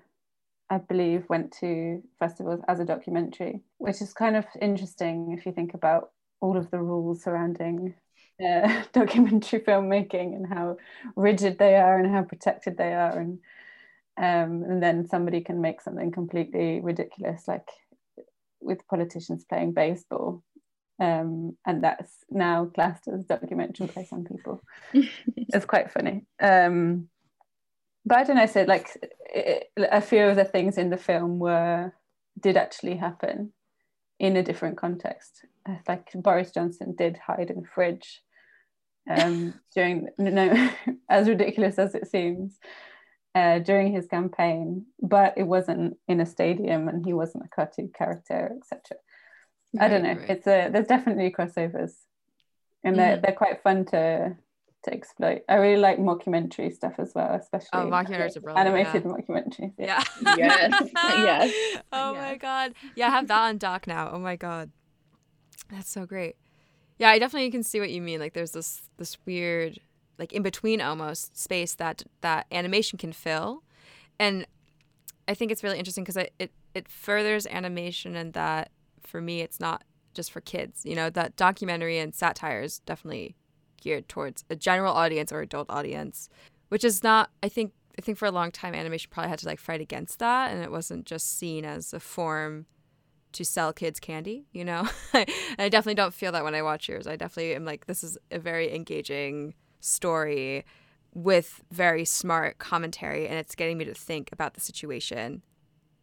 I 0.70 0.78
believe 0.78 1.28
went 1.28 1.52
to 1.60 2.02
festivals 2.18 2.60
as 2.66 2.80
a 2.80 2.84
documentary, 2.84 3.60
which 3.78 4.00
is 4.00 4.14
kind 4.14 4.36
of 4.36 4.46
interesting 4.60 5.36
if 5.36 5.44
you 5.44 5.52
think 5.52 5.74
about 5.74 6.12
all 6.40 6.56
of 6.56 6.70
the 6.70 6.78
rules 6.78 7.22
surrounding 7.22 7.94
uh, 8.44 8.82
documentary 8.92 9.60
filmmaking 9.60 10.34
and 10.34 10.46
how 10.46 10.76
rigid 11.14 11.58
they 11.58 11.76
are 11.76 11.98
and 11.98 12.12
how 12.12 12.22
protected 12.22 12.78
they 12.78 12.94
are 12.94 13.18
and 13.18 13.38
um, 14.16 14.64
and 14.68 14.82
then 14.82 15.06
somebody 15.06 15.40
can 15.40 15.60
make 15.60 15.80
something 15.80 16.10
completely 16.10 16.80
ridiculous 16.80 17.48
like 17.48 17.68
with 18.60 18.86
politicians 18.86 19.44
playing 19.48 19.72
baseball. 19.72 20.42
Um, 21.00 21.56
and 21.66 21.82
that's 21.82 22.12
now 22.30 22.66
classed 22.66 23.08
as 23.08 23.24
documentary 23.24 23.86
by 23.86 24.04
some 24.04 24.24
people. 24.24 24.62
It's 25.54 25.66
quite 25.66 25.90
funny. 25.90 26.24
Um, 26.40 27.08
but 28.04 28.18
I 28.18 28.24
don't 28.24 28.36
know 28.36 28.46
so 28.46 28.62
like 28.62 28.88
it, 29.34 29.70
a 29.76 30.00
few 30.00 30.24
of 30.24 30.36
the 30.36 30.44
things 30.44 30.78
in 30.78 30.90
the 30.90 30.96
film 30.96 31.38
were 31.38 31.92
did 32.40 32.56
actually 32.56 32.96
happen 32.96 33.52
in 34.18 34.36
a 34.36 34.42
different 34.42 34.76
context. 34.76 35.44
Uh, 35.68 35.76
like 35.86 36.10
Boris 36.14 36.52
Johnson 36.52 36.94
did 36.96 37.18
hide 37.18 37.50
in 37.50 37.58
a 37.58 37.68
fridge 37.74 38.22
um, 39.10 39.54
during 39.74 40.08
no 40.18 40.70
as 41.08 41.28
ridiculous 41.28 41.78
as 41.78 41.94
it 41.94 42.08
seems 42.08 42.58
uh, 43.34 43.58
during 43.60 43.92
his 43.92 44.06
campaign 44.06 44.84
but 45.00 45.34
it 45.36 45.44
wasn't 45.44 45.96
in 46.08 46.20
a 46.20 46.26
stadium 46.26 46.88
and 46.88 47.04
he 47.06 47.12
wasn't 47.12 47.44
a 47.44 47.48
cartoon 47.48 47.90
character 47.96 48.52
etc 48.56 48.98
I 49.80 49.88
don't 49.88 50.02
know 50.02 50.08
Right, 50.10 50.18
right. 50.28 50.30
it's 50.30 50.46
a 50.46 50.68
there's 50.70 50.86
definitely 50.86 51.30
crossovers 51.32 51.92
and 52.84 52.98
they're, 52.98 53.16
Mhm. 53.16 53.22
they're 53.22 53.32
quite 53.44 53.62
fun 53.62 53.84
to 53.86 54.36
to 54.84 54.92
exploit 54.92 55.42
I 55.48 55.54
really 55.54 55.80
like 55.80 55.98
mockumentary 55.98 56.72
stuff 56.72 56.94
as 56.98 57.12
well 57.14 57.32
especially 57.34 57.68
Oh, 57.72 57.86
mockumentaries 57.86 58.36
are 58.36 58.40
brilliant, 58.40 58.68
animated 58.68 59.04
mockumentaries 59.04 59.72
Yeah. 59.78 60.02
Yes. 60.36 60.74
Yes. 60.94 61.50
Oh 61.92 62.14
my 62.14 62.36
god. 62.36 62.74
Yeah, 62.96 63.06
I 63.06 63.10
have 63.10 63.28
that 63.28 63.42
on 63.48 63.58
doc 63.58 63.86
now. 63.86 64.10
Oh 64.12 64.18
my 64.18 64.36
god. 64.36 64.70
That's 65.70 65.88
so 65.90 66.04
great. 66.04 66.36
Yeah, 66.98 67.08
I 67.10 67.18
definitely 67.18 67.50
can 67.50 67.62
see 67.62 67.80
what 67.80 67.90
you 67.90 68.02
mean. 68.02 68.20
Like 68.20 68.34
there's 68.34 68.50
this 68.52 68.82
this 68.98 69.16
weird 69.24 69.78
like 70.18 70.32
in 70.32 70.42
between 70.42 70.80
almost 70.80 71.36
space 71.36 71.74
that 71.74 72.02
that 72.20 72.46
animation 72.50 72.98
can 72.98 73.12
fill. 73.12 73.62
And 74.18 74.46
I 75.28 75.34
think 75.34 75.50
it's 75.50 75.62
really 75.62 75.78
interesting 75.78 76.04
because 76.04 76.16
it 76.38 76.52
it 76.74 76.88
furthers 76.88 77.46
animation 77.46 78.16
and 78.16 78.32
that 78.32 78.70
for 79.00 79.20
me 79.20 79.40
it's 79.40 79.60
not 79.60 79.84
just 80.14 80.30
for 80.30 80.40
kids. 80.40 80.84
You 80.84 80.94
know, 80.94 81.10
that 81.10 81.36
documentary 81.36 81.98
and 81.98 82.14
satire 82.14 82.62
is 82.62 82.80
definitely 82.80 83.36
geared 83.80 84.08
towards 84.08 84.44
a 84.48 84.56
general 84.56 84.94
audience 84.94 85.32
or 85.32 85.40
adult 85.40 85.68
audience, 85.70 86.28
which 86.68 86.84
is 86.84 87.02
not 87.02 87.30
I 87.42 87.48
think 87.48 87.72
I 87.98 88.02
think 88.02 88.18
for 88.18 88.26
a 88.26 88.30
long 88.30 88.50
time 88.50 88.74
animation 88.74 89.10
probably 89.10 89.30
had 89.30 89.38
to 89.40 89.46
like 89.46 89.60
fight 89.60 89.80
against 89.80 90.18
that 90.18 90.50
and 90.50 90.62
it 90.62 90.70
wasn't 90.70 91.04
just 91.04 91.38
seen 91.38 91.64
as 91.64 91.92
a 91.92 92.00
form 92.00 92.66
to 93.32 93.44
sell 93.44 93.72
kids 93.72 93.98
candy, 93.98 94.44
you 94.52 94.64
know? 94.64 94.88
I 95.14 95.68
definitely 95.68 95.94
don't 95.94 96.14
feel 96.14 96.32
that 96.32 96.44
when 96.44 96.54
I 96.54 96.62
watch 96.62 96.88
yours. 96.88 97.06
I 97.06 97.16
definitely 97.16 97.54
am 97.54 97.64
like 97.64 97.86
this 97.86 98.04
is 98.04 98.18
a 98.30 98.38
very 98.38 98.74
engaging 98.74 99.54
story 99.82 100.64
with 101.14 101.62
very 101.70 102.04
smart 102.04 102.58
commentary 102.58 103.28
and 103.28 103.36
it's 103.38 103.54
getting 103.54 103.76
me 103.76 103.84
to 103.84 103.94
think 103.94 104.30
about 104.32 104.54
the 104.54 104.60
situation 104.60 105.42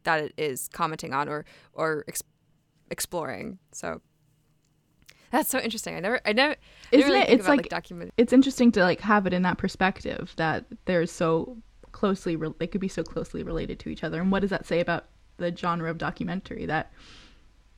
that 0.03 0.23
it 0.23 0.33
is 0.37 0.69
commenting 0.71 1.13
on 1.13 1.27
or 1.27 1.45
or 1.73 2.05
ex- 2.07 2.23
exploring. 2.91 3.57
So 3.71 4.01
that's 5.31 5.49
so 5.49 5.59
interesting. 5.59 5.95
I 5.95 5.99
never, 5.99 6.19
I 6.25 6.33
never. 6.33 6.55
Isn't 6.91 7.07
really 7.07 7.21
it? 7.21 7.29
It's 7.29 7.45
about, 7.45 7.51
like, 7.51 7.57
like 7.59 7.69
document. 7.69 8.13
It's 8.17 8.33
interesting 8.33 8.71
to 8.73 8.81
like 8.81 9.01
have 9.01 9.27
it 9.27 9.33
in 9.33 9.43
that 9.43 9.57
perspective 9.57 10.33
that 10.37 10.65
they're 10.85 11.05
so 11.05 11.57
closely. 11.91 12.35
Re- 12.35 12.53
they 12.57 12.67
could 12.67 12.81
be 12.81 12.87
so 12.87 13.03
closely 13.03 13.43
related 13.43 13.79
to 13.79 13.89
each 13.89 14.03
other. 14.03 14.21
And 14.21 14.31
what 14.31 14.41
does 14.41 14.49
that 14.49 14.65
say 14.65 14.79
about 14.79 15.05
the 15.37 15.55
genre 15.55 15.89
of 15.89 15.97
documentary 15.97 16.65
that 16.65 16.91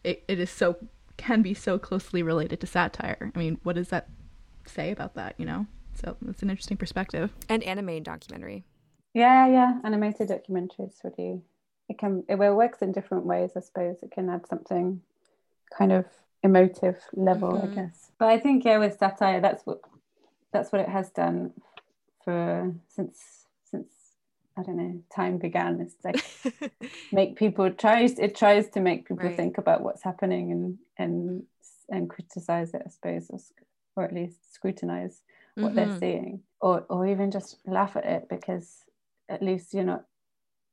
it, 0.04 0.24
it 0.28 0.40
is 0.40 0.50
so 0.50 0.78
can 1.18 1.42
be 1.42 1.54
so 1.54 1.78
closely 1.78 2.24
related 2.24 2.62
to 2.62 2.68
satire? 2.68 3.32
I 3.36 3.40
mean, 3.40 3.60
what 3.64 3.76
does 3.76 3.90
that 3.90 4.10
say 4.66 4.92
about 4.92 5.16
that? 5.16 5.36
You 5.38 5.46
know, 5.46 5.68
so 6.04 6.18
that's 6.22 6.42
an 6.42 6.50
interesting 6.50 6.78
perspective. 6.78 7.32
And 7.50 7.64
anime 7.64 8.04
documentary. 8.04 8.64
Yeah, 9.14 9.48
yeah, 9.48 9.80
animated 9.84 10.30
documentaries 10.30 11.04
really. 11.04 11.42
It 11.90 11.98
can 11.98 12.24
it 12.30 12.36
works 12.36 12.82
in 12.82 12.92
different 12.92 13.26
ways. 13.26 13.52
I 13.56 13.60
suppose 13.60 13.98
it 14.02 14.12
can 14.12 14.30
add 14.30 14.48
something 14.48 15.02
kind 15.78 15.92
of 15.92 16.06
emotive 16.44 16.98
level, 17.14 17.52
mm-hmm. 17.52 17.72
I 17.72 17.76
guess. 17.76 18.12
But 18.18 18.30
I 18.30 18.40
think 18.40 18.64
yeah, 18.64 18.78
with 18.78 18.98
satire, 18.98 19.42
that's 19.42 19.66
what 19.66 19.82
that's 20.54 20.72
what 20.72 20.82
it 20.82 20.90
has 20.90 21.10
done 21.10 21.54
for 22.24 22.74
since 22.88 23.46
since 23.70 23.90
I 24.58 24.64
don't 24.64 24.78
know 24.78 25.02
time 25.14 25.38
began. 25.38 25.82
It's 25.82 25.96
like 26.04 26.72
make 27.12 27.36
people 27.36 27.70
tries 27.72 28.18
it 28.18 28.36
tries 28.36 28.70
to 28.70 28.80
make 28.80 29.08
people 29.08 29.28
right. 29.28 29.36
think 29.36 29.58
about 29.58 29.82
what's 29.82 30.04
happening 30.04 30.52
and 30.52 30.78
and 30.98 31.44
and 31.90 32.10
criticize 32.10 32.74
it, 32.74 32.84
I 32.86 32.90
suppose, 32.90 33.30
or, 33.30 33.40
or 33.98 34.06
at 34.06 34.14
least 34.14 34.54
scrutinize 34.54 35.22
what 35.56 35.74
mm-hmm. 35.74 35.76
they're 35.76 36.00
seeing, 36.00 36.42
or 36.60 36.86
or 36.90 37.08
even 37.08 37.32
just 37.32 37.58
laugh 37.66 37.96
at 37.96 38.06
it 38.06 38.28
because 38.30 38.84
at 39.30 39.42
least 39.42 39.74
you're 39.74 39.84
not 39.84 40.06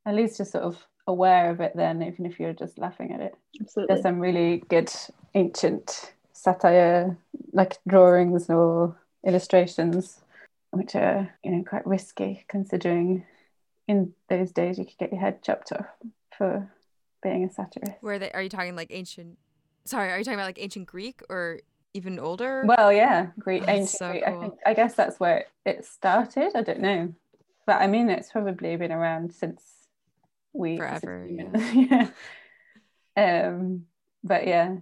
at 0.04 0.14
least 0.14 0.38
you're 0.38 0.46
sort 0.46 0.64
of 0.64 0.86
aware 1.06 1.50
of 1.50 1.60
it 1.60 1.72
then 1.74 2.02
even 2.02 2.26
if 2.26 2.38
you're 2.38 2.52
just 2.52 2.78
laughing 2.78 3.12
at 3.12 3.20
it 3.20 3.34
Absolutely. 3.60 3.94
there's 3.94 4.02
some 4.02 4.20
really 4.20 4.62
good 4.68 4.92
ancient 5.34 6.12
satire 6.32 7.16
like 7.52 7.78
drawings 7.88 8.50
or 8.50 8.94
illustrations 9.26 10.20
which 10.70 10.94
are 10.94 11.28
you 11.42 11.50
know 11.50 11.64
quite 11.64 11.86
risky 11.86 12.44
considering 12.48 13.24
in 13.86 14.12
those 14.28 14.52
days 14.52 14.78
you 14.78 14.84
could 14.84 14.98
get 14.98 15.12
your 15.12 15.20
head 15.20 15.42
chopped 15.42 15.72
off 15.72 15.86
for 16.36 16.70
being 17.22 17.44
a 17.44 17.50
satirist 17.50 17.92
where 18.02 18.18
they 18.18 18.30
are 18.32 18.42
you 18.42 18.50
talking 18.50 18.76
like 18.76 18.88
ancient 18.90 19.38
sorry 19.86 20.12
are 20.12 20.18
you 20.18 20.24
talking 20.24 20.38
about 20.38 20.46
like 20.46 20.62
ancient 20.62 20.86
greek 20.86 21.22
or 21.30 21.58
even 21.94 22.18
older 22.18 22.64
well 22.66 22.92
yeah 22.92 23.28
greek 23.38 23.64
oh, 23.66 23.70
ancient 23.70 23.88
so 23.88 24.10
greek. 24.10 24.24
Cool. 24.24 24.36
I, 24.36 24.40
think, 24.40 24.54
I 24.66 24.74
guess 24.74 24.94
that's 24.94 25.18
where 25.18 25.46
it 25.64 25.84
started 25.84 26.52
i 26.54 26.62
don't 26.62 26.80
know 26.80 27.12
but 27.66 27.80
i 27.80 27.86
mean 27.86 28.10
it's 28.10 28.30
probably 28.30 28.76
been 28.76 28.92
around 28.92 29.32
since 29.32 29.62
we 30.52 30.76
forever 30.76 31.26
yeah. 31.28 32.10
yeah. 33.16 33.48
um 33.48 33.84
but 34.22 34.46
yeah 34.46 34.76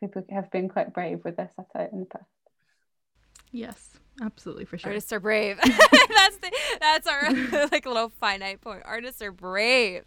people 0.00 0.24
have 0.30 0.50
been 0.50 0.68
quite 0.68 0.92
brave 0.92 1.20
with 1.24 1.36
their 1.36 1.50
satire 1.56 1.88
in 1.92 2.00
the 2.00 2.06
past 2.06 2.24
yes 3.52 3.90
absolutely 4.22 4.64
for 4.64 4.78
sure. 4.78 4.90
Artists 4.90 5.12
are 5.12 5.20
brave. 5.20 5.58
That's 5.62 6.38
the 6.38 6.52
that's 6.80 7.06
our 7.06 7.68
like 7.72 7.86
little 7.86 8.12
finite 8.20 8.60
point. 8.60 8.82
Artists 8.84 9.22
are 9.22 9.32
brave. 9.32 10.02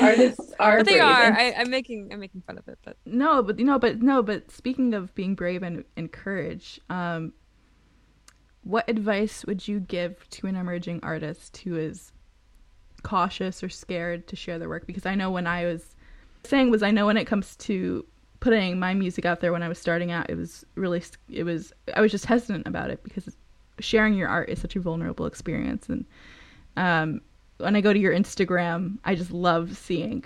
Artists 0.00 0.52
are 0.58 0.78
but 0.78 0.86
they 0.86 0.92
brave. 0.92 1.02
are. 1.02 1.32
I, 1.32 1.54
i'm 1.56 1.70
making 1.70 2.12
i'm 2.12 2.20
making 2.20 2.42
fun 2.46 2.58
of 2.58 2.66
it 2.68 2.78
but 2.84 2.96
no 3.06 3.42
but 3.42 3.58
you 3.58 3.64
know 3.64 3.78
but 3.78 4.02
no 4.02 4.22
but 4.22 4.50
speaking 4.50 4.94
of 4.94 5.14
being 5.14 5.34
brave 5.34 5.62
and, 5.62 5.84
and 5.96 6.10
courage 6.10 6.80
um 6.90 7.32
what 8.62 8.88
advice 8.88 9.44
would 9.44 9.66
you 9.66 9.80
give 9.80 10.28
to 10.30 10.46
an 10.46 10.56
emerging 10.56 11.00
artist 11.02 11.56
who 11.58 11.76
is 11.76 12.12
cautious 13.02 13.62
or 13.62 13.68
scared 13.68 14.28
to 14.28 14.36
share 14.36 14.58
their 14.58 14.68
work? 14.68 14.86
Because 14.86 15.06
I 15.06 15.14
know 15.14 15.30
when 15.30 15.46
I 15.46 15.64
was 15.64 15.96
saying 16.44 16.70
was 16.70 16.82
I 16.82 16.90
know 16.90 17.06
when 17.06 17.16
it 17.16 17.26
comes 17.26 17.56
to 17.56 18.04
putting 18.42 18.76
my 18.76 18.92
music 18.92 19.24
out 19.24 19.38
there 19.38 19.52
when 19.52 19.62
I 19.62 19.68
was 19.68 19.78
starting 19.78 20.10
out 20.10 20.28
it 20.28 20.36
was 20.36 20.66
really 20.74 21.00
it 21.30 21.44
was 21.44 21.72
I 21.94 22.00
was 22.00 22.10
just 22.10 22.26
hesitant 22.26 22.66
about 22.66 22.90
it 22.90 23.00
because 23.04 23.36
sharing 23.78 24.14
your 24.14 24.28
art 24.28 24.48
is 24.48 24.60
such 24.60 24.74
a 24.74 24.80
vulnerable 24.80 25.26
experience. 25.26 25.88
And 25.88 26.04
um, 26.76 27.20
when 27.58 27.76
I 27.76 27.80
go 27.80 27.92
to 27.92 27.98
your 28.00 28.12
Instagram 28.12 28.98
I 29.04 29.14
just 29.14 29.30
love 29.30 29.76
seeing 29.76 30.24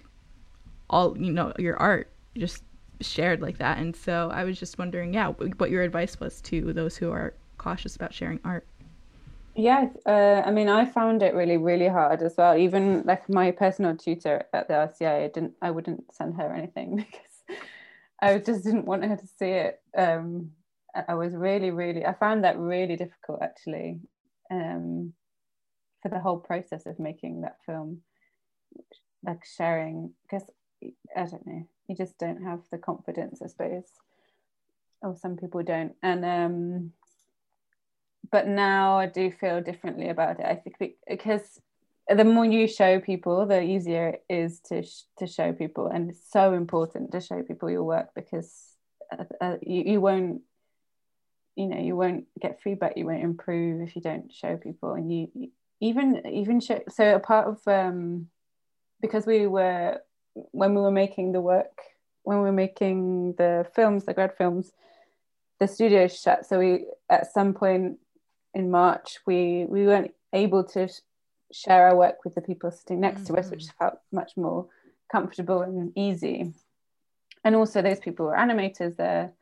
all 0.88 1.14
you 1.18 1.30
know 1.30 1.52
your 1.58 1.76
art 1.76 2.10
just 2.38 2.62
shared 3.02 3.42
like 3.42 3.58
that. 3.58 3.76
And 3.76 3.94
so 3.94 4.30
I 4.32 4.44
was 4.44 4.58
just 4.58 4.78
wondering 4.78 5.12
yeah 5.12 5.28
what 5.58 5.68
your 5.70 5.82
advice 5.82 6.18
was 6.18 6.40
to 6.42 6.72
those 6.72 6.96
who 6.96 7.12
are 7.12 7.34
cautious 7.58 7.96
about 7.96 8.14
sharing 8.14 8.40
art. 8.46 8.66
Yeah, 9.54 9.88
uh, 10.06 10.42
I 10.44 10.50
mean, 10.50 10.68
I 10.68 10.84
found 10.84 11.22
it 11.22 11.34
really, 11.34 11.56
really 11.56 11.88
hard 11.88 12.22
as 12.22 12.34
well. 12.36 12.56
Even 12.56 13.02
like 13.04 13.26
my 13.28 13.50
personal 13.50 13.96
tutor 13.96 14.44
at 14.52 14.68
the 14.68 14.74
RCA, 14.74 15.24
I 15.24 15.28
didn't, 15.28 15.54
I 15.62 15.70
wouldn't 15.70 16.14
send 16.14 16.34
her 16.34 16.52
anything 16.52 16.96
because 17.48 17.58
I 18.20 18.38
just 18.38 18.64
didn't 18.64 18.86
want 18.86 19.04
her 19.04 19.16
to 19.16 19.26
see 19.26 19.50
it. 19.50 19.80
Um, 19.96 20.52
I 21.08 21.14
was 21.14 21.34
really, 21.34 21.70
really, 21.70 22.06
I 22.06 22.14
found 22.14 22.44
that 22.44 22.58
really 22.58 22.96
difficult 22.96 23.42
actually, 23.42 24.00
um, 24.50 25.12
for 26.02 26.08
the 26.08 26.20
whole 26.20 26.38
process 26.38 26.86
of 26.86 26.98
making 26.98 27.42
that 27.42 27.56
film, 27.66 28.02
like 29.22 29.44
sharing, 29.44 30.12
because 30.22 30.48
I 30.82 31.24
don't 31.24 31.46
know, 31.46 31.68
you 31.88 31.96
just 31.96 32.18
don't 32.18 32.42
have 32.44 32.60
the 32.70 32.78
confidence, 32.78 33.42
I 33.42 33.48
suppose, 33.48 33.84
or 35.02 35.16
some 35.16 35.36
people 35.36 35.62
don't, 35.62 35.94
and 36.02 36.24
um 36.24 36.92
but 38.30 38.48
now 38.48 38.98
I 38.98 39.06
do 39.06 39.30
feel 39.30 39.60
differently 39.60 40.08
about 40.08 40.40
it. 40.40 40.46
I 40.46 40.56
think 40.56 40.76
because 41.06 41.60
the 42.08 42.24
more 42.24 42.44
you 42.44 42.68
show 42.68 43.00
people, 43.00 43.46
the 43.46 43.62
easier 43.62 44.08
it 44.08 44.24
is 44.28 44.60
to 44.68 44.82
sh- 44.82 45.04
to 45.18 45.26
show 45.26 45.52
people, 45.52 45.88
and 45.88 46.10
it's 46.10 46.30
so 46.30 46.52
important 46.52 47.12
to 47.12 47.20
show 47.20 47.42
people 47.42 47.70
your 47.70 47.82
work 47.82 48.10
because 48.14 48.76
uh, 49.10 49.24
uh, 49.40 49.56
you, 49.62 49.82
you 49.92 50.00
won't, 50.00 50.42
you 51.56 51.66
know, 51.66 51.80
you 51.80 51.96
won't 51.96 52.26
get 52.40 52.60
feedback, 52.60 52.96
you 52.96 53.06
won't 53.06 53.24
improve 53.24 53.80
if 53.80 53.96
you 53.96 54.02
don't 54.02 54.32
show 54.32 54.56
people, 54.56 54.92
and 54.92 55.12
you, 55.12 55.50
even 55.80 56.24
even 56.26 56.60
show. 56.60 56.80
So 56.88 57.16
a 57.16 57.20
part 57.20 57.48
of 57.48 57.60
um, 57.66 58.28
because 59.00 59.26
we 59.26 59.46
were 59.48 60.00
when 60.34 60.74
we 60.74 60.80
were 60.80 60.92
making 60.92 61.32
the 61.32 61.40
work, 61.40 61.80
when 62.22 62.38
we 62.38 62.44
were 62.44 62.52
making 62.52 63.34
the 63.36 63.66
films, 63.74 64.04
the 64.04 64.14
grad 64.14 64.36
films, 64.36 64.70
the 65.58 65.66
studio 65.66 66.06
shut. 66.06 66.46
So 66.46 66.60
we 66.60 66.86
at 67.10 67.32
some 67.32 67.52
point 67.52 67.98
in 68.54 68.70
March, 68.70 69.18
we 69.26 69.64
we 69.68 69.86
weren't 69.86 70.12
able 70.32 70.62
to 70.64 70.88
share 71.52 71.88
our 71.88 71.96
work 71.96 72.24
with 72.24 72.34
the 72.34 72.40
people 72.40 72.70
sitting 72.70 73.00
next 73.00 73.22
mm-hmm. 73.22 73.34
to 73.34 73.40
us, 73.40 73.50
which 73.50 73.64
mm-hmm. 73.64 73.84
felt 73.84 74.00
much 74.12 74.36
more 74.36 74.66
comfortable 75.10 75.62
and 75.62 75.92
easy. 75.96 76.52
And 77.44 77.54
also, 77.54 77.82
those 77.82 78.00
people 78.00 78.26
were 78.26 78.36
animators. 78.36 78.96
They're 78.96 79.32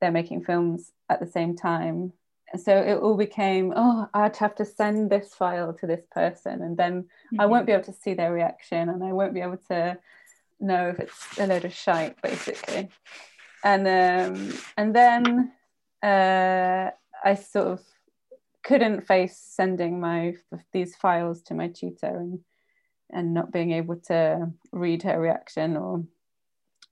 they're 0.00 0.10
making 0.10 0.44
films 0.44 0.92
at 1.08 1.20
the 1.20 1.26
same 1.26 1.56
time. 1.56 2.12
And 2.52 2.60
so 2.60 2.76
it 2.76 2.96
all 2.96 3.16
became, 3.16 3.72
oh, 3.74 4.08
I'd 4.12 4.36
have 4.36 4.54
to 4.56 4.64
send 4.64 5.10
this 5.10 5.32
file 5.32 5.72
to 5.74 5.86
this 5.86 6.04
person, 6.10 6.60
and 6.60 6.76
then 6.76 7.04
mm-hmm. 7.04 7.40
I 7.40 7.46
won't 7.46 7.66
be 7.66 7.72
able 7.72 7.84
to 7.84 7.92
see 7.92 8.14
their 8.14 8.32
reaction, 8.32 8.88
and 8.88 9.02
I 9.02 9.12
won't 9.12 9.32
be 9.32 9.40
able 9.40 9.60
to 9.68 9.96
know 10.60 10.88
if 10.88 11.00
it's 11.00 11.38
a 11.38 11.46
load 11.46 11.64
of 11.64 11.72
shite, 11.72 12.20
basically. 12.20 12.88
And 13.64 13.86
um, 13.86 14.52
and 14.76 14.94
then 14.94 15.52
uh, 16.02 16.90
I 17.24 17.34
sort 17.34 17.68
of 17.68 17.80
couldn't 18.62 19.06
face 19.06 19.36
sending 19.36 20.00
my 20.00 20.34
these 20.72 20.94
files 20.96 21.42
to 21.42 21.54
my 21.54 21.68
tutor 21.68 22.16
and 22.16 22.40
and 23.10 23.34
not 23.34 23.52
being 23.52 23.72
able 23.72 23.96
to 23.96 24.50
read 24.72 25.02
her 25.02 25.20
reaction 25.20 25.76
or 25.76 26.04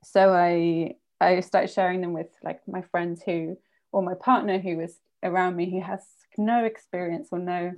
so 0.04 0.32
I 0.32 0.94
I 1.20 1.40
started 1.40 1.70
sharing 1.70 2.00
them 2.00 2.12
with 2.12 2.28
like 2.42 2.60
my 2.66 2.82
friends 2.82 3.22
who 3.22 3.56
or 3.92 4.02
my 4.02 4.14
partner 4.14 4.58
who 4.58 4.76
was 4.76 4.98
around 5.22 5.56
me 5.56 5.70
who 5.70 5.80
has 5.80 6.06
no 6.38 6.64
experience 6.64 7.28
or 7.30 7.38
no 7.38 7.72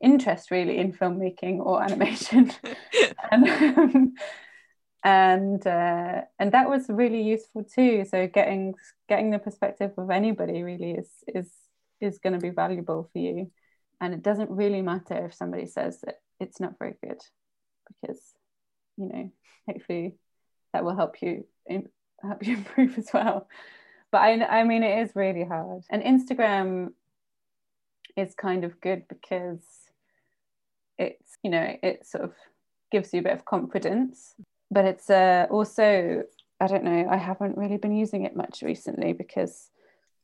interest 0.00 0.50
really 0.50 0.78
in 0.78 0.92
filmmaking 0.92 1.58
or 1.58 1.82
animation. 1.82 2.52
And 3.30 3.48
um, 3.48 4.14
and 5.02 5.66
uh, 5.66 6.22
and 6.38 6.52
that 6.52 6.68
was 6.68 6.86
really 6.88 7.22
useful 7.22 7.64
too. 7.64 8.04
So 8.04 8.26
getting 8.26 8.74
getting 9.08 9.30
the 9.30 9.38
perspective 9.38 9.92
of 9.96 10.10
anybody 10.10 10.62
really 10.62 10.92
is 10.92 11.08
is 11.28 11.50
is 12.00 12.18
going 12.18 12.32
to 12.32 12.38
be 12.38 12.50
valuable 12.50 13.08
for 13.12 13.18
you. 13.18 13.50
And 14.00 14.12
it 14.12 14.22
doesn't 14.22 14.50
really 14.50 14.82
matter 14.82 15.26
if 15.26 15.34
somebody 15.34 15.66
says 15.66 16.00
that 16.02 16.16
it's 16.38 16.60
not 16.60 16.78
very 16.78 16.94
good 17.02 17.20
because 17.88 18.20
you 18.96 19.08
know, 19.08 19.30
hopefully 19.68 20.16
that 20.72 20.84
will 20.84 20.96
help 20.96 21.22
you 21.22 21.46
in, 21.66 21.88
help 22.22 22.46
you 22.46 22.56
improve 22.58 22.98
as 22.98 23.08
well. 23.12 23.48
But 24.10 24.18
I, 24.18 24.60
I 24.60 24.64
mean, 24.64 24.82
it 24.82 25.02
is 25.02 25.10
really 25.14 25.44
hard. 25.44 25.82
And 25.90 26.02
Instagram 26.02 26.92
is 28.16 28.34
kind 28.34 28.64
of 28.64 28.80
good 28.80 29.04
because 29.08 29.64
it's, 30.98 31.36
you 31.42 31.50
know, 31.50 31.76
it 31.82 32.06
sort 32.06 32.24
of 32.24 32.32
gives 32.90 33.12
you 33.12 33.20
a 33.20 33.24
bit 33.24 33.32
of 33.32 33.44
confidence. 33.44 34.34
But 34.70 34.84
it's 34.84 35.10
uh, 35.10 35.46
also, 35.50 36.22
I 36.60 36.66
don't 36.66 36.84
know, 36.84 37.08
I 37.10 37.16
haven't 37.16 37.56
really 37.56 37.76
been 37.76 37.96
using 37.96 38.24
it 38.24 38.36
much 38.36 38.62
recently 38.62 39.12
because 39.12 39.70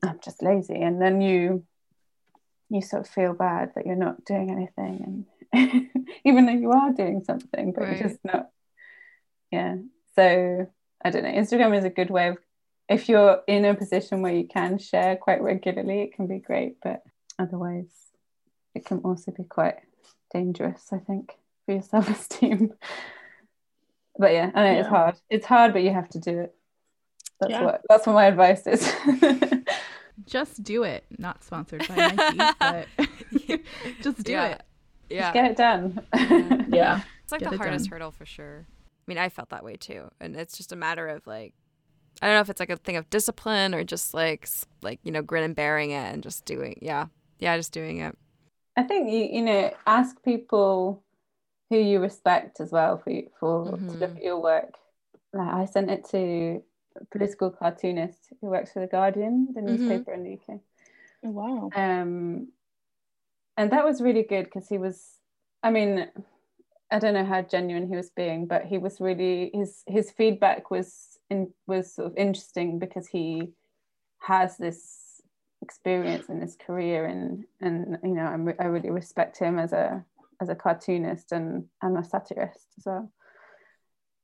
I'm 0.03 0.21
just 0.25 0.43
lazy. 0.43 0.81
And 0.81 1.01
then 1.01 1.21
you, 1.21 1.65
you 2.73 2.81
sort 2.81 3.07
of 3.07 3.09
feel 3.09 3.35
bad 3.35 3.73
that 3.75 3.87
you're 3.87 3.95
not 3.95 4.25
doing 4.25 4.51
anything 4.51 5.05
and 5.05 5.27
even 6.25 6.47
though 6.47 6.53
you 6.53 6.71
are 6.73 6.93
doing 6.93 7.23
something 7.25 7.73
but 7.73 7.83
right. 7.83 7.99
you're 7.99 8.09
just 8.09 8.25
not 8.25 8.49
yeah 9.51 9.77
so 10.17 10.67
i 11.05 11.11
don't 11.11 11.23
know 11.23 11.31
instagram 11.31 11.77
is 11.77 11.85
a 11.85 11.91
good 11.91 12.11
way 12.11 12.29
of 12.29 12.39
if 12.89 13.09
you're 13.09 13.43
in 13.47 13.65
a 13.65 13.75
position 13.75 14.23
where 14.23 14.35
you 14.35 14.47
can 14.47 14.79
share 14.79 15.17
quite 15.17 15.43
regularly 15.43 16.01
it 16.01 16.15
can 16.15 16.27
be 16.27 16.39
great 16.39 16.77
but 16.83 17.03
otherwise 17.39 17.93
it 18.75 18.85
can 18.87 18.99
also 18.99 19.31
be 19.31 19.45
quite 19.45 19.77
dangerous 20.33 20.87
i 20.93 20.99
think 20.99 21.37
for 21.67 21.73
your 21.73 21.83
self-esteem 21.91 22.73
but 24.19 24.33
yeah 24.33 24.51
i 24.55 24.63
know 24.63 24.73
yeah. 24.73 24.81
it's 24.81 24.89
hard 24.89 25.15
it's 25.29 25.47
hard 25.47 25.73
but 25.75 25.83
you 25.83 25.93
have 25.93 26.09
to 26.09 26.19
do 26.19 26.41
it 26.41 26.55
that's 27.41 27.51
yeah. 27.51 27.65
what 27.65 27.83
that's 27.89 28.07
what 28.07 28.15
my 28.15 28.27
advice 28.27 28.67
is 28.67 28.91
just 30.27 30.63
do 30.63 30.83
it 30.83 31.05
not 31.19 31.43
sponsored 31.43 31.87
by 31.89 31.95
nike 31.97 32.55
but 32.59 32.87
just 34.03 34.23
do 34.23 34.33
yeah. 34.33 34.47
it 34.47 34.63
yeah 35.11 35.21
just 35.21 35.35
get 35.35 35.51
it 35.51 35.57
done 35.57 36.01
yeah 36.71 37.01
it's 37.23 37.33
like 37.33 37.41
get 37.41 37.51
the 37.51 37.57
hardest 37.57 37.87
done. 37.87 37.93
hurdle 37.93 38.11
for 38.11 38.25
sure 38.25 38.67
I 39.03 39.11
mean, 39.11 39.19
I 39.19 39.29
felt 39.29 39.49
that 39.49 39.65
way 39.65 39.77
too. 39.77 40.11
And 40.21 40.37
it's 40.37 40.57
just 40.57 40.73
a 40.73 40.77
matter 40.77 41.09
of 41.09 41.27
like, 41.27 41.55
I 42.21 42.27
don't 42.27 42.37
know 42.37 42.41
if 42.41 42.51
it's 42.51 42.61
like 42.61 42.71
a 42.71 42.77
thing 42.77 42.97
of 42.97 43.11
discipline 43.11 43.75
or 43.75 43.83
just 43.83 44.15
like, 44.15 44.49
like, 44.81 45.01
you 45.03 45.11
know, 45.11 45.23
grin 45.23 45.43
and 45.43 45.57
bearing 45.57 45.91
it 45.91 46.13
and 46.13 46.23
just 46.23 46.45
doing, 46.45 46.79
yeah. 46.81 47.07
Yeah, 47.39 47.57
just 47.57 47.73
doing 47.73 47.99
it. 47.99 48.17
I 48.77 48.85
think, 48.85 49.11
you, 49.11 49.25
you 49.25 49.43
know, 49.43 49.75
ask 49.87 50.23
people 50.23 51.03
who 51.69 51.79
you 51.79 51.99
respect 51.99 52.61
as 52.61 52.71
well 52.71 52.99
for, 52.99 53.11
for 53.41 53.67
mm-hmm. 53.73 53.87
to 53.87 53.93
look 53.95 54.11
mm-hmm. 54.11 54.19
at 54.19 54.23
your 54.23 54.41
work. 54.41 54.75
Like 55.33 55.53
I 55.53 55.65
sent 55.65 55.91
it 55.91 56.05
to 56.11 56.19
a 56.19 56.63
political 57.11 57.51
cartoonist 57.51 58.33
who 58.41 58.49
works 58.49 58.73
for 58.73 58.81
The 58.81 58.87
Guardian, 58.87 59.49
the 59.55 59.61
mm-hmm. 59.61 59.77
newspaper 59.77 60.13
in 60.13 60.23
the 60.25 60.33
UK. 60.35 60.61
Oh, 61.25 61.31
wow. 61.31 61.71
Um, 61.75 62.49
and 63.57 63.71
that 63.71 63.85
was 63.85 64.01
really 64.01 64.23
good 64.23 64.45
because 64.45 64.69
he 64.69 64.79
was, 64.79 65.19
I 65.63 65.71
mean, 65.71 66.09
I 66.91 66.99
don't 66.99 67.15
know 67.15 67.25
how 67.25 67.43
genuine 67.43 67.89
he 67.89 67.97
was 67.97 68.11
being, 68.11 68.47
but 68.47 68.67
he 68.67 68.79
was 68.79 69.01
really 69.01 69.51
his 69.55 69.83
his 69.87 70.11
feedback 70.11 70.71
was 70.71 71.19
in 71.31 71.53
was 71.67 71.95
sort 71.95 72.09
of 72.09 72.17
interesting 72.19 72.79
because 72.79 73.07
he 73.07 73.49
has 74.19 74.59
this 74.59 75.23
experience 75.63 76.29
in 76.29 76.41
his 76.41 76.57
career 76.57 77.07
and 77.07 77.45
and 77.61 77.97
you 78.03 78.15
know 78.15 78.25
I'm, 78.25 78.53
I 78.59 78.65
really 78.65 78.91
respect 78.91 79.39
him 79.39 79.59
as 79.59 79.73
a 79.73 80.05
as 80.41 80.51
a 80.51 80.55
cartoonist 80.55 81.33
and 81.33 81.65
and 81.81 81.97
a 81.97 82.05
satirist 82.05 82.67
as 82.79 82.85
well. 82.85 83.11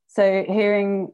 So 0.09 0.45
hearing, 0.47 1.13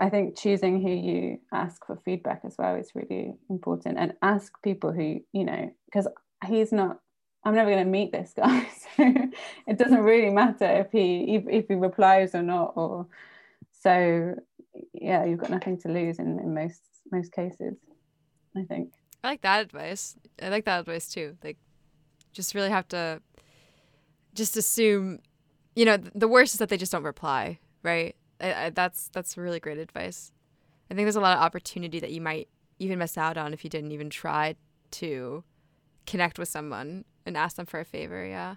I 0.00 0.08
think 0.08 0.36
choosing 0.36 0.80
who 0.80 0.90
you 0.90 1.38
ask 1.52 1.84
for 1.86 1.96
feedback 2.04 2.40
as 2.44 2.56
well 2.58 2.74
is 2.74 2.94
really 2.94 3.34
important, 3.48 3.98
and 3.98 4.14
ask 4.22 4.52
people 4.62 4.92
who 4.92 5.20
you 5.32 5.44
know 5.44 5.70
because 5.86 6.08
he's 6.46 6.72
not 6.72 7.00
I'm 7.44 7.54
never 7.54 7.70
going 7.70 7.84
to 7.84 7.90
meet 7.90 8.12
this 8.12 8.32
guy. 8.36 8.68
So 8.96 9.14
it 9.66 9.78
doesn't 9.78 10.00
really 10.02 10.30
matter 10.30 10.66
if 10.66 10.90
he 10.90 11.36
if, 11.36 11.44
if 11.48 11.68
he 11.68 11.74
replies 11.74 12.34
or 12.34 12.42
not. 12.42 12.72
Or 12.76 13.06
so 13.70 14.34
yeah, 14.92 15.24
you've 15.24 15.38
got 15.38 15.50
nothing 15.50 15.78
to 15.82 15.88
lose 15.88 16.18
in, 16.18 16.38
in 16.38 16.54
most 16.54 16.82
most 17.10 17.32
cases. 17.32 17.76
I 18.56 18.64
think. 18.64 18.92
I 19.22 19.28
like 19.28 19.42
that 19.42 19.60
advice. 19.60 20.16
I 20.42 20.48
like 20.48 20.64
that 20.64 20.80
advice 20.80 21.08
too. 21.08 21.36
Like, 21.44 21.58
just 22.32 22.54
really 22.54 22.70
have 22.70 22.88
to 22.88 23.22
just 24.34 24.56
assume. 24.56 25.20
You 25.76 25.84
know, 25.84 25.96
the 25.96 26.28
worst 26.28 26.54
is 26.54 26.58
that 26.58 26.68
they 26.68 26.76
just 26.76 26.92
don't 26.92 27.04
reply. 27.04 27.58
Right. 27.82 28.16
I, 28.40 28.66
I, 28.66 28.70
that's 28.70 29.08
that's 29.08 29.36
really 29.36 29.60
great 29.60 29.78
advice. 29.78 30.32
I 30.90 30.94
think 30.94 31.06
there's 31.06 31.16
a 31.16 31.20
lot 31.20 31.36
of 31.36 31.42
opportunity 31.42 32.00
that 32.00 32.10
you 32.10 32.20
might 32.20 32.48
even 32.78 32.98
miss 32.98 33.16
out 33.16 33.36
on 33.36 33.52
if 33.52 33.62
you 33.62 33.70
didn't 33.70 33.92
even 33.92 34.10
try 34.10 34.56
to 34.92 35.44
connect 36.06 36.38
with 36.38 36.48
someone 36.48 37.04
and 37.24 37.36
ask 37.36 37.56
them 37.56 37.66
for 37.66 37.78
a 37.80 37.84
favor. 37.84 38.26
Yeah. 38.26 38.56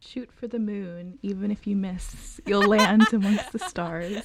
Shoot 0.00 0.30
for 0.32 0.46
the 0.46 0.60
moon. 0.60 1.18
Even 1.22 1.50
if 1.50 1.66
you 1.66 1.74
miss, 1.74 2.40
you'll 2.46 2.68
land 2.68 3.06
amongst 3.12 3.50
the 3.52 3.58
stars. 3.58 4.22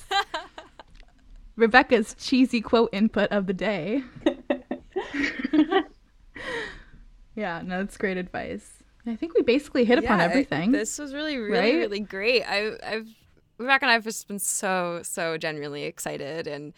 Rebecca's 1.56 2.16
cheesy 2.20 2.62
quote 2.62 2.90
input 2.92 3.32
of 3.32 3.48
the 3.48 3.54
day. 3.54 4.04
yeah, 7.36 7.62
no, 7.64 7.80
that's 7.80 7.98
great 7.98 8.18
advice. 8.18 8.84
I 9.06 9.16
think 9.16 9.34
we 9.34 9.42
basically 9.42 9.86
hit 9.86 10.02
yeah, 10.02 10.06
upon 10.06 10.22
everything. 10.22 10.72
this 10.72 10.98
was 10.98 11.14
really, 11.14 11.38
really, 11.38 11.58
right? 11.58 11.76
really 11.76 12.00
great. 12.00 12.44
I, 12.44 12.74
I've 12.84 13.10
Rebecca 13.58 13.86
and 13.86 13.92
I've 13.92 14.04
just 14.04 14.28
been 14.28 14.40
so, 14.40 15.02
so 15.04 15.38
genuinely 15.38 15.84
excited 15.84 16.48
and 16.48 16.74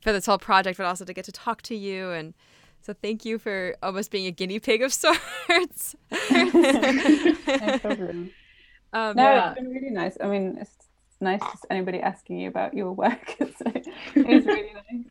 for 0.00 0.12
this 0.12 0.26
whole 0.26 0.38
project, 0.38 0.78
but 0.78 0.86
also 0.86 1.04
to 1.04 1.12
get 1.12 1.24
to 1.24 1.32
talk 1.32 1.62
to 1.62 1.74
you 1.74 2.10
and 2.10 2.34
so 2.82 2.94
thank 2.94 3.24
you 3.24 3.38
for 3.40 3.74
almost 3.82 4.12
being 4.12 4.26
a 4.26 4.30
guinea 4.30 4.60
pig 4.60 4.80
of 4.80 4.92
sorts. 4.94 5.96
no. 6.30 8.28
Um, 8.92 9.16
no, 9.16 9.22
yeah. 9.22 9.50
it's 9.50 9.60
been 9.60 9.70
really 9.70 9.90
nice. 9.90 10.16
I 10.22 10.28
mean, 10.28 10.56
it's 10.60 10.70
nice 11.20 11.40
just 11.40 11.66
anybody 11.68 12.00
asking 12.00 12.38
you 12.38 12.48
about 12.48 12.74
your 12.74 12.92
work. 12.92 13.34
it's, 13.40 13.60
it's 13.64 14.46
really 14.46 14.72
nice. 14.72 15.04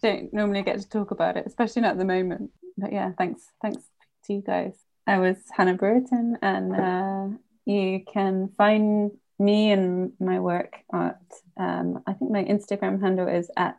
Don't 0.00 0.32
normally 0.32 0.62
get 0.62 0.80
to 0.80 0.88
talk 0.88 1.10
about 1.10 1.36
it, 1.36 1.44
especially 1.44 1.82
not 1.82 1.92
at 1.92 1.98
the 1.98 2.04
moment. 2.04 2.52
But 2.78 2.92
yeah, 2.92 3.10
thanks, 3.18 3.42
thanks 3.60 3.82
to 4.26 4.34
you 4.34 4.40
guys. 4.40 4.74
I 5.06 5.18
was 5.18 5.36
Hannah 5.56 5.74
Brereton, 5.74 6.38
and 6.40 6.76
uh, 6.76 7.36
you 7.64 8.04
can 8.12 8.50
find 8.56 9.10
me 9.42 9.72
and 9.72 10.12
my 10.20 10.40
work 10.40 10.74
at 10.92 11.20
um, 11.56 12.02
I 12.06 12.12
think 12.12 12.30
my 12.30 12.44
Instagram 12.44 13.00
handle 13.00 13.28
is 13.28 13.50
at 13.56 13.78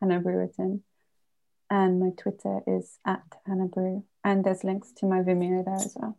Hannah 0.00 0.20
Brereton 0.20 0.82
and 1.70 2.00
my 2.00 2.10
Twitter 2.16 2.60
is 2.66 2.98
at 3.04 3.22
Hannah 3.46 3.66
Brew. 3.66 4.04
And 4.24 4.44
there's 4.44 4.64
links 4.64 4.92
to 4.98 5.06
my 5.06 5.20
Vimeo 5.20 5.64
there 5.64 5.74
as 5.74 5.96
well. 5.96 6.16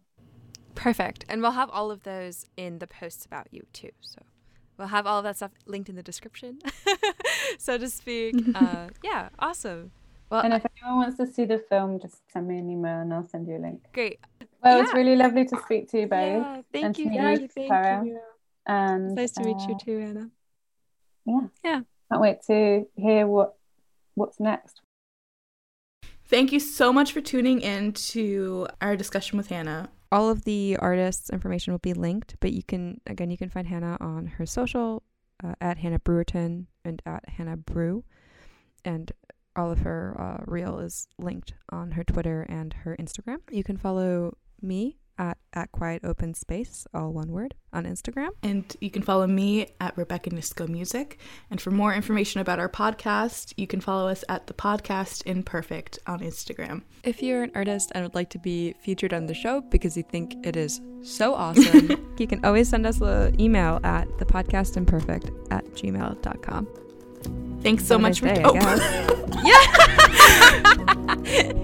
Perfect. 0.76 1.26
And 1.28 1.42
we'll 1.42 1.52
have 1.52 1.70
all 1.70 1.92
of 1.92 2.04
those 2.04 2.46
in 2.56 2.80
the 2.80 2.88
posts 2.88 3.26
about 3.26 3.48
you 3.52 3.66
too. 3.74 3.92
So 4.02 4.22
we'll 4.78 4.88
have 4.88 5.06
all 5.08 5.20
of 5.20 5.24
that 5.24 5.38
stuff 5.38 5.52
linked 5.66 5.90
in 5.90 5.96
the 5.96 6.04
description, 6.04 6.60
so 7.58 7.78
to 7.78 7.90
speak. 7.90 8.36
Uh, 8.56 8.90
yeah, 9.04 9.30
awesome. 9.40 9.92
Well, 10.30 10.42
and 10.42 10.54
if 10.54 10.66
anyone 10.82 10.98
wants 10.98 11.18
to 11.18 11.28
see 11.28 11.46
the 11.46 11.60
film, 11.70 12.00
just 12.00 12.22
send 12.32 12.48
me 12.48 12.58
an 12.58 12.70
email 12.70 13.00
and 13.00 13.14
I'll 13.14 13.28
send 13.28 13.48
you 13.48 13.58
a 13.58 13.60
link. 13.60 13.82
Great. 13.94 14.20
Well, 14.62 14.78
yeah. 14.78 14.84
it's 14.84 14.94
really 14.94 15.16
lovely 15.16 15.46
to 15.46 15.58
speak 15.64 15.90
to 15.92 16.02
you 16.02 16.08
both. 16.08 16.20
Yeah, 16.20 16.62
thank 16.74 16.98
you. 16.98 17.12
Yeah, 17.12 17.36
thank 17.36 17.52
Sarah. 17.70 18.04
you. 18.06 18.20
And 18.68 19.16
nice 19.16 19.32
to 19.32 19.42
uh, 19.42 19.46
meet 19.46 19.68
you 19.68 19.78
too, 19.84 20.00
Anna. 20.00 20.30
Yeah. 21.26 21.48
Yeah. 21.64 21.82
Can't 22.12 22.22
wait 22.22 22.42
to 22.48 22.86
hear 22.96 23.26
what 23.26 23.56
what's 24.16 24.40
next. 24.40 24.82
Thank 26.26 26.52
you 26.52 26.60
so 26.60 26.92
much 26.92 27.14
for 27.14 27.22
tuning 27.22 27.62
in 27.62 27.94
to 27.94 28.68
our 28.82 28.98
discussion 28.98 29.38
with 29.38 29.48
Hannah. 29.48 29.90
All 30.12 30.30
of 30.30 30.44
the 30.44 30.76
artists' 30.78 31.30
information 31.30 31.72
will 31.72 31.80
be 31.80 31.94
linked, 31.94 32.36
but 32.42 32.52
you 32.52 32.64
can, 32.64 33.00
again, 33.08 33.32
you 33.32 33.38
can 33.38 33.50
find 33.50 33.68
Hannah 33.68 33.98
on 34.02 34.26
her 34.26 34.46
social 34.46 35.04
uh, 35.42 35.54
at 35.62 35.78
Hannah 35.78 36.00
Brereton 36.00 36.68
and 36.84 37.02
at 37.06 37.30
Hannah 37.30 37.56
Brew. 37.56 38.04
And 38.84 39.12
all 39.56 39.72
of 39.72 39.80
her 39.80 40.16
uh, 40.20 40.44
reel 40.46 40.80
is 40.80 41.08
linked 41.18 41.54
on 41.72 41.92
her 41.92 42.04
Twitter 42.04 42.46
and 42.50 42.74
her 42.74 42.96
Instagram. 43.00 43.40
You 43.50 43.64
can 43.64 43.78
follow 43.78 44.38
me 44.62 44.98
at, 45.18 45.38
at 45.54 45.72
Quiet 45.72 46.04
Open 46.04 46.34
Space, 46.34 46.88
all 46.94 47.12
one 47.12 47.32
word, 47.32 47.56
on 47.74 47.86
Instagram. 47.86 48.30
And 48.44 48.76
you 48.82 48.90
can 48.90 49.02
follow 49.02 49.28
me 49.28 49.68
at 49.80 49.98
Rebecca 49.98 50.30
Nisco 50.30 50.68
Music. 50.68 51.20
And 51.50 51.62
for 51.62 51.72
more 51.72 51.94
information 51.94 52.42
about 52.42 52.60
our 52.60 52.70
podcast, 52.70 53.54
you 53.58 53.68
can 53.68 53.82
follow 53.82 54.10
us 54.10 54.24
at 54.30 54.48
the 54.48 54.54
podcast 54.54 55.26
Imperfect 55.26 56.00
on 56.08 56.20
Instagram. 56.20 56.84
If 57.04 57.22
you're 57.22 57.44
an 57.44 57.52
artist 57.56 57.92
and 57.94 58.04
would 58.04 58.16
like 58.16 58.30
to 58.32 58.40
be 58.40 58.74
featured 58.82 59.14
on 59.14 59.26
the 59.26 59.34
show 59.34 59.62
because 59.62 59.98
you 59.98 60.04
think 60.04 60.36
it 60.46 60.56
is 60.56 60.82
so 61.02 61.34
awesome, 61.34 62.14
you 62.18 62.28
can 62.28 62.44
always 62.46 62.70
send 62.70 62.86
us 62.86 63.02
an 63.02 63.40
email 63.40 63.80
at 63.84 64.08
thepodcastimperfect 64.18 65.52
at 65.52 65.66
gmail.com. 65.66 66.68
Thanks 67.62 67.86
so 67.86 67.98
much 67.98 68.20
for 68.20 68.28
day, 68.28 68.42
oh. 68.46 68.54
yeah. 71.26 71.64